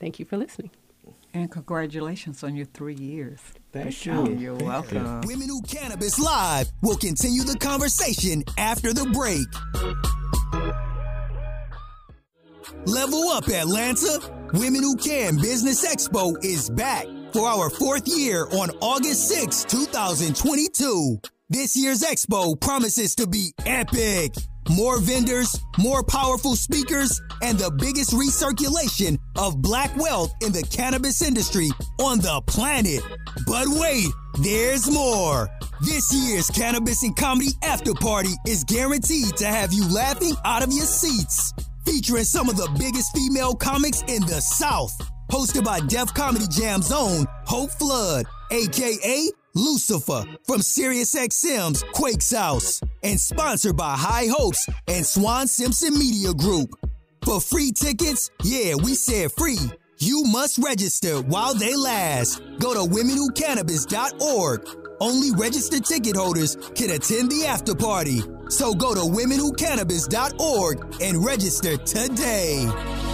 Thank 0.00 0.18
you 0.18 0.24
for 0.24 0.36
listening. 0.36 0.70
And 1.32 1.50
congratulations 1.50 2.42
on 2.44 2.54
your 2.56 2.66
three 2.66 2.94
years. 2.94 3.40
Thank 3.72 4.06
you. 4.06 4.26
you. 4.26 4.36
You're 4.36 4.54
welcome. 4.54 5.20
Women 5.22 5.48
Who 5.48 5.62
Cannabis 5.62 6.18
Live 6.18 6.70
will 6.82 6.96
continue 6.96 7.42
the 7.42 7.58
conversation 7.58 8.44
after 8.56 8.92
the 8.92 9.06
break. 9.06 9.46
Level 12.86 13.28
up, 13.28 13.48
Atlanta. 13.48 14.20
Women 14.52 14.82
Who 14.82 14.96
Can 14.96 15.36
Business 15.36 15.86
Expo 15.86 16.36
is 16.44 16.70
back 16.70 17.06
for 17.32 17.48
our 17.48 17.68
fourth 17.70 18.06
year 18.06 18.46
on 18.52 18.70
August 18.80 19.28
6, 19.28 19.64
2022. 19.64 21.18
This 21.50 21.76
year's 21.76 22.02
expo 22.02 22.58
promises 22.58 23.14
to 23.16 23.26
be 23.26 23.52
epic. 23.66 24.32
More 24.70 24.98
vendors, 24.98 25.54
more 25.78 26.02
powerful 26.02 26.56
speakers, 26.56 27.20
and 27.42 27.58
the 27.58 27.70
biggest 27.70 28.12
recirculation 28.12 29.18
of 29.36 29.60
black 29.60 29.94
wealth 29.96 30.32
in 30.40 30.52
the 30.52 30.62
cannabis 30.62 31.20
industry 31.20 31.68
on 32.00 32.18
the 32.18 32.40
planet. 32.46 33.02
But 33.46 33.66
wait, 33.68 34.06
there's 34.40 34.90
more. 34.90 35.48
This 35.82 36.14
year's 36.14 36.48
Cannabis 36.48 37.02
and 37.02 37.14
Comedy 37.14 37.50
After 37.62 37.92
Party 37.92 38.32
is 38.46 38.64
guaranteed 38.64 39.36
to 39.36 39.46
have 39.46 39.72
you 39.72 39.86
laughing 39.92 40.34
out 40.46 40.62
of 40.62 40.72
your 40.72 40.86
seats. 40.86 41.52
Featuring 41.86 42.24
some 42.24 42.48
of 42.48 42.56
the 42.56 42.68
biggest 42.78 43.16
female 43.16 43.54
comics 43.54 44.02
in 44.02 44.22
the 44.22 44.40
South. 44.40 44.92
Hosted 45.30 45.64
by 45.64 45.80
Def 45.80 46.12
Comedy 46.14 46.46
Jam's 46.50 46.92
own 46.92 47.26
Hope 47.46 47.70
Flood, 47.72 48.26
aka 48.50 49.30
Lucifer 49.54 50.24
from 50.46 50.60
SiriusXM's 50.60 51.84
Quakes 51.92 52.32
House. 52.32 52.80
And 53.02 53.20
sponsored 53.20 53.76
by 53.76 53.96
High 53.96 54.26
Hopes 54.26 54.68
and 54.88 55.04
Swan 55.04 55.46
Simpson 55.46 55.98
Media 55.98 56.32
Group. 56.34 56.70
For 57.24 57.40
free 57.40 57.72
tickets, 57.72 58.30
yeah, 58.42 58.74
we 58.74 58.94
said 58.94 59.32
free. 59.32 59.58
You 59.98 60.24
must 60.24 60.58
register 60.58 61.22
while 61.22 61.54
they 61.54 61.74
last. 61.74 62.42
Go 62.58 62.74
to 62.74 62.80
womenwhocannabis.org. 62.80 64.83
Only 65.00 65.30
registered 65.32 65.84
ticket 65.84 66.16
holders 66.16 66.56
can 66.74 66.90
attend 66.90 67.30
the 67.30 67.46
after 67.46 67.74
party. 67.74 68.20
So 68.48 68.74
go 68.74 68.94
to 68.94 69.00
womenwhocannabis.org 69.00 70.96
and 71.00 71.24
register 71.24 71.76
today. 71.78 73.13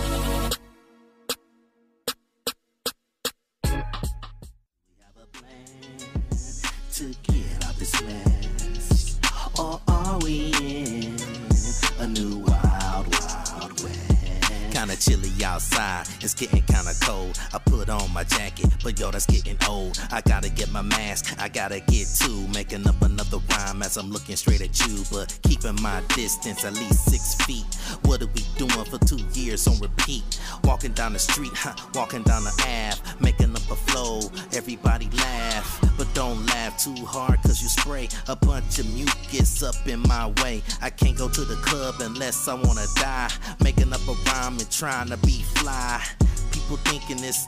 Chilly 15.00 15.32
outside, 15.42 16.06
it's 16.20 16.34
getting 16.34 16.62
kinda 16.62 16.92
cold. 17.00 17.38
I 17.54 17.58
put 17.58 17.88
on 17.88 18.12
my 18.12 18.22
jacket, 18.22 18.66
but 18.84 19.00
yo, 19.00 19.10
that's 19.10 19.24
getting 19.24 19.56
old. 19.66 19.98
I 20.12 20.20
gotta 20.20 20.50
get 20.50 20.70
my 20.70 20.82
mask, 20.82 21.34
I 21.40 21.48
gotta 21.48 21.80
get 21.80 22.06
to 22.20 22.30
making 22.54 22.86
up 22.86 23.00
another 23.00 23.38
rhyme 23.50 23.82
as 23.82 23.96
I'm 23.96 24.10
looking 24.10 24.36
straight 24.36 24.60
at 24.60 24.78
you, 24.86 25.02
but 25.10 25.36
keeping 25.42 25.80
my 25.80 26.02
distance 26.14 26.66
at 26.66 26.74
least 26.74 27.06
six 27.10 27.34
feet. 27.46 27.64
What 28.04 28.20
are 28.20 28.28
we 28.34 28.44
doing 28.58 28.84
for 28.84 28.98
two 29.06 29.24
years 29.32 29.66
on 29.66 29.78
repeat? 29.80 30.38
Walking 30.64 30.92
down 30.92 31.14
the 31.14 31.18
street, 31.18 31.52
huh, 31.54 31.74
walking 31.94 32.22
down 32.22 32.44
the 32.44 32.52
Ave, 32.60 33.00
making 33.20 33.52
up 33.56 33.70
a 33.70 33.76
flow. 33.76 34.20
Everybody 34.52 35.08
laugh, 35.16 35.80
but 35.96 36.12
don't 36.12 36.44
laugh 36.46 36.76
too 36.76 37.06
hard, 37.06 37.40
cause 37.42 37.62
you 37.62 37.68
spray 37.70 38.06
a 38.28 38.36
bunch 38.36 38.78
of 38.78 38.86
mucus 38.94 39.62
up 39.62 39.76
in 39.86 40.00
my 40.00 40.28
way. 40.42 40.62
I 40.82 40.90
can't 40.90 41.16
go 41.16 41.28
to 41.28 41.40
the 41.40 41.56
club 41.56 41.94
unless 42.00 42.48
I 42.48 42.54
wanna 42.54 42.86
die. 42.96 43.30
Making 43.64 43.94
up 43.94 44.06
a 44.06 44.12
rhyme 44.28 44.58
and 44.58 44.70
trying 44.70 44.89
to 44.90 45.16
be 45.18 45.42
fly. 45.54 46.04
People 46.50 46.76
thinking 46.78 47.22
it's 47.22 47.46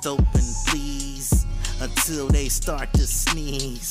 please 0.68 1.44
until 1.80 2.28
they 2.28 2.48
start 2.48 2.92
to 2.92 3.04
sneeze. 3.04 3.90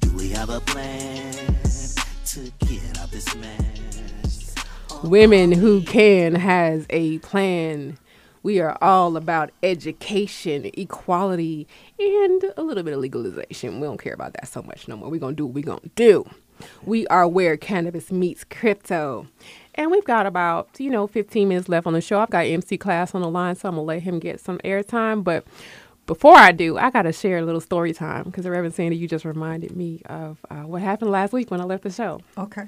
Do 0.00 0.12
we 0.16 0.30
have 0.30 0.50
a 0.50 0.58
plan 0.60 1.32
to 2.26 2.52
get 2.66 2.98
out 2.98 3.12
this 3.12 3.32
mess? 3.36 4.54
Women 5.04 5.52
Who 5.52 5.82
Can 5.82 6.34
has 6.34 6.86
a 6.90 7.18
plan. 7.18 7.98
We 8.42 8.58
are 8.58 8.76
all 8.82 9.16
about 9.16 9.52
education, 9.62 10.72
equality, 10.74 11.68
and 12.00 12.44
a 12.56 12.62
little 12.62 12.82
bit 12.82 12.94
of 12.94 13.00
legalization. 13.00 13.78
We 13.78 13.86
don't 13.86 14.02
care 14.02 14.12
about 14.12 14.32
that 14.32 14.48
so 14.48 14.60
much 14.62 14.88
no 14.88 14.96
more. 14.96 15.08
We're 15.08 15.20
going 15.20 15.34
to 15.34 15.36
do 15.36 15.46
what 15.46 15.54
we're 15.54 15.62
going 15.62 15.80
to 15.80 15.90
do. 15.94 16.28
We 16.84 17.06
are 17.08 17.26
where 17.26 17.56
cannabis 17.56 18.12
meets 18.12 18.44
crypto. 18.44 19.26
And 19.74 19.90
we've 19.90 20.04
got 20.04 20.26
about, 20.26 20.68
you 20.78 20.90
know, 20.90 21.06
15 21.06 21.48
minutes 21.48 21.68
left 21.68 21.86
on 21.86 21.94
the 21.94 22.00
show. 22.00 22.20
I've 22.20 22.30
got 22.30 22.46
MC 22.46 22.78
Class 22.78 23.14
on 23.14 23.22
the 23.22 23.30
line, 23.30 23.56
so 23.56 23.68
I'm 23.68 23.74
going 23.74 23.84
to 23.84 23.88
let 23.88 24.02
him 24.02 24.18
get 24.18 24.40
some 24.40 24.58
airtime. 24.58 25.24
But 25.24 25.44
before 26.06 26.36
I 26.36 26.52
do, 26.52 26.78
I 26.78 26.90
got 26.90 27.02
to 27.02 27.12
share 27.12 27.38
a 27.38 27.42
little 27.42 27.60
story 27.60 27.92
time 27.92 28.24
because 28.24 28.46
Reverend 28.46 28.74
Sandy, 28.74 28.96
you 28.96 29.08
just 29.08 29.24
reminded 29.24 29.74
me 29.74 30.02
of 30.06 30.38
uh, 30.50 30.62
what 30.62 30.82
happened 30.82 31.10
last 31.10 31.32
week 31.32 31.50
when 31.50 31.60
I 31.60 31.64
left 31.64 31.82
the 31.82 31.90
show. 31.90 32.20
Okay. 32.38 32.64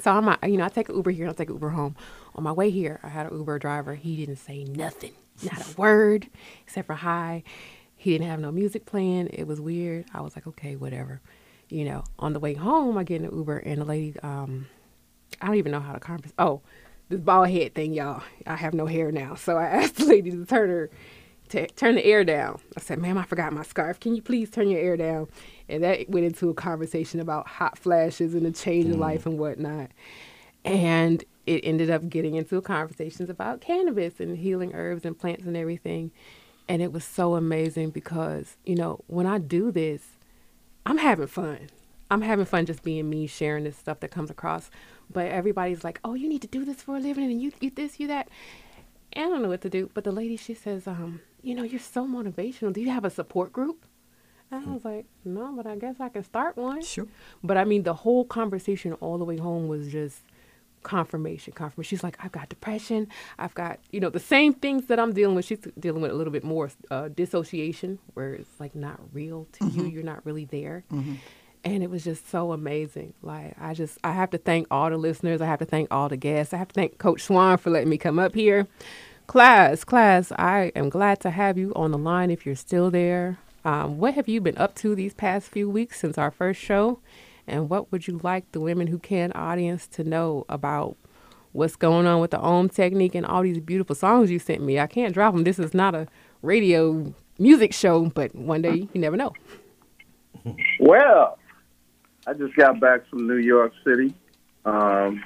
So 0.00 0.10
I'm, 0.10 0.28
uh, 0.28 0.36
you 0.44 0.56
know, 0.56 0.64
I 0.64 0.68
take 0.68 0.88
an 0.88 0.96
Uber 0.96 1.10
here 1.10 1.26
and 1.26 1.34
I 1.34 1.36
take 1.36 1.48
an 1.48 1.54
Uber 1.54 1.70
home. 1.70 1.96
On 2.34 2.42
my 2.42 2.52
way 2.52 2.70
here, 2.70 2.98
I 3.02 3.08
had 3.08 3.30
an 3.30 3.36
Uber 3.36 3.58
driver. 3.58 3.94
He 3.94 4.16
didn't 4.16 4.36
say 4.36 4.64
nothing, 4.64 5.12
not 5.42 5.60
a 5.60 5.80
word, 5.80 6.28
except 6.64 6.86
for 6.86 6.94
hi. 6.94 7.42
He 7.96 8.10
didn't 8.12 8.28
have 8.28 8.40
no 8.40 8.50
music 8.50 8.84
playing. 8.84 9.28
It 9.28 9.46
was 9.46 9.60
weird. 9.60 10.06
I 10.12 10.22
was 10.22 10.34
like, 10.34 10.46
okay, 10.46 10.76
whatever. 10.76 11.20
You 11.72 11.86
know, 11.86 12.04
on 12.18 12.34
the 12.34 12.38
way 12.38 12.52
home, 12.52 12.98
I 12.98 13.02
get 13.02 13.22
in 13.22 13.28
an 13.28 13.34
Uber 13.34 13.56
and 13.56 13.80
the 13.80 13.86
lady, 13.86 14.20
um, 14.22 14.66
I 15.40 15.46
don't 15.46 15.54
even 15.54 15.72
know 15.72 15.80
how 15.80 15.94
to 15.94 16.00
converse. 16.00 16.34
Oh, 16.38 16.60
this 17.08 17.18
bald 17.18 17.48
head 17.48 17.74
thing, 17.74 17.94
y'all. 17.94 18.22
I 18.46 18.56
have 18.56 18.74
no 18.74 18.84
hair 18.84 19.10
now, 19.10 19.36
so 19.36 19.56
I 19.56 19.64
asked 19.80 19.96
the 19.96 20.04
lady 20.04 20.30
to 20.32 20.44
turn 20.44 20.68
her, 20.68 20.90
to 21.48 21.66
turn 21.68 21.94
the 21.94 22.04
air 22.04 22.24
down. 22.24 22.60
I 22.76 22.80
said, 22.80 22.98
"Ma'am, 22.98 23.16
I 23.16 23.24
forgot 23.24 23.54
my 23.54 23.62
scarf. 23.62 23.98
Can 24.00 24.14
you 24.14 24.20
please 24.20 24.50
turn 24.50 24.68
your 24.68 24.80
air 24.80 24.98
down?" 24.98 25.28
And 25.66 25.82
that 25.82 26.10
went 26.10 26.26
into 26.26 26.50
a 26.50 26.54
conversation 26.54 27.20
about 27.20 27.48
hot 27.48 27.78
flashes 27.78 28.34
and 28.34 28.44
the 28.44 28.52
change 28.52 28.90
of 28.90 28.98
life 28.98 29.24
and 29.24 29.38
whatnot. 29.38 29.92
And 30.66 31.24
it 31.46 31.62
ended 31.64 31.88
up 31.88 32.06
getting 32.10 32.34
into 32.34 32.60
conversations 32.60 33.30
about 33.30 33.62
cannabis 33.62 34.20
and 34.20 34.36
healing 34.36 34.74
herbs 34.74 35.06
and 35.06 35.18
plants 35.18 35.46
and 35.46 35.56
everything. 35.56 36.10
And 36.68 36.82
it 36.82 36.92
was 36.92 37.04
so 37.04 37.34
amazing 37.34 37.90
because, 37.90 38.58
you 38.66 38.74
know, 38.74 39.00
when 39.06 39.26
I 39.26 39.38
do 39.38 39.72
this, 39.72 40.11
I'm 40.84 40.98
having 40.98 41.26
fun. 41.26 41.70
I'm 42.10 42.22
having 42.22 42.44
fun 42.44 42.66
just 42.66 42.82
being 42.82 43.08
me, 43.08 43.26
sharing 43.26 43.64
this 43.64 43.76
stuff 43.76 44.00
that 44.00 44.10
comes 44.10 44.30
across. 44.30 44.70
But 45.10 45.26
everybody's 45.26 45.84
like, 45.84 46.00
"Oh, 46.04 46.14
you 46.14 46.28
need 46.28 46.42
to 46.42 46.48
do 46.48 46.64
this 46.64 46.82
for 46.82 46.96
a 46.96 47.00
living, 47.00 47.24
and 47.24 47.40
you 47.40 47.52
you 47.60 47.70
this, 47.70 47.98
you 48.00 48.06
that." 48.08 48.28
And 49.12 49.26
I 49.26 49.28
don't 49.28 49.42
know 49.42 49.48
what 49.48 49.60
to 49.62 49.70
do. 49.70 49.90
But 49.94 50.04
the 50.04 50.12
lady, 50.12 50.36
she 50.36 50.54
says, 50.54 50.86
um, 50.86 51.20
"You 51.42 51.54
know, 51.54 51.62
you're 51.62 51.80
so 51.80 52.06
motivational. 52.06 52.72
Do 52.72 52.80
you 52.80 52.90
have 52.90 53.04
a 53.04 53.10
support 53.10 53.52
group?" 53.52 53.86
And 54.50 54.68
I 54.68 54.72
was 54.72 54.84
like, 54.84 55.06
"No, 55.24 55.52
but 55.56 55.66
I 55.66 55.76
guess 55.76 56.00
I 56.00 56.08
can 56.10 56.22
start 56.22 56.56
one." 56.56 56.82
Sure. 56.82 57.06
But 57.42 57.56
I 57.56 57.64
mean, 57.64 57.84
the 57.84 57.94
whole 57.94 58.24
conversation 58.24 58.92
all 58.94 59.18
the 59.18 59.24
way 59.24 59.38
home 59.38 59.68
was 59.68 59.90
just 59.90 60.22
confirmation, 60.82 61.52
confirmation. 61.52 61.88
She's 61.88 62.02
like, 62.02 62.16
I've 62.24 62.32
got 62.32 62.48
depression. 62.48 63.08
I've 63.38 63.54
got, 63.54 63.78
you 63.90 64.00
know, 64.00 64.10
the 64.10 64.20
same 64.20 64.52
things 64.54 64.86
that 64.86 64.98
I'm 64.98 65.12
dealing 65.12 65.36
with. 65.36 65.44
She's 65.44 65.60
dealing 65.78 66.02
with 66.02 66.10
a 66.10 66.14
little 66.14 66.32
bit 66.32 66.44
more 66.44 66.70
uh, 66.90 67.08
dissociation, 67.08 67.98
where 68.14 68.34
it's 68.34 68.60
like 68.60 68.74
not 68.74 69.00
real 69.12 69.46
to 69.52 69.66
you. 69.66 69.84
You're 69.84 70.02
not 70.02 70.24
really 70.24 70.44
there. 70.44 70.84
And 71.64 71.82
it 71.82 71.90
was 71.90 72.02
just 72.02 72.28
so 72.28 72.50
amazing. 72.50 73.14
Like, 73.22 73.54
I 73.60 73.74
just, 73.74 73.96
I 74.02 74.12
have 74.12 74.30
to 74.30 74.38
thank 74.38 74.66
all 74.70 74.90
the 74.90 74.96
listeners. 74.96 75.40
I 75.40 75.46
have 75.46 75.60
to 75.60 75.64
thank 75.64 75.88
all 75.92 76.08
the 76.08 76.16
guests. 76.16 76.52
I 76.52 76.56
have 76.56 76.68
to 76.68 76.74
thank 76.74 76.98
Coach 76.98 77.22
Swan 77.22 77.56
for 77.56 77.70
letting 77.70 77.88
me 77.88 77.98
come 77.98 78.18
up 78.18 78.34
here. 78.34 78.66
Class, 79.28 79.84
class, 79.84 80.32
I 80.32 80.72
am 80.74 80.88
glad 80.88 81.20
to 81.20 81.30
have 81.30 81.56
you 81.56 81.72
on 81.76 81.92
the 81.92 81.98
line 81.98 82.30
if 82.32 82.44
you're 82.44 82.56
still 82.56 82.90
there. 82.90 83.38
Um, 83.64 83.98
what 83.98 84.14
have 84.14 84.28
you 84.28 84.40
been 84.40 84.58
up 84.58 84.74
to 84.76 84.96
these 84.96 85.14
past 85.14 85.48
few 85.48 85.70
weeks 85.70 86.00
since 86.00 86.18
our 86.18 86.32
first 86.32 86.60
show? 86.60 86.98
And 87.46 87.68
what 87.68 87.90
would 87.90 88.06
you 88.06 88.20
like 88.22 88.50
the 88.52 88.60
Women 88.60 88.86
Who 88.86 88.98
Can 88.98 89.32
audience 89.32 89.86
to 89.88 90.04
know 90.04 90.44
about 90.48 90.96
what's 91.52 91.76
going 91.76 92.06
on 92.06 92.20
with 92.20 92.30
the 92.30 92.38
Om 92.38 92.68
technique 92.68 93.14
and 93.14 93.26
all 93.26 93.42
these 93.42 93.58
beautiful 93.58 93.94
songs 93.94 94.30
you 94.30 94.38
sent 94.38 94.62
me? 94.62 94.78
I 94.78 94.86
can't 94.86 95.14
drop 95.14 95.34
them. 95.34 95.44
This 95.44 95.58
is 95.58 95.74
not 95.74 95.94
a 95.94 96.06
radio 96.42 97.12
music 97.38 97.72
show, 97.72 98.06
but 98.06 98.34
one 98.34 98.62
day 98.62 98.88
you 98.92 99.00
never 99.00 99.16
know. 99.16 99.32
Well, 100.80 101.38
I 102.26 102.32
just 102.32 102.56
got 102.56 102.80
back 102.80 103.08
from 103.08 103.28
New 103.28 103.36
York 103.36 103.72
City. 103.84 104.12
Um, 104.64 105.22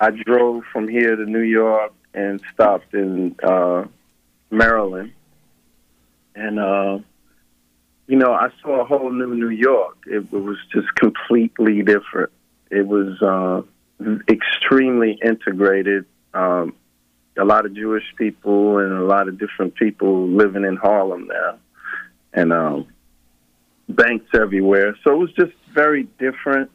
I 0.00 0.10
drove 0.10 0.64
from 0.72 0.88
here 0.88 1.14
to 1.14 1.24
New 1.24 1.42
York 1.42 1.92
and 2.14 2.40
stopped 2.52 2.92
in 2.92 3.36
uh, 3.44 3.84
Maryland. 4.50 5.12
And, 6.34 6.58
uh, 6.58 6.98
you 8.06 8.16
know, 8.16 8.32
I 8.32 8.50
saw 8.62 8.80
a 8.80 8.84
whole 8.84 9.10
new 9.10 9.34
New 9.34 9.50
York. 9.50 9.98
It, 10.06 10.26
it 10.32 10.32
was 10.32 10.58
just 10.72 10.94
completely 10.94 11.82
different. 11.82 12.30
It 12.70 12.86
was 12.86 13.20
uh, 13.22 13.62
extremely 14.28 15.18
integrated. 15.22 16.04
Um, 16.34 16.74
a 17.38 17.44
lot 17.44 17.66
of 17.66 17.74
Jewish 17.74 18.04
people 18.16 18.78
and 18.78 18.92
a 18.92 19.04
lot 19.04 19.28
of 19.28 19.38
different 19.38 19.74
people 19.74 20.26
living 20.28 20.64
in 20.64 20.76
Harlem 20.76 21.28
now. 21.28 21.58
And, 22.32 22.52
um, 22.52 22.86
banks 23.88 24.26
everywhere. 24.34 24.96
So 25.04 25.12
it 25.12 25.16
was 25.16 25.32
just 25.32 25.52
very 25.72 26.04
different. 26.18 26.70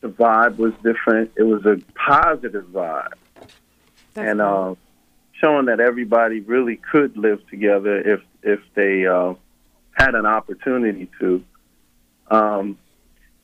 The 0.00 0.08
vibe 0.08 0.56
was 0.56 0.72
different. 0.82 1.32
It 1.36 1.42
was 1.42 1.64
a 1.66 1.80
positive 1.94 2.66
vibe, 2.66 3.12
That's 3.34 3.50
and 4.16 4.40
uh, 4.40 4.74
showing 5.32 5.66
that 5.66 5.80
everybody 5.80 6.40
really 6.40 6.76
could 6.76 7.16
live 7.16 7.46
together 7.48 7.98
if 7.98 8.20
if 8.42 8.60
they 8.74 9.06
uh, 9.06 9.34
had 9.98 10.14
an 10.14 10.26
opportunity 10.26 11.10
to. 11.20 11.44
Um, 12.30 12.78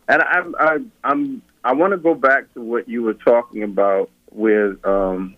and 0.08 0.22
I, 0.22 0.42
I, 0.58 0.78
I'm 1.02 1.42
I 1.64 1.72
want 1.72 1.92
to 1.92 1.96
go 1.96 2.14
back 2.14 2.52
to 2.54 2.60
what 2.60 2.88
you 2.88 3.02
were 3.02 3.14
talking 3.14 3.62
about, 3.62 4.10
where 4.26 4.76
um, 4.86 5.36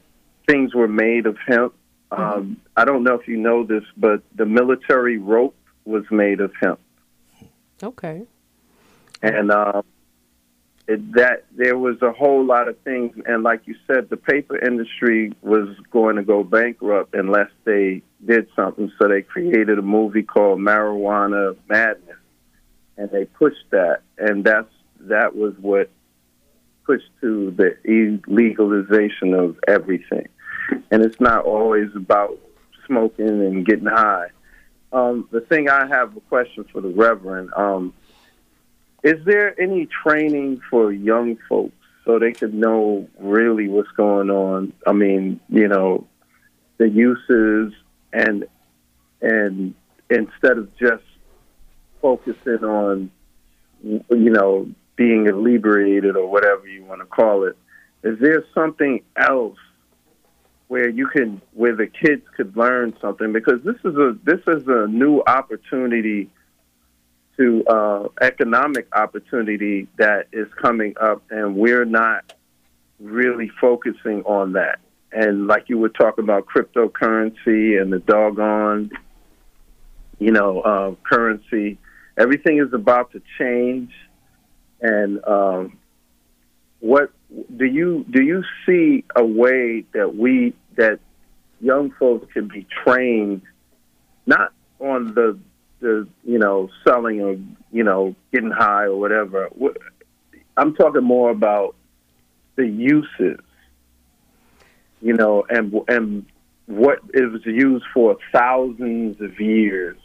things 0.48 0.74
were 0.74 0.88
made 0.88 1.26
of 1.26 1.36
hemp. 1.46 1.74
Um, 2.10 2.60
I 2.76 2.84
don't 2.84 3.04
know 3.04 3.14
if 3.14 3.26
you 3.28 3.36
know 3.36 3.64
this, 3.64 3.84
but 3.96 4.22
the 4.34 4.46
military 4.46 5.18
rope 5.18 5.56
was 5.84 6.04
made 6.10 6.40
of 6.40 6.52
hemp 6.60 6.80
okay. 7.82 8.22
and 9.22 9.50
uh, 9.50 9.82
that 10.86 11.44
there 11.56 11.76
was 11.76 12.00
a 12.00 12.12
whole 12.12 12.44
lot 12.44 12.68
of 12.68 12.78
things. 12.80 13.16
And 13.26 13.42
like 13.42 13.62
you 13.66 13.74
said, 13.86 14.08
the 14.08 14.16
paper 14.16 14.56
industry 14.56 15.32
was 15.42 15.68
going 15.90 16.16
to 16.16 16.22
go 16.22 16.44
bankrupt 16.44 17.14
unless 17.14 17.50
they 17.64 18.02
did 18.24 18.48
something. 18.54 18.92
So 18.98 19.08
they 19.08 19.22
created 19.22 19.78
a 19.78 19.82
movie 19.82 20.22
called 20.22 20.60
Marijuana 20.60 21.56
Madness, 21.68 22.16
and 22.96 23.10
they 23.10 23.24
pushed 23.24 23.70
that, 23.70 24.02
and 24.16 24.44
that's 24.44 24.68
that 25.00 25.36
was 25.36 25.54
what 25.60 25.90
pushed 26.84 27.10
to 27.20 27.50
the 27.50 28.20
legalization 28.26 29.34
of 29.34 29.58
everything. 29.66 30.28
And 30.90 31.02
it's 31.02 31.20
not 31.20 31.44
always 31.44 31.90
about 31.94 32.38
smoking 32.86 33.28
and 33.28 33.66
getting 33.66 33.86
high. 33.86 34.28
Um, 34.92 35.28
the 35.32 35.40
thing 35.40 35.68
I 35.68 35.86
have 35.86 36.16
a 36.16 36.20
question 36.20 36.64
for 36.72 36.80
the 36.80 36.88
Reverend. 36.88 37.52
Um, 37.54 37.92
is 39.06 39.24
there 39.24 39.58
any 39.60 39.86
training 40.02 40.60
for 40.68 40.92
young 40.92 41.38
folks 41.48 41.76
so 42.06 42.18
they 42.18 42.32
could 42.32 42.54
know 42.54 43.08
really 43.18 43.68
what's 43.68 43.90
going 43.90 44.30
on. 44.30 44.72
I 44.86 44.92
mean, 44.92 45.40
you 45.48 45.68
know, 45.68 46.06
the 46.78 46.88
uses 46.88 47.74
and 48.12 48.46
and 49.20 49.74
instead 50.08 50.58
of 50.58 50.74
just 50.76 51.02
focusing 52.00 52.64
on 52.64 53.10
you 53.82 54.30
know 54.30 54.68
being 54.94 55.26
inebriated 55.26 56.16
or 56.16 56.30
whatever 56.30 56.66
you 56.66 56.84
want 56.84 57.00
to 57.00 57.06
call 57.06 57.44
it, 57.44 57.56
is 58.02 58.18
there 58.20 58.44
something 58.54 59.02
else 59.16 59.58
where 60.68 60.88
you 60.88 61.08
can 61.08 61.40
where 61.54 61.74
the 61.74 61.86
kids 61.86 62.22
could 62.36 62.56
learn 62.56 62.94
something 63.00 63.32
because 63.32 63.60
this 63.64 63.76
is 63.84 63.96
a 63.96 64.16
this 64.24 64.40
is 64.46 64.62
a 64.66 64.86
new 64.86 65.22
opportunity 65.26 66.30
to 67.36 67.64
uh, 67.66 68.08
economic 68.20 68.88
opportunity 68.94 69.88
that 69.98 70.28
is 70.32 70.46
coming 70.60 70.94
up, 71.00 71.22
and 71.30 71.56
we're 71.56 71.84
not 71.84 72.32
really 72.98 73.50
focusing 73.60 74.22
on 74.24 74.52
that. 74.52 74.78
And 75.12 75.46
like 75.46 75.68
you 75.68 75.78
were 75.78 75.88
talking 75.88 76.24
about 76.24 76.46
cryptocurrency 76.46 77.80
and 77.80 77.92
the 77.92 78.02
doggone, 78.06 78.90
you 80.18 80.30
know, 80.30 80.60
uh, 80.60 80.94
currency, 81.08 81.78
everything 82.16 82.58
is 82.58 82.72
about 82.72 83.12
to 83.12 83.22
change. 83.38 83.92
And 84.80 85.24
um, 85.26 85.78
what 86.80 87.12
do 87.56 87.64
you 87.64 88.04
do? 88.10 88.22
You 88.22 88.44
see 88.66 89.04
a 89.14 89.24
way 89.24 89.84
that 89.92 90.16
we 90.16 90.54
that 90.76 91.00
young 91.60 91.90
folks 91.98 92.30
can 92.32 92.48
be 92.48 92.66
trained, 92.84 93.42
not 94.26 94.52
on 94.78 95.14
the 95.14 95.38
the 95.80 96.06
you 96.24 96.38
know 96.38 96.68
selling 96.86 97.20
or 97.20 97.36
you 97.70 97.84
know 97.84 98.14
getting 98.32 98.50
high 98.50 98.84
or 98.84 98.96
whatever. 98.96 99.48
I'm 100.56 100.74
talking 100.74 101.04
more 101.04 101.30
about 101.30 101.76
the 102.56 102.66
uses, 102.66 103.40
you 105.00 105.12
know, 105.12 105.44
and 105.48 105.74
and 105.88 106.26
what 106.66 106.98
it 107.14 107.30
was 107.30 107.44
used 107.44 107.84
for 107.92 108.16
thousands 108.32 109.20
of 109.20 109.38
years. 109.40 109.98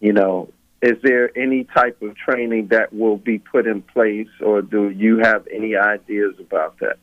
You 0.00 0.12
know, 0.12 0.52
is 0.82 0.96
there 1.02 1.36
any 1.36 1.64
type 1.64 2.00
of 2.02 2.16
training 2.16 2.68
that 2.68 2.92
will 2.92 3.16
be 3.16 3.38
put 3.38 3.66
in 3.66 3.82
place, 3.82 4.28
or 4.40 4.62
do 4.62 4.90
you 4.90 5.18
have 5.18 5.46
any 5.52 5.76
ideas 5.76 6.34
about 6.38 6.78
that? 6.80 6.98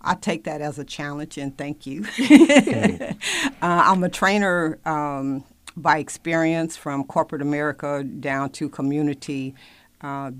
I 0.00 0.14
take 0.14 0.44
that 0.44 0.60
as 0.60 0.78
a 0.78 0.84
challenge, 0.84 1.38
and 1.38 1.56
thank 1.56 1.86
you. 1.86 2.04
uh, 2.20 3.12
I'm 3.60 4.04
a 4.04 4.08
trainer 4.08 4.78
um, 4.84 5.44
by 5.82 5.98
experience 5.98 6.76
from 6.76 7.04
corporate 7.04 7.42
America 7.42 8.04
down 8.04 8.50
to 8.50 8.68
community 8.68 9.54
uh, 10.00 10.30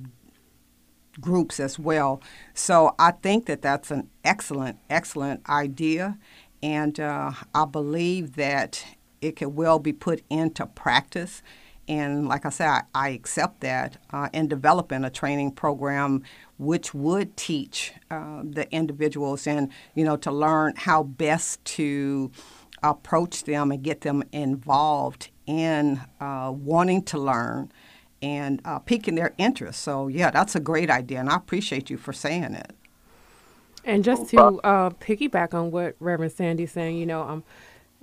groups 1.21 1.61
as 1.61 1.79
well. 1.79 2.23
So 2.55 2.95
I 2.99 3.13
think 3.13 3.47
that 3.47 3.63
that's 3.63 3.91
an 3.91 4.09
excellent, 4.25 4.79
excellent 4.89 5.49
idea. 5.49 6.19
And 6.63 6.99
uh, 6.99 7.33
I 7.55 7.65
believe 7.65 8.37
that 8.37 8.85
it 9.21 9.37
could 9.37 9.55
well 9.55 9.79
be 9.79 9.93
put 9.93 10.23
into 10.31 10.67
practice. 10.67 11.43
And 11.89 12.29
like 12.29 12.45
I 12.45 12.51
said, 12.51 12.69
I, 12.69 12.83
I 12.95 13.09
accept 13.11 13.61
that 13.61 13.97
uh, 14.13 14.29
in 14.33 14.47
developing 14.47 15.05
a 15.05 15.11
training 15.11 15.53
program 15.53 16.23
which 16.59 16.93
would 16.93 17.37
teach 17.37 17.93
uh, 18.11 18.43
the 18.45 18.71
individuals 18.73 19.47
and, 19.47 19.71
you 19.95 20.05
know, 20.05 20.17
to 20.17 20.31
learn 20.31 20.75
how 20.77 21.05
best 21.05 21.65
to 21.65 22.31
approach 22.83 23.45
them 23.45 23.71
and 23.71 23.83
get 23.83 24.03
them 24.03 24.23
involved 24.33 25.31
in 25.47 26.01
uh, 26.21 26.53
wanting 26.55 27.03
to 27.05 27.19
learn 27.19 27.73
and 28.21 28.61
uh, 28.65 28.79
piquing 28.79 29.15
their 29.15 29.35
interest. 29.39 29.81
So, 29.81 30.09
yeah, 30.09 30.31
that's 30.31 30.55
a 30.55 30.61
great 30.61 30.91
idea, 30.91 31.21
and 31.21 31.31
I 31.31 31.37
appreciate 31.37 31.91
you 31.91 31.97
for 31.97 32.13
saying 32.13 32.55
it. 32.55 32.73
And 33.85 34.05
just 34.05 34.29
to 34.31 34.39
uh, 34.41 34.91
piggyback 34.91 35.55
on 35.55 35.71
what 35.71 35.97
Reverend 36.01 36.33
Sandy's 36.33 36.73
saying, 36.73 36.99
you 36.99 37.07
know, 37.07 37.23
um, 37.23 37.45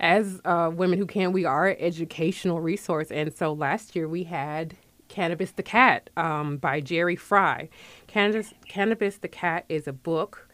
as 0.00 0.40
uh, 0.44 0.70
women 0.74 0.98
who 0.98 1.06
can, 1.06 1.32
we 1.32 1.44
are 1.44 1.68
an 1.68 1.76
educational 1.78 2.60
resource. 2.60 3.10
And 3.10 3.32
so 3.34 3.52
last 3.52 3.94
year 3.94 4.08
we 4.08 4.24
had 4.24 4.76
Cannabis 5.08 5.52
the 5.52 5.62
Cat 5.62 6.10
um, 6.16 6.56
by 6.56 6.80
Jerry 6.80 7.16
Fry. 7.16 7.68
Cannabis, 8.06 8.52
Cannabis 8.66 9.18
the 9.18 9.28
Cat 9.28 9.64
is 9.68 9.86
a 9.86 9.92
book 9.92 10.45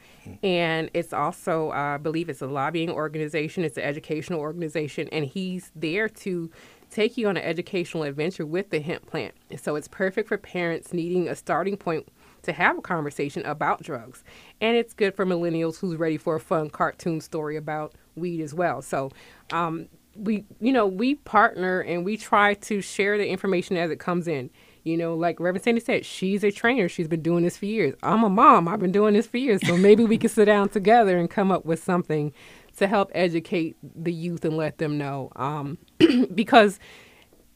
and 0.43 0.91
it's 0.95 1.13
also 1.13 1.71
uh, 1.71 1.95
I 1.95 1.97
believe 1.99 2.29
it's 2.29 2.43
a 2.43 2.47
lobbying 2.47 2.91
organization. 2.91 3.65
It's 3.65 3.77
an 3.77 3.85
educational 3.85 4.41
organization, 4.41 5.09
and 5.11 5.25
he's 5.25 5.71
there 5.75 6.09
to 6.09 6.51
take 6.91 7.17
you 7.17 7.29
on 7.29 7.37
an 7.37 7.43
educational 7.43 8.03
adventure 8.03 8.45
with 8.45 8.71
the 8.71 8.81
hemp 8.81 9.07
plant. 9.07 9.35
So 9.57 9.77
it's 9.77 9.89
perfect 9.89 10.29
for 10.29 10.37
parents 10.37 10.93
needing 10.93 11.29
a 11.29 11.35
starting 11.35 11.77
point 11.77 12.09
to 12.43 12.53
have 12.53 12.79
a 12.79 12.83
conversation 12.83 13.45
about 13.45 13.83
drugs, 13.83 14.25
and 14.61 14.77
it's 14.77 14.93
good 14.93 15.15
for 15.15 15.25
millennials 15.25 15.79
who's 15.79 15.97
ready 15.97 16.17
for 16.17 16.37
a 16.37 16.41
fun 16.41 16.71
cartoon 16.71 17.21
story 17.21 17.57
about 17.57 17.95
weed 18.17 18.41
as 18.43 18.55
well. 18.55 18.83
So. 18.83 19.11
Um, 19.53 19.89
we, 20.15 20.45
you 20.61 20.75
know, 20.75 20.87
we 20.87 21.15
partner 21.15 21.81
and 21.81 22.05
we 22.05 22.19
try 22.19 22.53
to 22.53 22.83
share 22.83 23.17
the 23.17 23.27
information 23.27 23.79
as 23.79 23.91
it 23.91 23.99
comes 23.99 24.29
in. 24.29 24.51
You 24.85 24.97
know, 24.97 25.15
like 25.15 25.39
Reverend 25.39 25.63
Sandy 25.63 25.81
said, 25.81 26.05
she's 26.05 26.43
a 26.43 26.51
trainer. 26.51 26.89
She's 26.89 27.07
been 27.07 27.23
doing 27.23 27.45
this 27.45 27.57
for 27.57 27.67
years. 27.67 27.95
I'm 28.03 28.25
a 28.25 28.29
mom. 28.29 28.67
I've 28.67 28.81
been 28.81 28.93
doing 28.93 29.15
this 29.15 29.27
for 29.27 29.37
years. 29.37 29.61
So 29.67 29.77
maybe 29.77 30.05
we 30.05 30.19
can 30.19 30.29
sit 30.29 30.47
down 30.47 30.71
together 30.71 31.19
and 31.19 31.31
come 31.31 31.53
up 31.53 31.65
with 31.65 31.83
something 31.83 32.33
to 32.79 32.87
help 32.89 33.11
educate 33.15 33.77
the 33.83 34.13
youth 34.13 34.45
and 34.45 34.57
let 34.57 34.79
them 34.79 34.99
know. 34.99 35.31
Um, 35.37 35.79
because, 36.35 36.81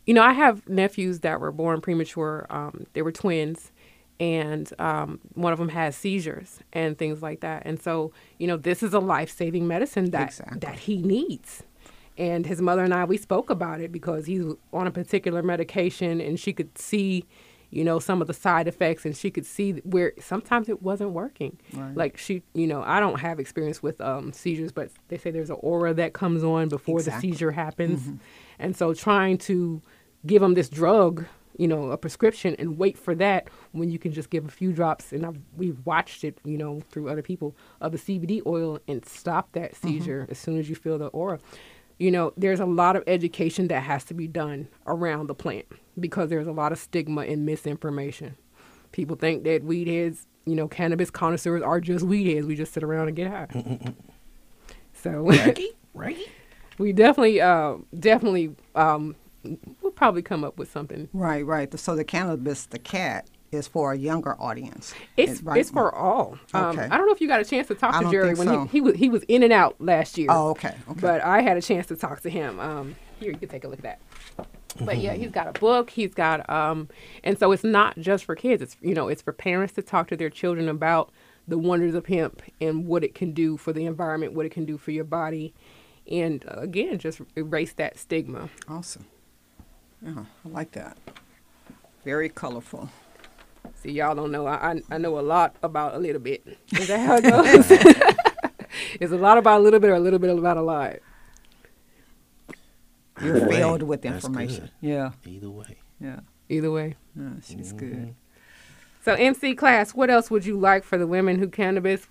you 0.07 0.15
know, 0.15 0.23
I 0.23 0.33
have 0.33 0.69
nephews 0.69 1.21
that 1.21 1.41
were 1.41 1.51
born 1.51 1.81
premature. 1.81 2.47
Um, 2.49 2.87
they 2.93 3.03
were 3.03 3.13
twins, 3.13 3.73
and 4.21 4.71
um, 4.79 5.19
one 5.35 5.53
of 5.53 5.59
them 5.59 5.71
has 5.71 5.97
seizures 5.97 6.61
and 6.73 6.97
things 6.97 7.23
like 7.23 7.41
that. 7.41 7.63
And 7.67 7.83
so, 7.83 8.13
you 8.39 8.47
know, 8.47 8.57
this 8.57 8.83
is 8.83 8.95
a 8.95 9.01
life 9.01 9.31
saving 9.31 9.67
medicine 9.67 10.11
that 10.11 10.29
exactly. 10.29 10.59
that 10.61 10.79
he 10.81 10.99
needs. 10.99 11.65
And 12.19 12.47
his 12.47 12.63
mother 12.63 12.83
and 12.83 12.95
I, 12.95 13.05
we 13.05 13.17
spoke 13.19 13.51
about 13.51 13.81
it 13.81 13.93
because 13.93 14.27
he's 14.27 14.45
on 14.73 14.87
a 14.87 14.91
particular 14.91 15.43
medication 15.43 16.21
and 16.21 16.41
she 16.41 16.53
could 16.53 16.79
see, 16.79 17.25
you 17.71 17.85
know, 17.85 17.99
some 17.99 18.21
of 18.23 18.27
the 18.27 18.33
side 18.35 18.67
effects 18.69 19.05
and 19.05 19.15
she 19.17 19.31
could 19.31 19.45
see 19.45 19.73
where 19.85 20.13
sometimes 20.19 20.69
it 20.69 20.83
wasn't 20.83 21.11
working. 21.11 21.59
Right. 21.75 21.95
Like 21.95 22.17
she, 22.17 22.43
you 22.55 22.67
know, 22.67 22.83
I 22.83 23.01
don't 23.01 23.21
have 23.21 23.39
experience 23.39 23.83
with 23.83 24.01
um, 24.01 24.33
seizures, 24.33 24.73
but 24.73 24.91
they 25.09 25.19
say 25.19 25.31
there's 25.31 25.51
an 25.51 25.59
aura 25.61 25.93
that 25.95 26.15
comes 26.15 26.43
on 26.43 26.69
before 26.69 26.99
Exactly. 27.01 27.31
the 27.31 27.35
seizure 27.35 27.51
happens. 27.53 28.09
And 28.59 28.75
so 28.75 28.95
trying 28.95 29.37
to 29.39 29.83
give 30.25 30.43
him 30.43 30.55
this 30.55 30.69
drug, 30.71 31.27
you 31.59 31.69
know, 31.69 31.91
a 31.91 31.97
prescription 31.99 32.57
and 32.59 32.79
wait 32.79 32.97
for 32.99 33.15
that 33.15 33.49
when 33.73 33.91
you 33.91 33.99
can 33.99 34.13
just 34.13 34.31
give 34.31 34.45
a 34.47 34.51
few 34.51 34.73
drops. 34.73 35.13
And 35.13 35.25
I've, 35.27 35.39
we've 35.57 35.79
watched 35.85 36.25
it, 36.25 36.39
you 36.45 36.57
know, 36.57 36.81
through 36.91 37.09
other 37.11 37.23
people 37.23 37.55
of 37.81 37.93
the 37.93 37.99
CBD 37.99 38.41
oil 38.47 38.79
and 38.89 39.05
stop 39.05 39.53
that 39.53 39.77
seizure 39.77 40.27
as 40.31 40.39
soon 40.39 40.59
as 40.59 40.69
you 40.71 40.75
feel 40.75 40.99
the 40.99 41.07
aura. 41.09 41.39
You 41.99 42.11
know, 42.11 42.33
there's 42.37 42.61
a 42.61 42.67
lot 42.67 42.97
of 42.97 43.05
education 43.07 43.69
that 43.69 43.83
has 43.83 44.05
to 44.05 44.15
be 44.15 44.29
done 44.29 44.69
around 44.87 45.29
the 45.29 45.35
plant 45.35 45.67
because 45.99 46.29
there's 46.29 46.47
a 46.47 46.53
lot 46.53 46.73
of 46.73 46.79
stigma 46.79 47.23
and 47.23 47.47
misinformation. 47.47 48.37
People 48.93 49.17
think 49.17 49.45
that 49.45 49.65
weed 49.65 49.89
heads, 49.89 50.27
you 50.45 50.55
know, 50.55 50.69
cannabis 50.69 51.11
connoisseurs 51.11 51.63
are 51.63 51.81
just 51.81 52.05
weed 52.05 52.35
heads. 52.35 52.47
We 52.47 52.55
just 52.55 52.73
sit 52.73 52.83
around 52.83 53.09
and 53.09 53.17
get 53.17 53.29
high. 53.29 53.49
so 54.93 55.23
right? 55.95 56.19
we 56.79 56.93
definitely, 56.93 57.41
uh, 57.41 57.77
definitely, 57.99 58.55
um, 58.75 59.17
we'll 59.81 59.93
probably 59.93 60.23
come 60.23 60.45
up 60.45 60.59
with 60.59 60.71
something. 60.71 61.09
Right, 61.13 61.45
right. 61.45 61.79
So 61.79 61.97
the 61.97 62.05
cannabis, 62.05 62.67
the 62.67 62.79
cat, 62.79 63.29
is 63.53 63.67
for 63.69 63.93
a 63.93 63.97
younger 63.99 64.41
audience. 64.41 64.95
It's 65.17 65.43
right? 65.43 65.59
it's 65.59 65.71
for 65.71 65.95
all. 65.95 66.39
Um, 66.53 66.79
Okay. 66.79 66.89
I 66.91 66.97
don't 66.97 67.07
know 67.07 67.13
if 67.13 67.21
you 67.21 67.29
got 67.29 67.41
a 67.41 67.45
chance 67.45 67.69
to 67.69 67.75
talk 67.75 68.03
to 68.03 68.11
Jerry 68.11 68.35
when 68.35 68.47
so. 68.47 68.65
he, 68.65 68.69
he 68.73 68.81
was 68.81 68.95
he 68.97 69.09
was 69.09 69.23
in 69.25 69.43
and 69.43 69.53
out 69.53 69.81
last 69.81 70.19
year. 70.19 70.29
Oh, 70.31 70.51
okay, 70.51 70.75
okay. 70.89 71.01
But 71.01 71.23
I 71.23 71.43
had 71.43 71.57
a 71.57 71.63
chance 71.63 71.87
to 71.89 71.97
talk 71.97 72.21
to 72.23 72.31
him. 72.31 72.59
Um, 72.61 72.97
here 73.19 73.31
you 73.33 73.39
can 73.39 73.49
take 73.49 73.65
a 73.65 73.69
look 73.69 73.79
at 73.79 73.99
that. 74.37 74.47
But 74.85 74.99
yeah, 74.99 75.15
he's 75.15 75.31
got 75.31 75.47
a 75.49 75.59
book. 75.59 75.91
He's 75.91 76.13
got 76.13 76.49
um, 76.51 76.89
and 77.25 77.39
so 77.39 77.53
it's 77.53 77.65
not 77.65 77.99
just 77.99 78.25
for 78.25 78.35
kids. 78.35 78.63
It's 78.63 78.77
you 78.83 78.95
know 78.95 79.09
it's 79.09 79.23
for 79.23 79.33
parents 79.33 79.75
to 79.75 79.83
talk 79.83 80.09
to 80.09 80.17
their 80.17 80.31
children 80.31 80.69
about 80.69 81.11
the 81.49 81.57
wonders 81.57 81.95
of 81.95 82.07
hemp 82.07 82.43
and 82.61 82.87
what 82.87 83.05
it 83.05 83.15
can 83.15 83.33
do 83.33 83.57
for 83.57 83.73
the 83.73 83.87
environment, 83.87 84.33
what 84.33 84.45
it 84.45 84.51
can 84.51 84.65
do 84.65 84.77
for 84.77 84.91
your 84.91 85.05
body, 85.05 85.55
and 86.11 86.45
uh, 86.49 86.61
again, 86.61 86.99
just 86.99 87.21
erase 87.37 87.73
that 87.75 87.97
stigma. 87.99 88.49
Awesome. 88.69 89.07
Yeah, 90.05 90.25
I 90.45 90.49
like 90.49 90.73
that. 90.73 90.99
Very 92.05 92.29
colorful. 92.29 92.91
See, 93.75 93.93
y'all 93.93 94.15
don't 94.15 94.31
know. 94.33 94.47
I, 94.47 94.73
I 94.73 94.83
I 94.93 94.99
know 94.99 95.19
a 95.19 95.21
lot 95.23 95.57
about 95.63 95.95
a 95.95 95.99
little 95.99 96.21
bit. 96.21 96.47
Is 96.73 96.89
that 96.89 97.01
how 97.01 97.17
it 97.17 97.23
goes? 97.31 97.71
it's 99.01 99.13
a 99.13 99.17
lot 99.17 99.39
about 99.39 99.61
a 99.61 99.63
little 99.63 99.81
bit, 99.81 99.91
or 99.91 99.95
a 99.95 100.01
little 100.01 100.19
bit 100.19 100.37
about 100.37 100.57
a 100.57 100.63
lot. 100.63 100.97
You're 103.21 103.37
Either 103.37 103.47
way, 103.49 103.57
filled 103.57 103.83
with 103.83 104.05
information. 104.05 104.71
Yeah, 104.81 105.13
Either 105.27 105.51
way. 105.51 105.77
yeah. 106.01 106.21
Either 106.49 106.71
way. 106.71 106.97
Yeah, 107.19 107.31
she's 107.43 107.73
good. 107.73 108.15
So, 109.05 109.15
MC 109.15 109.55
class, 109.55 109.95
what 109.95 110.11
else 110.11 110.31
would 110.31 110.45
you 110.45 110.59
like 110.59 110.85
for 110.85 110.99
the 110.99 111.07
women 111.07 111.39
who 111.39 111.49
cannabis 111.49 112.07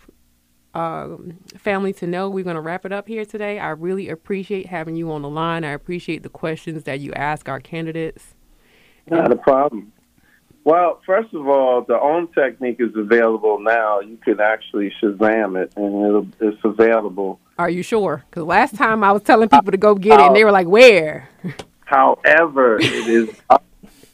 um, 0.74 1.38
family 1.58 1.94
to 1.94 2.08
know? 2.08 2.30
We're 2.30 2.44
going 2.44 2.56
to 2.56 2.62
wrap 2.62 2.86
it 2.86 2.92
up 2.92 3.08
here 3.08 3.24
today. 3.26 3.60
I 3.60 3.70
really 3.70 4.10
appreciate 4.10 4.66
having 4.68 4.96
you 4.96 5.12
on 5.12 5.22
the 5.22 5.30
line. 5.30 5.64
I 5.64 5.72
appreciate 5.72 6.24
the 6.24 6.30
questions 6.30 6.84
that 6.84 7.00
you 7.02 7.14
ask 7.14 7.48
our 7.48 7.60
candidates. 7.60 8.34
Not 9.10 9.32
a 9.32 9.36
problem. 9.36 9.92
Well, 10.66 11.00
first 11.06 11.32
of 11.36 11.48
all, 11.48 11.84
the 11.84 11.94
OWN 11.94 12.28
technique 12.30 12.78
is 12.80 12.90
available 12.96 13.60
now. 13.60 14.00
You 14.00 14.18
can 14.18 14.40
actually 14.42 14.92
Shazam 15.02 15.62
it, 15.62 15.72
and 15.76 16.06
it'll, 16.06 16.28
it's 16.42 16.60
available. 16.64 17.40
Are 17.60 17.70
you 17.70 17.84
sure? 17.84 18.24
Because 18.30 18.46
last 18.46 18.76
time 18.76 19.04
I 19.04 19.12
was 19.12 19.22
telling 19.22 19.48
people 19.48 19.72
to 19.72 19.78
go 19.78 19.94
get 19.94 20.20
it, 20.20 20.26
and 20.26 20.36
they 20.36 20.44
were 20.44 20.52
like, 20.52 20.68
"Where?" 20.68 21.30
However, 21.86 22.78
it 22.80 23.08
is 23.08 23.30
up 23.48 23.64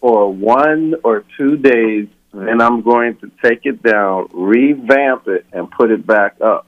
for 0.02 0.32
one 0.32 0.96
or 1.06 1.24
two 1.38 1.56
days. 1.56 2.10
and 2.34 2.62
I'm 2.62 2.82
going 2.82 3.16
to 3.18 3.32
take 3.42 3.66
it 3.66 3.82
down, 3.82 4.28
revamp 4.34 5.28
it, 5.28 5.46
and 5.54 5.72
put 5.72 5.90
it 5.90 6.06
back 6.06 6.36
up. 6.42 6.68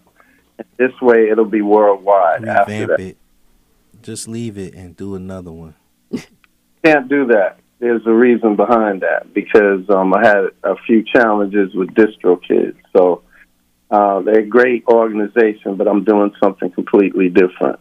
And 0.58 0.68
this 0.78 0.92
way, 1.02 1.30
it'll 1.30 1.44
be 1.46 1.62
worldwide 1.62 2.46
after 2.46 2.72
Revamp 2.72 2.90
that. 2.92 3.00
it. 3.02 3.18
Just 4.02 4.30
leave 4.30 4.58
it 4.58 4.74
and 4.76 4.96
do 4.96 5.16
another 5.16 5.52
one. 5.52 5.76
Can't 6.84 7.08
do 7.10 7.28
that. 7.28 7.60
There's 7.84 8.06
a 8.06 8.14
reason 8.14 8.56
behind 8.56 9.02
that 9.02 9.34
because 9.34 9.90
um, 9.90 10.14
I 10.14 10.26
had 10.26 10.46
a 10.64 10.76
few 10.88 11.04
challenges 11.04 11.76
with 11.76 11.90
DistroKids. 11.90 12.78
So 12.96 13.24
uh, 13.92 14.22
they're 14.22 14.40
a 14.40 14.46
great 14.48 14.86
organization, 14.88 15.76
but 15.76 15.90
I'm 15.90 16.06
doing 16.06 16.32
something 16.42 16.72
completely 16.72 17.28
different. 17.28 17.80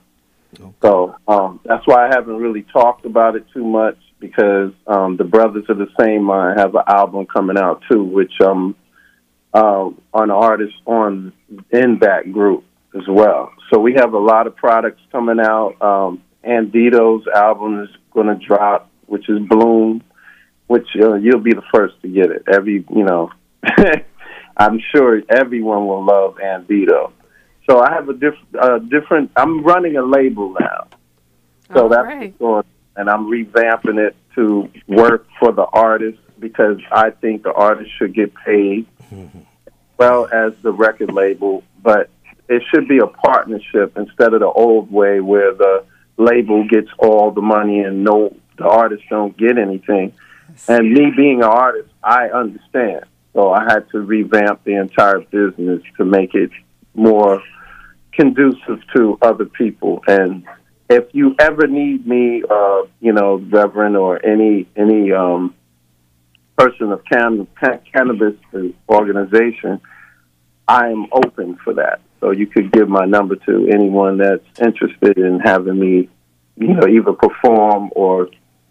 So 0.82 1.14
um, 1.28 1.61
that's 1.64 1.86
why 1.86 2.09
I 2.09 2.09
haven't 2.09 2.36
really 2.36 2.62
talked 2.62 3.07
about 3.07 3.36
it 3.36 3.46
too 3.55 3.64
much 3.64 3.96
because 4.18 4.72
um, 4.88 5.16
the 5.18 5.24
Brothers 5.24 5.66
of 5.68 5.78
the 5.78 5.86
Same 6.00 6.24
Mind 6.24 6.59
have 6.59 6.74
an 6.74 6.82
album 6.88 7.26
coming 7.26 7.57
out 7.57 7.82
too, 7.88 8.03
which 8.03 8.32
um, 8.44 8.74
uh, 9.55 9.88
an 10.14 10.32
artist 10.32 10.74
on 10.84 11.32
in 11.70 12.00
that 12.00 12.32
group 12.32 12.64
as 12.96 13.07
well. 13.09 13.53
So 13.72 13.78
we 13.78 13.94
have 13.94 14.14
a 14.14 14.18
lot 14.18 14.48
of 14.48 14.57
products 14.57 15.00
coming 15.12 15.38
out. 15.38 15.80
Um, 15.80 16.22
Andito's 16.44 17.26
album 17.28 17.84
is 17.84 17.88
going 18.12 18.26
to 18.26 18.34
drop, 18.34 18.90
which 19.12 19.28
is 19.28 19.38
Bloom, 19.40 20.02
which 20.68 20.88
uh, 20.98 21.16
you'll 21.16 21.40
be 21.40 21.52
the 21.52 21.68
first 21.70 22.00
to 22.00 22.08
get 22.08 22.30
it. 22.30 22.44
Every 22.50 22.82
you 22.88 23.04
know, 23.04 23.30
I'm 24.56 24.80
sure 24.90 25.20
everyone 25.28 25.86
will 25.86 26.02
love 26.02 26.36
Andito. 26.36 27.12
So 27.68 27.80
I 27.80 27.92
have 27.92 28.08
a 28.08 28.14
diff- 28.14 28.54
uh, 28.58 28.78
different. 28.78 29.30
I'm 29.36 29.62
running 29.64 29.98
a 29.98 30.02
label 30.02 30.56
now, 30.58 30.86
so 31.74 31.82
All 31.82 31.88
that's 31.90 32.06
right. 32.06 32.34
And 32.96 33.10
I'm 33.10 33.26
revamping 33.26 33.98
it 33.98 34.16
to 34.34 34.70
work 34.88 35.26
for 35.38 35.52
the 35.52 35.66
artist 35.66 36.18
because 36.38 36.78
I 36.90 37.10
think 37.10 37.42
the 37.42 37.52
artist 37.52 37.90
should 37.98 38.14
get 38.14 38.34
paid, 38.34 38.86
well 39.98 40.26
as 40.32 40.54
the 40.62 40.72
record 40.72 41.12
label. 41.12 41.64
But 41.82 42.08
it 42.48 42.62
should 42.70 42.88
be 42.88 42.98
a 42.98 43.06
partnership 43.06 43.94
instead 43.98 44.32
of 44.32 44.40
the 44.40 44.46
old 44.46 44.90
way 44.90 45.20
where 45.20 45.52
the 45.52 45.84
label 46.16 46.66
gets 46.66 46.88
all 46.98 47.30
the 47.30 47.42
money 47.42 47.80
and 47.80 48.04
no 48.04 48.34
the 48.59 48.64
artists 48.64 49.07
don't 49.11 49.36
get 49.36 49.59
anything. 49.59 50.12
And 50.68 50.92
me 50.92 51.11
being 51.16 51.38
an 51.38 51.48
artist, 51.48 51.88
I 52.03 52.28
understand. 52.28 53.05
So 53.32 53.53
I 53.53 53.62
had 53.64 53.88
to 53.90 54.00
revamp 54.00 54.64
the 54.64 54.74
entire 54.74 55.20
business 55.20 55.82
to 55.96 56.05
make 56.05 56.34
it 56.34 56.50
more 56.94 57.42
conducive 58.12 58.80
to 58.94 59.18
other 59.22 59.46
people. 59.46 60.03
And 60.07 60.44
if 60.90 61.07
you 61.12 61.34
ever 61.38 61.66
need 61.66 62.07
me, 62.07 62.42
uh, 62.48 62.82
you 63.00 63.12
know, 63.12 63.36
Reverend 63.36 63.96
or 63.96 64.24
any 64.24 64.68
any 64.76 65.12
um, 65.12 65.55
person 66.59 66.92
of 66.92 67.03
can- 67.07 67.46
ca- 67.59 67.80
cannabis 67.92 68.34
organization, 68.88 69.80
I 70.68 70.88
am 70.88 71.07
open 71.12 71.57
for 71.64 71.74
that. 71.74 72.00
So 72.20 72.30
you 72.30 72.46
could 72.46 72.70
give 72.72 72.88
my 72.88 73.05
number 73.05 73.36
to 73.36 73.68
anyone 73.72 74.18
that's 74.18 74.44
interested 74.61 75.18
in 75.18 75.40
having 75.40 75.78
me, 75.78 76.09
you 76.57 76.74
know, 76.74 76.86
either 76.86 77.12
perform 77.12 77.90
or, 77.96 78.28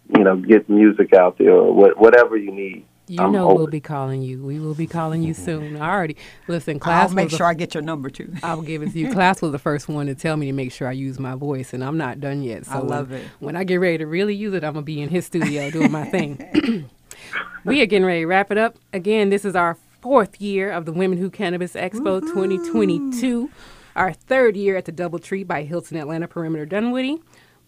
you 0.08 0.24
know, 0.24 0.36
get 0.36 0.68
music 0.68 1.12
out 1.12 1.38
there 1.38 1.52
or 1.52 1.72
wha- 1.72 1.94
whatever 1.96 2.36
you 2.36 2.50
need. 2.52 2.84
You 3.08 3.20
I'm 3.20 3.32
know 3.32 3.46
open. 3.46 3.56
we'll 3.56 3.66
be 3.66 3.80
calling 3.80 4.22
you. 4.22 4.42
We 4.42 4.60
will 4.60 4.74
be 4.74 4.86
calling 4.86 5.22
you 5.22 5.34
mm-hmm. 5.34 5.44
soon. 5.44 5.76
I 5.76 5.90
already 5.90 6.16
listen. 6.46 6.78
Class 6.78 7.10
I'll 7.10 7.16
make 7.16 7.30
was 7.30 7.36
sure 7.36 7.46
I 7.46 7.54
get 7.54 7.74
your 7.74 7.82
number 7.82 8.08
too. 8.10 8.32
I 8.42 8.54
will 8.54 8.62
give 8.62 8.82
it 8.82 8.92
to 8.92 8.98
you. 8.98 9.10
Class 9.12 9.42
was 9.42 9.50
the 9.52 9.58
first 9.58 9.88
one 9.88 10.06
to 10.06 10.14
tell 10.14 10.36
me 10.36 10.46
to 10.46 10.52
make 10.52 10.72
sure 10.72 10.86
I 10.86 10.92
use 10.92 11.18
my 11.18 11.34
voice, 11.34 11.72
and 11.74 11.82
I'm 11.82 11.98
not 11.98 12.20
done 12.20 12.42
yet. 12.42 12.66
So 12.66 12.72
I 12.72 12.78
love 12.78 13.10
when, 13.10 13.20
it. 13.20 13.26
When 13.40 13.56
I 13.56 13.64
get 13.64 13.76
ready 13.76 13.98
to 13.98 14.06
really 14.06 14.34
use 14.34 14.54
it, 14.54 14.62
I'm 14.62 14.74
gonna 14.74 14.84
be 14.84 15.02
in 15.02 15.08
his 15.08 15.26
studio 15.26 15.70
doing 15.70 15.90
my 15.90 16.04
thing. 16.04 16.38
we 17.64 17.82
are 17.82 17.86
getting 17.86 18.06
ready 18.06 18.20
to 18.20 18.26
wrap 18.26 18.52
it 18.52 18.58
up. 18.58 18.76
Again, 18.92 19.30
this 19.30 19.44
is 19.44 19.56
our 19.56 19.76
fourth 20.00 20.40
year 20.40 20.70
of 20.70 20.84
the 20.84 20.92
Women 20.92 21.18
Who 21.18 21.28
Cannabis 21.28 21.74
Expo 21.74 22.20
2022. 22.20 23.50
Our 23.94 24.12
third 24.12 24.56
year 24.56 24.76
at 24.76 24.86
the 24.86 24.92
DoubleTree 24.92 25.46
by 25.46 25.64
Hilton 25.64 25.98
Atlanta 25.98 26.26
Perimeter 26.28 26.64
Dunwoody. 26.64 27.20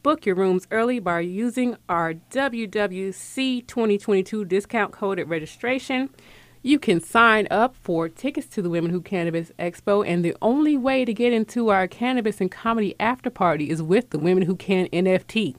Book 0.05 0.27
your 0.27 0.35
rooms 0.35 0.67
early 0.71 0.99
by 0.99 1.21
using 1.21 1.79
our 1.89 2.13
WWC 2.13 3.67
2022 3.67 4.45
discount 4.45 4.93
code 4.93 5.19
at 5.19 5.27
registration. 5.27 6.11
You 6.61 6.79
can 6.79 7.01
sign 7.01 7.49
up 7.51 7.75
for 7.75 8.11
tickets 8.11 8.47
to 8.49 8.61
the 8.61 8.69
Women 8.69 8.91
Who 8.91 9.01
Cannabis 9.01 9.51
Expo, 9.59 10.07
and 10.07 10.23
the 10.23 10.37
only 10.43 10.77
way 10.77 11.07
to 11.07 11.15
get 11.15 11.33
into 11.33 11.71
our 11.71 11.89
cannabis 11.89 12.43
and 12.43 12.51
comedy 12.51 12.95
after 13.01 13.31
party 13.31 13.71
is 13.71 13.81
with 13.81 14.11
the 14.11 14.19
Women 14.19 14.43
Who 14.43 14.57
Can 14.57 14.89
NFT. 14.89 15.57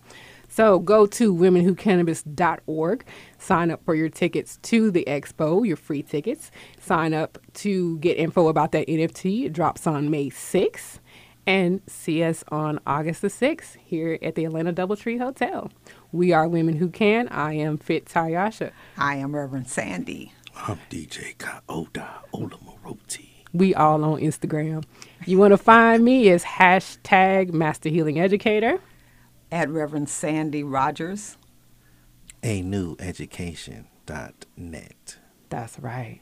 So 0.48 0.78
go 0.78 1.08
to 1.08 1.34
womenwhocannabis.org, 1.34 3.06
sign 3.39 3.72
up 3.72 3.84
for 3.84 3.96
your 3.96 4.10
tickets 4.10 4.60
to 4.62 4.91
the 4.91 5.06
expo, 5.08 5.68
your 5.68 5.76
free 5.76 6.04
tickets. 6.04 6.52
Sign 6.80 7.16
up 7.16 7.39
to 7.56 7.98
get 7.98 8.20
info 8.20 8.48
about 8.50 8.74
that 8.74 8.88
NFT. 8.88 9.46
It 9.46 9.54
drops 9.54 9.88
on 9.88 10.12
May 10.12 10.30
6th. 10.30 11.00
And 11.48 11.82
see 11.88 12.24
us 12.24 12.43
on 12.50 12.80
August 12.88 13.22
the 13.22 13.28
6th 13.28 13.78
here 13.86 14.18
at 14.22 14.34
the 14.36 14.46
Atlanta 14.46 14.74
Doubletree 14.74 15.20
Hotel. 15.20 15.72
We 16.12 16.34
are 16.34 16.48
Women 16.48 16.78
Who 16.78 16.89
Can. 16.89 17.28
I 17.28 17.54
am 17.54 17.78
Fit 17.78 18.06
Taiasha. 18.06 18.72
I 18.98 19.18
am 19.18 19.36
Reverend 19.36 19.68
Sandy. 19.68 20.34
I'm 20.56 20.80
DJ 20.89 21.38
Kaoda 21.38 22.08
Olamoroti. 22.34 23.30
We 23.54 23.76
all 23.76 24.04
on 24.04 24.20
Instagram. 24.22 24.86
You 25.26 25.38
want 25.38 25.52
to 25.52 25.58
find 25.58 26.04
me 26.04 26.30
as 26.30 26.43
hashtag 26.43 27.54
Master 27.54 27.89
Healing 27.89 28.20
Educator. 28.20 28.80
At 29.52 29.70
Reverend 29.70 30.10
Sandy 30.10 30.64
Rogers. 30.64 31.38
A 32.43 32.62
new 32.62 32.96
education.net. 33.00 33.88
That's 35.50 35.80
right. 35.80 36.22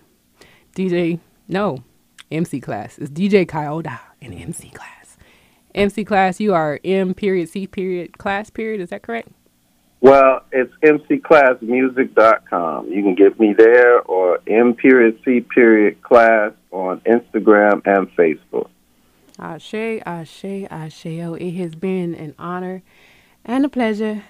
DJ, 0.75 1.19
no, 1.47 1.83
MC 2.29 2.59
class. 2.59 2.97
It's 2.97 3.09
DJ 3.09 3.45
Kyoda 3.45 3.99
in 4.21 4.33
MC 4.33 4.69
class. 4.69 5.02
MC 5.75 6.05
class, 6.05 6.39
you 6.39 6.53
are 6.53 6.79
M 6.83 7.13
period 7.13 7.49
C 7.49 7.67
period 7.67 8.17
class 8.17 8.49
period. 8.49 8.79
Is 8.81 8.89
that 8.89 9.01
correct? 9.01 9.27
Well, 10.01 10.43
it's 10.51 10.73
mcclassmusic.com. 10.83 12.91
You 12.91 13.03
can 13.03 13.15
get 13.15 13.39
me 13.39 13.53
there 13.53 14.01
or 14.01 14.39
M 14.47 14.75
period 14.75 15.19
C 15.23 15.39
period 15.39 16.01
class 16.01 16.51
on 16.71 16.99
Instagram 17.01 17.81
and 17.85 18.13
Facebook. 18.15 18.69
Ashe, 19.39 20.01
Ashe, 20.05 20.67
Asheo. 20.69 21.29
Oh, 21.29 21.35
it 21.35 21.53
has 21.53 21.75
been 21.75 22.13
an 22.15 22.35
honor 22.37 22.83
and 23.45 23.63
a 23.65 23.69
pleasure. 23.69 24.23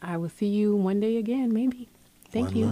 I 0.00 0.16
will 0.16 0.28
see 0.28 0.46
you 0.46 0.76
one 0.76 1.00
day 1.00 1.16
again, 1.16 1.52
maybe. 1.52 1.88
Thank 2.30 2.54
One 2.54 2.56
you. 2.56 2.66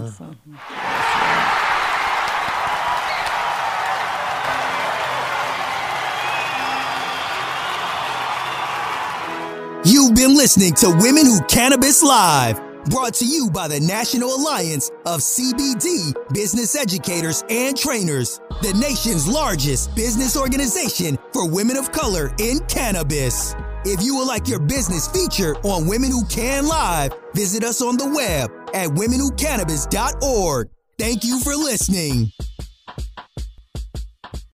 You've 9.87 10.15
been 10.15 10.35
listening 10.35 10.73
to 10.77 10.89
Women 10.99 11.27
Who 11.27 11.39
Cannabis 11.41 12.01
Live, 12.01 12.59
brought 12.85 13.13
to 13.15 13.25
you 13.25 13.51
by 13.51 13.67
the 13.67 13.79
National 13.79 14.33
Alliance 14.33 14.89
of 15.05 15.19
CBD 15.19 16.11
Business 16.33 16.75
Educators 16.75 17.43
and 17.51 17.77
Trainers, 17.77 18.39
the 18.63 18.73
nation's 18.73 19.27
largest 19.27 19.95
business 19.95 20.35
organization 20.35 21.19
for 21.31 21.47
women 21.47 21.77
of 21.77 21.91
color 21.91 22.33
in 22.39 22.61
cannabis. 22.61 23.53
If 23.85 24.01
you 24.01 24.17
would 24.17 24.27
like 24.27 24.47
your 24.47 24.57
business 24.57 25.07
featured 25.07 25.57
on 25.63 25.85
Women 25.85 26.09
Who 26.09 26.25
Can 26.25 26.67
Live, 26.67 27.13
visit 27.35 27.63
us 27.63 27.79
on 27.83 27.95
the 27.95 28.07
web 28.07 28.49
at 28.73 28.89
womenwhocannabis.org. 28.89 30.69
Thank 30.97 31.23
you 31.23 31.39
for 31.41 31.55
listening. 31.55 32.31